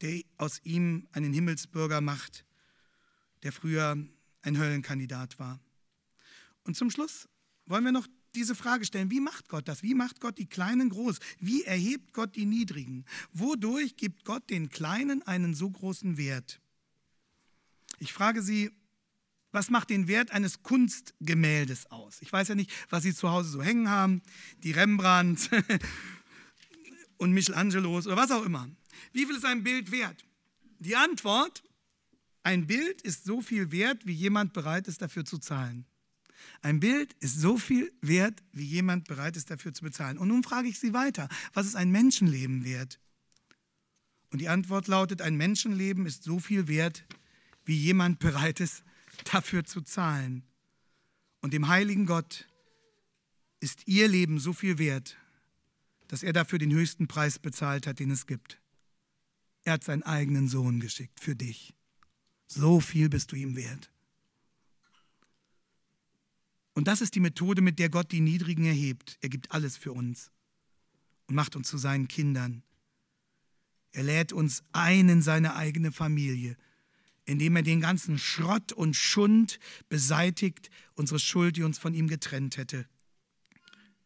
der 0.00 0.22
aus 0.36 0.60
ihm 0.64 1.08
einen 1.12 1.32
Himmelsbürger 1.32 2.00
macht, 2.00 2.44
der 3.42 3.52
früher 3.52 3.96
ein 4.42 4.58
Höllenkandidat 4.58 5.38
war. 5.38 5.60
Und 6.64 6.76
zum 6.76 6.90
Schluss 6.90 7.28
wollen 7.66 7.84
wir 7.84 7.92
noch 7.92 8.06
diese 8.38 8.54
Frage 8.54 8.84
stellen, 8.84 9.10
wie 9.10 9.20
macht 9.20 9.48
Gott 9.48 9.66
das? 9.66 9.82
Wie 9.82 9.94
macht 9.94 10.20
Gott 10.20 10.38
die 10.38 10.46
Kleinen 10.46 10.90
groß? 10.90 11.18
Wie 11.40 11.64
erhebt 11.64 12.12
Gott 12.12 12.36
die 12.36 12.46
Niedrigen? 12.46 13.04
Wodurch 13.32 13.96
gibt 13.96 14.24
Gott 14.24 14.48
den 14.48 14.68
Kleinen 14.68 15.22
einen 15.22 15.54
so 15.54 15.68
großen 15.68 16.16
Wert? 16.16 16.60
Ich 17.98 18.12
frage 18.12 18.40
Sie, 18.40 18.70
was 19.50 19.70
macht 19.70 19.90
den 19.90 20.06
Wert 20.06 20.30
eines 20.30 20.62
Kunstgemäldes 20.62 21.90
aus? 21.90 22.18
Ich 22.20 22.32
weiß 22.32 22.48
ja 22.48 22.54
nicht, 22.54 22.70
was 22.90 23.02
Sie 23.02 23.14
zu 23.14 23.28
Hause 23.30 23.50
so 23.50 23.62
hängen 23.62 23.90
haben, 23.90 24.22
die 24.62 24.70
Rembrandt 24.70 25.50
und 27.16 27.32
Michelangelos 27.32 28.06
oder 28.06 28.16
was 28.16 28.30
auch 28.30 28.44
immer. 28.44 28.68
Wie 29.12 29.26
viel 29.26 29.34
ist 29.34 29.44
ein 29.44 29.64
Bild 29.64 29.90
wert? 29.90 30.24
Die 30.78 30.94
Antwort, 30.94 31.64
ein 32.44 32.68
Bild 32.68 33.02
ist 33.02 33.24
so 33.24 33.40
viel 33.40 33.72
wert, 33.72 34.06
wie 34.06 34.12
jemand 34.12 34.52
bereit 34.52 34.86
ist 34.86 35.02
dafür 35.02 35.24
zu 35.24 35.38
zahlen. 35.38 35.86
Ein 36.62 36.80
Bild 36.80 37.14
ist 37.20 37.38
so 37.38 37.56
viel 37.56 37.92
wert, 38.00 38.42
wie 38.52 38.64
jemand 38.64 39.06
bereit 39.08 39.36
ist 39.36 39.50
dafür 39.50 39.72
zu 39.72 39.82
bezahlen. 39.84 40.18
Und 40.18 40.28
nun 40.28 40.42
frage 40.42 40.68
ich 40.68 40.78
Sie 40.78 40.92
weiter, 40.92 41.28
was 41.52 41.66
ist 41.66 41.76
ein 41.76 41.90
Menschenleben 41.90 42.64
wert? 42.64 43.00
Und 44.30 44.40
die 44.40 44.48
Antwort 44.48 44.88
lautet, 44.88 45.22
ein 45.22 45.36
Menschenleben 45.36 46.06
ist 46.06 46.22
so 46.22 46.38
viel 46.38 46.68
wert, 46.68 47.04
wie 47.64 47.76
jemand 47.76 48.18
bereit 48.18 48.60
ist, 48.60 48.82
dafür 49.24 49.64
zu 49.64 49.80
zahlen. 49.80 50.44
Und 51.40 51.52
dem 51.52 51.68
heiligen 51.68 52.06
Gott 52.06 52.48
ist 53.60 53.86
ihr 53.86 54.08
Leben 54.08 54.38
so 54.38 54.52
viel 54.52 54.78
wert, 54.78 55.16
dass 56.08 56.22
er 56.22 56.32
dafür 56.32 56.58
den 56.58 56.72
höchsten 56.72 57.08
Preis 57.08 57.38
bezahlt 57.38 57.86
hat, 57.86 57.98
den 57.98 58.10
es 58.10 58.26
gibt. 58.26 58.60
Er 59.64 59.74
hat 59.74 59.84
seinen 59.84 60.02
eigenen 60.02 60.48
Sohn 60.48 60.80
geschickt 60.80 61.20
für 61.20 61.36
dich. 61.36 61.74
So 62.46 62.80
viel 62.80 63.08
bist 63.08 63.32
du 63.32 63.36
ihm 63.36 63.56
wert. 63.56 63.90
Und 66.78 66.86
das 66.86 67.00
ist 67.00 67.16
die 67.16 67.20
Methode, 67.20 67.60
mit 67.60 67.80
der 67.80 67.88
Gott 67.88 68.12
die 68.12 68.20
Niedrigen 68.20 68.64
erhebt. 68.64 69.18
Er 69.20 69.30
gibt 69.30 69.50
alles 69.50 69.76
für 69.76 69.90
uns 69.90 70.30
und 71.26 71.34
macht 71.34 71.56
uns 71.56 71.66
zu 71.66 71.76
seinen 71.76 72.06
Kindern. 72.06 72.62
Er 73.90 74.04
lädt 74.04 74.32
uns 74.32 74.62
ein 74.70 75.08
in 75.08 75.20
seine 75.20 75.56
eigene 75.56 75.90
Familie, 75.90 76.56
indem 77.24 77.56
er 77.56 77.64
den 77.64 77.80
ganzen 77.80 78.16
Schrott 78.16 78.70
und 78.70 78.94
Schund 78.94 79.58
beseitigt, 79.88 80.70
unsere 80.94 81.18
Schuld, 81.18 81.56
die 81.56 81.64
uns 81.64 81.78
von 81.78 81.94
ihm 81.94 82.06
getrennt 82.06 82.58
hätte. 82.58 82.86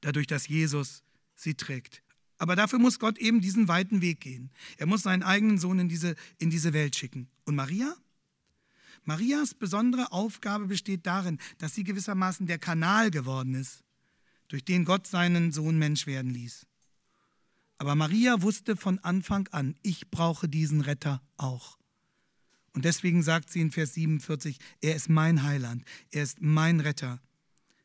Dadurch, 0.01 0.27
dass 0.27 0.49
Jesus 0.49 1.03
sie 1.35 1.53
trägt. 1.53 2.03
Aber 2.39 2.57
dafür 2.57 2.79
muss 2.79 2.99
Gott 2.99 3.19
eben 3.19 3.43
diesen 3.43 3.69
weiten 3.69 4.01
Weg 4.01 4.21
gehen. 4.21 4.51
Er 4.79 4.87
muss 4.87 5.03
seinen 5.03 5.23
eigenen 5.23 5.59
Sohn 5.59 5.79
in 5.79 5.91
diese, 5.91 6.17
in 6.39 6.49
diese 6.49 6.73
Welt 6.73 6.97
schicken. 6.97 7.29
Und 7.45 7.55
Maria? 7.55 7.95
Marias 9.05 9.55
besondere 9.55 10.13
Aufgabe 10.13 10.67
besteht 10.67 11.07
darin, 11.07 11.39
dass 11.59 11.75
sie 11.75 11.85
gewissermaßen 11.85 12.47
der 12.47 12.59
Kanal 12.59 13.11
geworden 13.11 13.55
ist, 13.55 13.83
durch 14.49 14.65
den 14.65 14.85
Gott 14.85 15.07
seinen 15.07 15.53
Sohn 15.53 15.79
Mensch 15.79 16.07
werden 16.07 16.31
ließ. 16.31 16.67
Aber 17.79 17.97
Maria 17.97 18.43
wusste 18.43 18.77
von 18.77 19.01
Anfang 19.01 19.49
an, 19.49 19.75
ich 19.83 20.09
brauche 20.11 20.49
diesen 20.49 20.83
Retter 20.83 21.21
auch. 21.37 21.79
Und 22.75 22.85
deswegen 22.85 23.23
sagt 23.23 23.51
sie 23.51 23.61
in 23.61 23.71
Vers 23.71 23.95
47, 23.95 24.59
er 24.81 24.95
ist 24.95 25.09
mein 25.09 25.43
Heiland, 25.43 25.85
er 26.11 26.23
ist 26.23 26.41
mein 26.41 26.81
Retter, 26.81 27.21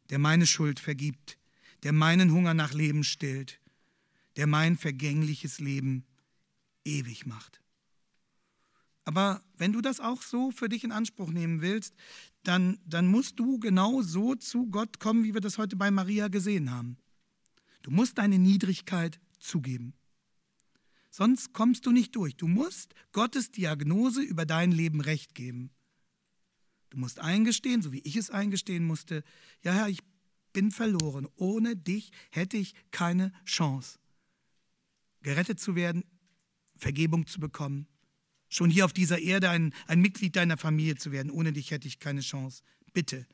der 0.10 0.20
meine 0.20 0.46
Schuld 0.46 0.80
vergibt, 0.80 1.38
der 1.84 1.94
meinen 1.94 2.32
Hunger 2.32 2.54
nach 2.54 2.74
Leben 2.74 3.04
stillt, 3.04 3.60
der 4.36 4.48
mein 4.48 4.78
vergängliches 4.78 5.60
Leben 5.60 6.06
ewig 6.86 7.26
macht. 7.26 7.60
Aber 9.08 9.42
wenn 9.56 9.72
du 9.72 9.80
das 9.80 10.02
auch 10.02 10.22
so 10.22 10.52
für 10.52 10.68
dich 10.68 10.84
in 10.84 10.92
Anspruch 10.92 11.32
nehmen 11.32 11.62
willst, 11.62 11.96
dann, 12.44 12.78
dann 12.86 13.08
musst 13.08 13.40
du 13.40 13.58
genau 13.58 14.02
so 14.02 14.36
zu 14.36 14.68
Gott 14.68 15.00
kommen, 15.00 15.24
wie 15.24 15.34
wir 15.34 15.40
das 15.40 15.58
heute 15.58 15.78
bei 15.78 15.90
Maria 15.92 16.28
gesehen 16.28 16.72
haben. 16.72 16.98
Du 17.84 17.90
musst 17.90 18.18
deine 18.18 18.38
Niedrigkeit 18.38 19.22
zugeben. 19.40 19.94
Sonst 21.10 21.54
kommst 21.54 21.86
du 21.86 21.94
nicht 21.94 22.18
durch. 22.18 22.36
Du 22.36 22.50
musst 22.50 22.96
Gottes 23.14 23.50
Diagnose 23.50 24.22
über 24.22 24.46
dein 24.46 24.74
Leben 24.74 25.00
recht 25.00 25.36
geben. 25.36 25.72
Du 26.90 26.98
musst 26.98 27.20
eingestehen, 27.20 27.82
so 27.82 27.94
wie 27.94 28.02
ich 28.02 28.18
es 28.18 28.30
eingestehen 28.30 28.84
musste, 28.84 29.24
ja 29.64 29.72
Herr, 29.72 29.88
ich 29.88 30.02
bin 30.52 30.70
verloren. 30.70 31.30
Ohne 31.38 31.78
dich 31.78 32.12
hätte 32.30 32.58
ich 32.58 32.74
keine 32.92 33.32
Chance, 33.46 34.00
gerettet 35.22 35.62
zu 35.62 35.76
werden, 35.76 36.04
Vergebung 36.76 37.26
zu 37.26 37.40
bekommen, 37.40 37.88
schon 38.50 38.70
hier 38.70 38.86
auf 38.86 38.94
dieser 38.94 39.20
Erde 39.20 39.50
ein, 39.50 39.74
ein 39.88 40.00
Mitglied 40.00 40.36
deiner 40.36 40.58
Familie 40.58 40.96
zu 40.96 41.12
werden. 41.12 41.32
Ohne 41.32 41.54
dich 41.54 41.72
hätte 41.72 41.88
ich 41.88 42.00
keine 42.00 42.22
Chance. 42.22 42.64
Bitte, 42.94 43.26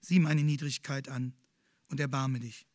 sieh 0.00 0.18
meine 0.18 0.42
Niedrigkeit 0.42 1.08
an 1.08 1.34
und 1.88 2.00
erbarme 2.00 2.40
dich. 2.40 2.66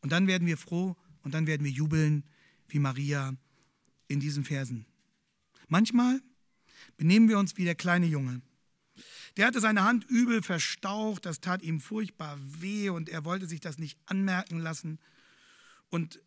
Und 0.00 0.12
dann 0.12 0.26
werden 0.26 0.46
wir 0.46 0.56
froh 0.56 0.96
und 1.22 1.34
dann 1.34 1.46
werden 1.46 1.64
wir 1.64 1.72
jubeln 1.72 2.24
wie 2.68 2.78
Maria 2.78 3.34
in 4.08 4.20
diesen 4.20 4.44
Versen. 4.44 4.86
Manchmal 5.68 6.20
benehmen 6.96 7.28
wir 7.28 7.38
uns 7.38 7.56
wie 7.56 7.64
der 7.64 7.74
kleine 7.74 8.06
Junge. 8.06 8.42
Der 9.36 9.46
hatte 9.46 9.60
seine 9.60 9.84
Hand 9.84 10.04
übel 10.08 10.42
verstaucht, 10.42 11.26
das 11.26 11.40
tat 11.40 11.62
ihm 11.62 11.80
furchtbar 11.80 12.38
weh 12.40 12.88
und 12.88 13.08
er 13.08 13.24
wollte 13.24 13.46
sich 13.46 13.60
das 13.60 13.78
nicht 13.78 13.98
anmerken 14.06 14.58
lassen. 14.58 14.98
Und 15.90 16.20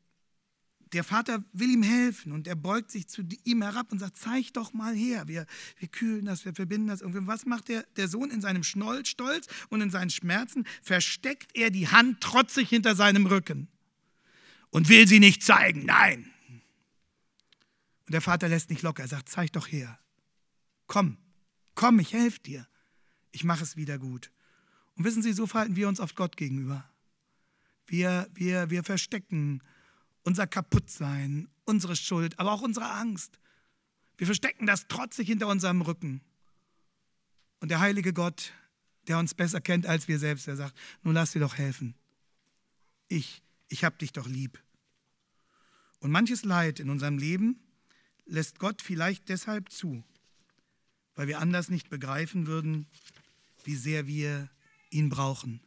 der 0.93 1.03
Vater 1.03 1.43
will 1.53 1.69
ihm 1.69 1.83
helfen 1.83 2.31
und 2.31 2.47
er 2.47 2.55
beugt 2.55 2.91
sich 2.91 3.07
zu 3.07 3.21
ihm 3.43 3.61
herab 3.61 3.91
und 3.91 3.99
sagt, 3.99 4.17
zeig 4.17 4.53
doch 4.53 4.73
mal 4.73 4.95
her, 4.95 5.27
wir, 5.27 5.45
wir 5.77 5.87
kühlen 5.87 6.25
das, 6.25 6.45
wir 6.45 6.53
verbinden 6.53 6.87
das 6.87 7.01
irgendwie. 7.01 7.27
Was 7.27 7.45
macht 7.45 7.67
der, 7.67 7.83
der 7.95 8.07
Sohn 8.07 8.31
in 8.31 8.41
seinem 8.41 8.63
Stolz 8.63 9.47
und 9.69 9.81
in 9.81 9.91
seinen 9.91 10.09
Schmerzen? 10.09 10.65
Versteckt 10.81 11.55
er 11.55 11.69
die 11.69 11.87
Hand 11.87 12.21
trotzig 12.21 12.69
hinter 12.69 12.95
seinem 12.95 13.27
Rücken 13.27 13.67
und 14.71 14.89
will 14.89 15.07
sie 15.07 15.19
nicht 15.19 15.43
zeigen, 15.43 15.85
nein. 15.85 16.31
Und 18.07 18.13
der 18.13 18.21
Vater 18.21 18.49
lässt 18.49 18.71
nicht 18.71 18.81
locker, 18.81 19.03
er 19.03 19.09
sagt, 19.09 19.29
zeig 19.29 19.51
doch 19.53 19.67
her, 19.67 19.99
komm, 20.87 21.17
komm, 21.75 21.99
ich 21.99 22.13
helfe 22.13 22.39
dir, 22.39 22.67
ich 23.31 23.43
mache 23.43 23.63
es 23.63 23.75
wieder 23.75 23.99
gut. 23.99 24.31
Und 24.95 25.05
wissen 25.05 25.21
Sie, 25.21 25.33
so 25.33 25.45
verhalten 25.45 25.75
wir 25.75 25.87
uns 25.87 25.99
oft 25.99 26.15
Gott 26.15 26.35
gegenüber. 26.35 26.89
Wir, 27.85 28.27
wir, 28.33 28.69
wir 28.69 28.83
verstecken 28.83 29.61
unser 30.29 30.45
Kaputtsein, 30.45 31.49
unsere 31.65 31.95
Schuld, 31.95 32.37
aber 32.37 32.51
auch 32.51 32.61
unsere 32.61 32.87
Angst. 32.87 33.39
Wir 34.15 34.27
verstecken 34.27 34.67
das 34.67 34.87
trotzig 34.87 35.27
hinter 35.27 35.47
unserem 35.47 35.81
Rücken. 35.81 36.21
Und 37.61 37.69
der 37.69 37.79
heilige 37.79 38.13
Gott, 38.13 38.53
der 39.07 39.17
uns 39.17 39.33
besser 39.33 39.59
kennt 39.59 39.87
als 39.87 40.07
wir 40.07 40.19
selbst, 40.19 40.45
der 40.45 40.55
sagt, 40.55 40.77
nun 41.01 41.15
lass 41.15 41.31
dir 41.31 41.39
doch 41.39 41.57
helfen. 41.57 41.95
Ich, 43.07 43.41
ich 43.69 43.83
hab 43.83 43.97
dich 43.97 44.11
doch 44.11 44.27
lieb. 44.27 44.63
Und 45.97 46.11
manches 46.11 46.45
Leid 46.45 46.79
in 46.79 46.91
unserem 46.91 47.17
Leben 47.17 47.59
lässt 48.27 48.59
Gott 48.59 48.83
vielleicht 48.83 49.29
deshalb 49.29 49.71
zu, 49.71 50.03
weil 51.15 51.27
wir 51.27 51.39
anders 51.39 51.69
nicht 51.69 51.89
begreifen 51.89 52.45
würden, 52.45 52.85
wie 53.63 53.75
sehr 53.75 54.05
wir 54.05 54.47
ihn 54.91 55.09
brauchen. 55.09 55.59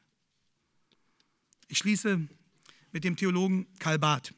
Ich 1.67 1.79
schließe 1.79 2.29
mit 2.93 3.03
dem 3.03 3.17
Theologen 3.17 3.67
Karl 3.81 3.99
Barth. 3.99 4.33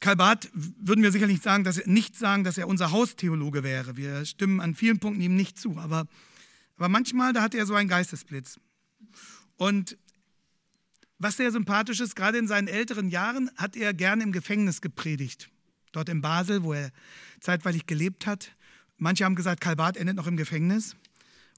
Karl 0.00 0.16
Barth 0.16 0.48
würden 0.54 1.02
wir 1.02 1.12
sicherlich 1.12 1.42
sagen, 1.42 1.62
dass 1.62 1.76
er, 1.76 1.86
nicht 1.86 2.16
sagen, 2.16 2.42
dass 2.42 2.56
er 2.56 2.66
unser 2.68 2.90
Haustheologe 2.90 3.62
wäre. 3.62 3.96
Wir 3.96 4.24
stimmen 4.24 4.60
an 4.60 4.74
vielen 4.74 4.98
Punkten 4.98 5.20
ihm 5.20 5.36
nicht 5.36 5.58
zu. 5.58 5.78
Aber, 5.78 6.06
aber 6.76 6.88
manchmal, 6.88 7.34
da 7.34 7.42
hat 7.42 7.54
er 7.54 7.66
so 7.66 7.74
einen 7.74 7.88
Geistesblitz. 7.88 8.58
Und 9.56 9.98
was 11.18 11.36
sehr 11.36 11.52
sympathisch 11.52 12.00
ist, 12.00 12.16
gerade 12.16 12.38
in 12.38 12.48
seinen 12.48 12.66
älteren 12.66 13.10
Jahren 13.10 13.50
hat 13.56 13.76
er 13.76 13.92
gerne 13.92 14.22
im 14.22 14.32
Gefängnis 14.32 14.80
gepredigt. 14.80 15.50
Dort 15.92 16.08
in 16.08 16.22
Basel, 16.22 16.62
wo 16.62 16.72
er 16.72 16.90
zeitweilig 17.40 17.84
gelebt 17.84 18.26
hat. 18.26 18.56
Manche 18.96 19.26
haben 19.26 19.34
gesagt, 19.34 19.60
Karl 19.60 19.76
Barth 19.76 19.98
endet 19.98 20.16
noch 20.16 20.26
im 20.26 20.38
Gefängnis. 20.38 20.96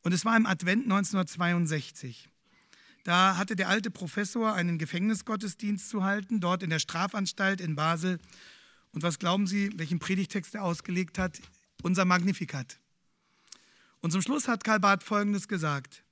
Und 0.02 0.12
es 0.12 0.24
war 0.24 0.36
im 0.36 0.46
Advent 0.46 0.82
1962. 0.84 2.28
Da 3.04 3.36
hatte 3.36 3.56
der 3.56 3.68
alte 3.68 3.90
Professor 3.90 4.52
einen 4.54 4.78
Gefängnisgottesdienst 4.78 5.88
zu 5.88 6.04
halten, 6.04 6.40
dort 6.40 6.62
in 6.62 6.70
der 6.70 6.78
Strafanstalt 6.78 7.60
in 7.60 7.74
Basel. 7.74 8.18
Und 8.92 9.02
was 9.02 9.18
glauben 9.18 9.46
Sie, 9.46 9.70
welchen 9.76 9.98
Predigtext 9.98 10.54
er 10.54 10.62
ausgelegt 10.62 11.18
hat? 11.18 11.40
Unser 11.82 12.04
Magnificat. 12.04 12.78
Und 14.00 14.12
zum 14.12 14.22
Schluss 14.22 14.46
hat 14.48 14.64
Karl 14.64 14.80
Barth 14.80 15.02
Folgendes 15.02 15.48
gesagt. 15.48 16.04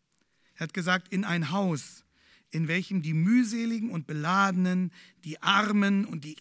Er 0.54 0.64
hat 0.64 0.74
gesagt, 0.74 1.08
in 1.08 1.24
ein 1.24 1.50
Haus, 1.50 2.04
in 2.50 2.66
welchem 2.66 3.02
die 3.02 3.14
mühseligen 3.14 3.90
und 3.90 4.06
beladenen, 4.06 4.92
die 5.24 5.40
Armen 5.42 6.04
und 6.04 6.24
die 6.24 6.36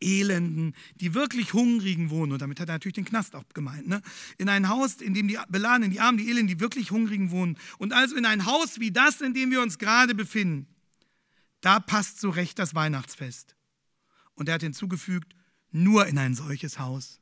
Elenden, 0.00 0.74
die 0.96 1.14
wirklich 1.14 1.52
Hungrigen 1.52 2.10
wohnen, 2.10 2.32
und 2.32 2.42
damit 2.42 2.60
hat 2.60 2.68
er 2.68 2.74
natürlich 2.74 2.94
den 2.94 3.04
Knast 3.04 3.34
auch 3.34 3.44
gemeint, 3.54 3.88
ne? 3.88 4.02
in 4.36 4.48
ein 4.48 4.68
Haus, 4.68 4.96
in 4.96 5.14
dem 5.14 5.28
die 5.28 5.38
Beladenen, 5.48 5.90
die 5.90 6.00
Armen, 6.00 6.18
die 6.18 6.28
Elenden, 6.28 6.48
die 6.48 6.60
wirklich 6.60 6.90
Hungrigen 6.90 7.30
wohnen, 7.30 7.58
und 7.78 7.92
also 7.92 8.16
in 8.16 8.24
ein 8.24 8.46
Haus 8.46 8.80
wie 8.80 8.90
das, 8.90 9.20
in 9.20 9.34
dem 9.34 9.50
wir 9.50 9.62
uns 9.62 9.78
gerade 9.78 10.14
befinden, 10.14 10.66
da 11.60 11.80
passt 11.80 12.20
so 12.20 12.30
recht 12.30 12.58
das 12.58 12.74
Weihnachtsfest. 12.74 13.56
Und 14.34 14.48
er 14.48 14.54
hat 14.54 14.62
hinzugefügt, 14.62 15.34
nur 15.70 16.06
in 16.06 16.18
ein 16.18 16.34
solches 16.34 16.78
Haus, 16.78 17.20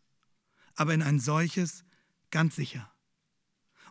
aber 0.75 0.93
in 0.93 1.03
ein 1.03 1.19
solches 1.19 1.85
ganz 2.31 2.57
sicher. 2.57 2.93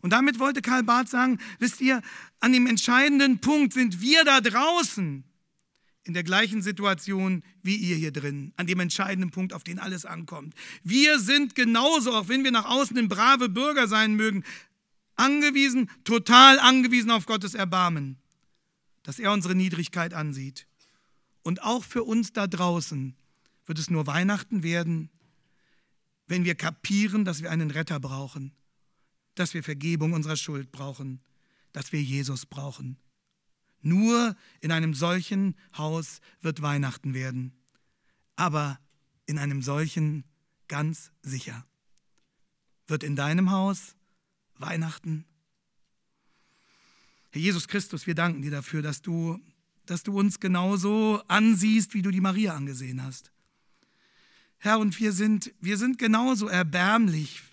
Und 0.01 0.11
damit 0.11 0.37
wollte 0.37 0.61
Karl 0.61 0.83
Barth 0.83 1.09
sagen, 1.09 1.39
wisst 1.57 1.81
ihr, 1.81 2.01
an 2.39 2.53
dem 2.53 2.67
entscheidenden 2.67 3.39
Punkt 3.39 3.73
sind 3.73 4.01
wir 4.01 4.23
da 4.23 4.39
draußen, 4.39 5.23
in 6.05 6.13
der 6.13 6.23
gleichen 6.23 6.61
Situation 6.61 7.43
wie 7.63 7.75
ihr 7.75 7.95
hier 7.95 8.11
drin, 8.11 8.53
an 8.57 8.67
dem 8.67 8.79
entscheidenden 8.79 9.31
Punkt, 9.31 9.53
auf 9.53 9.63
den 9.63 9.79
alles 9.79 10.05
ankommt. 10.05 10.53
Wir 10.83 11.19
sind 11.19 11.55
genauso, 11.55 12.13
auch 12.13 12.27
wenn 12.27 12.43
wir 12.43 12.51
nach 12.51 12.65
außen 12.65 12.97
ein 12.97 13.09
brave 13.09 13.49
Bürger 13.49 13.87
sein 13.87 14.13
mögen, 14.13 14.43
angewiesen, 15.15 15.89
total 16.03 16.59
angewiesen 16.59 17.09
auf 17.09 17.25
Gottes 17.25 17.55
Erbarmen, 17.55 18.17
dass 19.03 19.19
er 19.19 19.31
unsere 19.31 19.55
Niedrigkeit 19.55 20.13
ansieht. 20.13 20.67
Und 21.41 21.63
auch 21.63 21.83
für 21.83 22.03
uns 22.03 22.33
da 22.33 22.47
draußen 22.47 23.15
wird 23.65 23.79
es 23.79 23.89
nur 23.89 24.07
Weihnachten 24.07 24.61
werden, 24.61 25.09
wenn 26.27 26.45
wir 26.45 26.55
kapieren, 26.55 27.25
dass 27.25 27.41
wir 27.41 27.51
einen 27.51 27.71
Retter 27.71 27.99
brauchen, 27.99 28.51
dass 29.33 29.53
wir 29.53 29.63
Vergebung 29.63 30.13
unserer 30.13 30.37
Schuld 30.37 30.71
brauchen, 30.71 31.19
dass 31.71 31.91
wir 31.91 32.01
Jesus 32.01 32.45
brauchen. 32.45 32.97
Nur 33.85 34.35
in 34.61 34.71
einem 34.71 34.95
solchen 34.95 35.55
Haus 35.77 36.19
wird 36.41 36.63
Weihnachten 36.63 37.13
werden, 37.13 37.53
aber 38.35 38.79
in 39.27 39.37
einem 39.37 39.61
solchen 39.61 40.23
ganz 40.67 41.11
sicher. 41.21 41.67
Wird 42.87 43.03
in 43.03 43.15
deinem 43.15 43.51
Haus 43.51 43.95
Weihnachten? 44.57 45.23
Herr 47.29 47.41
Jesus 47.41 47.67
Christus, 47.67 48.07
wir 48.07 48.15
danken 48.15 48.41
dir 48.41 48.49
dafür, 48.49 48.81
dass 48.81 49.03
du, 49.03 49.39
dass 49.85 50.01
du 50.01 50.17
uns 50.17 50.39
genauso 50.39 51.21
ansiehst, 51.27 51.93
wie 51.93 52.01
du 52.01 52.09
die 52.09 52.21
Maria 52.21 52.55
angesehen 52.55 53.03
hast. 53.03 53.31
Herr, 54.57 54.79
und 54.79 54.99
wir 54.99 55.11
sind, 55.11 55.53
wir 55.61 55.77
sind 55.77 55.99
genauso 55.99 56.47
erbärmlich, 56.47 57.43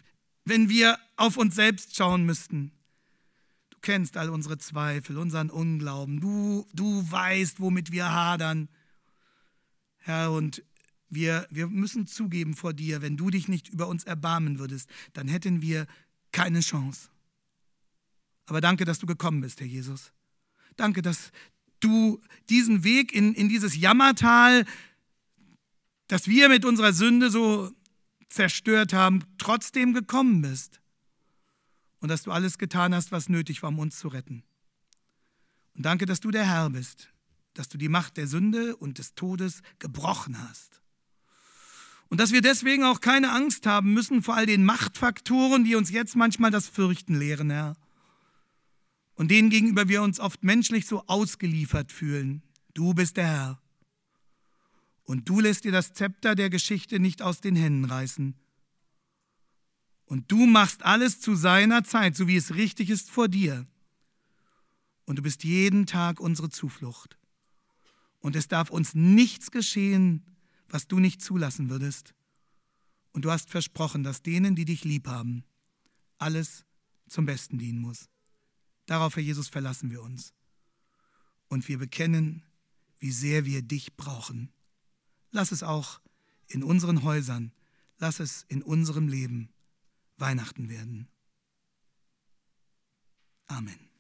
wenn 0.47 0.71
wir 0.71 0.99
auf 1.17 1.37
uns 1.37 1.57
selbst 1.57 1.95
schauen 1.95 2.25
müssten. 2.25 2.73
Du 3.83 3.87
kennst 3.91 4.17
all 4.17 4.31
unsere 4.31 4.59
Zweifel, 4.59 5.19
unseren 5.19 5.51
Unglauben. 5.51 6.21
Du, 6.21 6.67
du 6.73 7.11
weißt, 7.11 7.61
womit 7.61 7.91
wir 7.91 8.11
hadern. 8.11 8.69
Herr, 9.99 10.33
und 10.33 10.63
wir, 11.09 11.47
wir 11.51 11.67
müssen 11.67 12.07
zugeben 12.07 12.55
vor 12.55 12.73
dir, 12.73 13.03
wenn 13.03 13.17
du 13.17 13.29
dich 13.29 13.49
nicht 13.49 13.69
über 13.69 13.89
uns 13.89 14.05
erbarmen 14.05 14.59
würdest, 14.59 14.89
dann 15.13 15.29
hätten 15.29 15.61
wir 15.61 15.87
keine 16.31 16.61
Chance. 16.61 17.11
Aber 18.47 18.61
danke, 18.61 18.85
dass 18.85 19.01
du 19.01 19.07
gekommen 19.07 19.41
bist, 19.41 19.61
Herr 19.61 19.67
Jesus. 19.67 20.13
Danke, 20.77 21.03
dass 21.03 21.33
du 21.81 22.21
diesen 22.49 22.85
Weg 22.85 23.13
in, 23.13 23.35
in 23.35 23.49
dieses 23.49 23.77
Jammertal 23.77 24.65
dass 26.13 26.29
wir 26.29 26.51
mit 26.51 26.67
unserer 26.67 26.93
Sünde 26.93 27.31
so 27.31 27.71
zerstört 28.29 28.93
haben, 28.93 29.25
trotzdem 29.39 29.95
gekommen 29.95 30.43
bist. 30.43 30.82
Und 32.03 32.09
dass 32.09 32.25
du 32.25 32.33
alles 32.33 32.59
getan 32.59 32.95
hast, 32.95 33.13
was 33.13 33.29
nötig 33.29 33.63
war, 33.63 33.69
um 33.69 33.79
uns 33.79 33.97
zu 33.97 34.09
retten. 34.09 34.43
Und 35.75 35.87
danke, 35.87 36.05
dass 36.05 36.19
du 36.19 36.33
der 36.33 36.45
Herr 36.45 36.69
bist, 36.69 37.13
dass 37.55 37.69
du 37.69 37.79
die 37.79 37.89
Macht 37.89 38.17
der 38.17 38.27
Sünde 38.27 38.75
und 38.75 38.99
des 38.99 39.15
Todes 39.15 39.63
gebrochen 39.79 40.37
hast. 40.49 40.83
Und 42.09 42.19
dass 42.19 42.33
wir 42.33 42.43
deswegen 42.43 42.83
auch 42.83 43.01
keine 43.01 43.31
Angst 43.31 43.67
haben 43.67 43.95
müssen 43.95 44.21
vor 44.21 44.35
all 44.35 44.47
den 44.47 44.65
Machtfaktoren, 44.65 45.63
die 45.63 45.77
uns 45.77 45.91
jetzt 45.91 46.17
manchmal 46.17 46.51
das 46.51 46.69
Fürchten 46.69 47.15
lehren, 47.15 47.51
Herr. 47.51 47.77
Und 49.15 49.31
denen 49.31 49.49
gegenüber 49.49 49.89
wir 49.89 50.03
uns 50.03 50.19
oft 50.19 50.43
menschlich 50.43 50.87
so 50.87 51.05
ausgeliefert 51.07 51.93
fühlen. 51.93 52.43
Du 52.75 52.95
bist 52.95 53.17
der 53.17 53.27
Herr. 53.29 53.63
Und 55.05 55.29
du 55.29 55.39
lässt 55.39 55.65
dir 55.65 55.73
das 55.73 55.93
Zepter 55.93 56.35
der 56.35 56.51
Geschichte 56.51 56.99
nicht 56.99 57.23
aus 57.23 57.41
den 57.41 57.55
Händen 57.55 57.85
reißen. 57.85 58.35
Und 60.13 60.31
du 60.31 60.45
machst 60.45 60.83
alles 60.83 61.23
zu 61.23 61.35
seiner 61.35 61.85
Zeit, 61.85 62.17
so 62.17 62.29
wie 62.29 62.37
es 62.37 62.55
richtig 62.55 62.91
ist 62.91 63.11
vor 63.11 63.29
dir. 63.29 63.67
Und 65.07 65.17
du 65.17 65.23
bist 65.23 65.43
jeden 65.43 65.87
Tag 65.87 66.21
unsere 66.21 66.51
Zuflucht. 66.51 67.17
Und 68.19 68.37
es 68.37 68.47
darf 68.47 68.69
uns 68.69 68.95
nichts 68.95 69.51
geschehen, 69.51 70.23
was 70.69 70.87
du 70.87 70.99
nicht 70.99 71.23
zulassen 71.23 71.71
würdest. 71.71 72.13
Und 73.13 73.25
du 73.25 73.31
hast 73.31 73.49
versprochen, 73.49 74.05
dass 74.05 74.21
denen, 74.21 74.55
die 74.55 74.67
dich 74.67 74.85
lieb 74.85 75.09
haben, 75.09 75.45
alles 76.19 76.67
zum 77.09 77.25
Besten 77.25 77.57
dienen 77.57 77.81
muss. 77.81 78.11
Darauf, 78.85 79.17
Herr 79.17 79.23
Jesus, 79.23 79.49
verlassen 79.49 79.91
wir 79.91 80.03
uns. 80.03 80.35
Und 81.49 81.69
wir 81.69 81.79
bekennen, 81.79 82.43
wie 82.99 83.13
sehr 83.13 83.47
wir 83.47 83.63
dich 83.63 83.97
brauchen. 83.97 84.53
Lass 85.31 85.53
es 85.53 85.63
auch 85.63 86.03
in 86.49 86.63
unseren 86.63 87.03
Häusern, 87.03 87.51
lass 87.97 88.21
es 88.21 88.45
in 88.51 88.63
unserem 88.63 89.09
Leben 89.09 89.49
Weihnachten 90.23 90.71
werden. 90.71 91.09
Amen. 93.49 93.92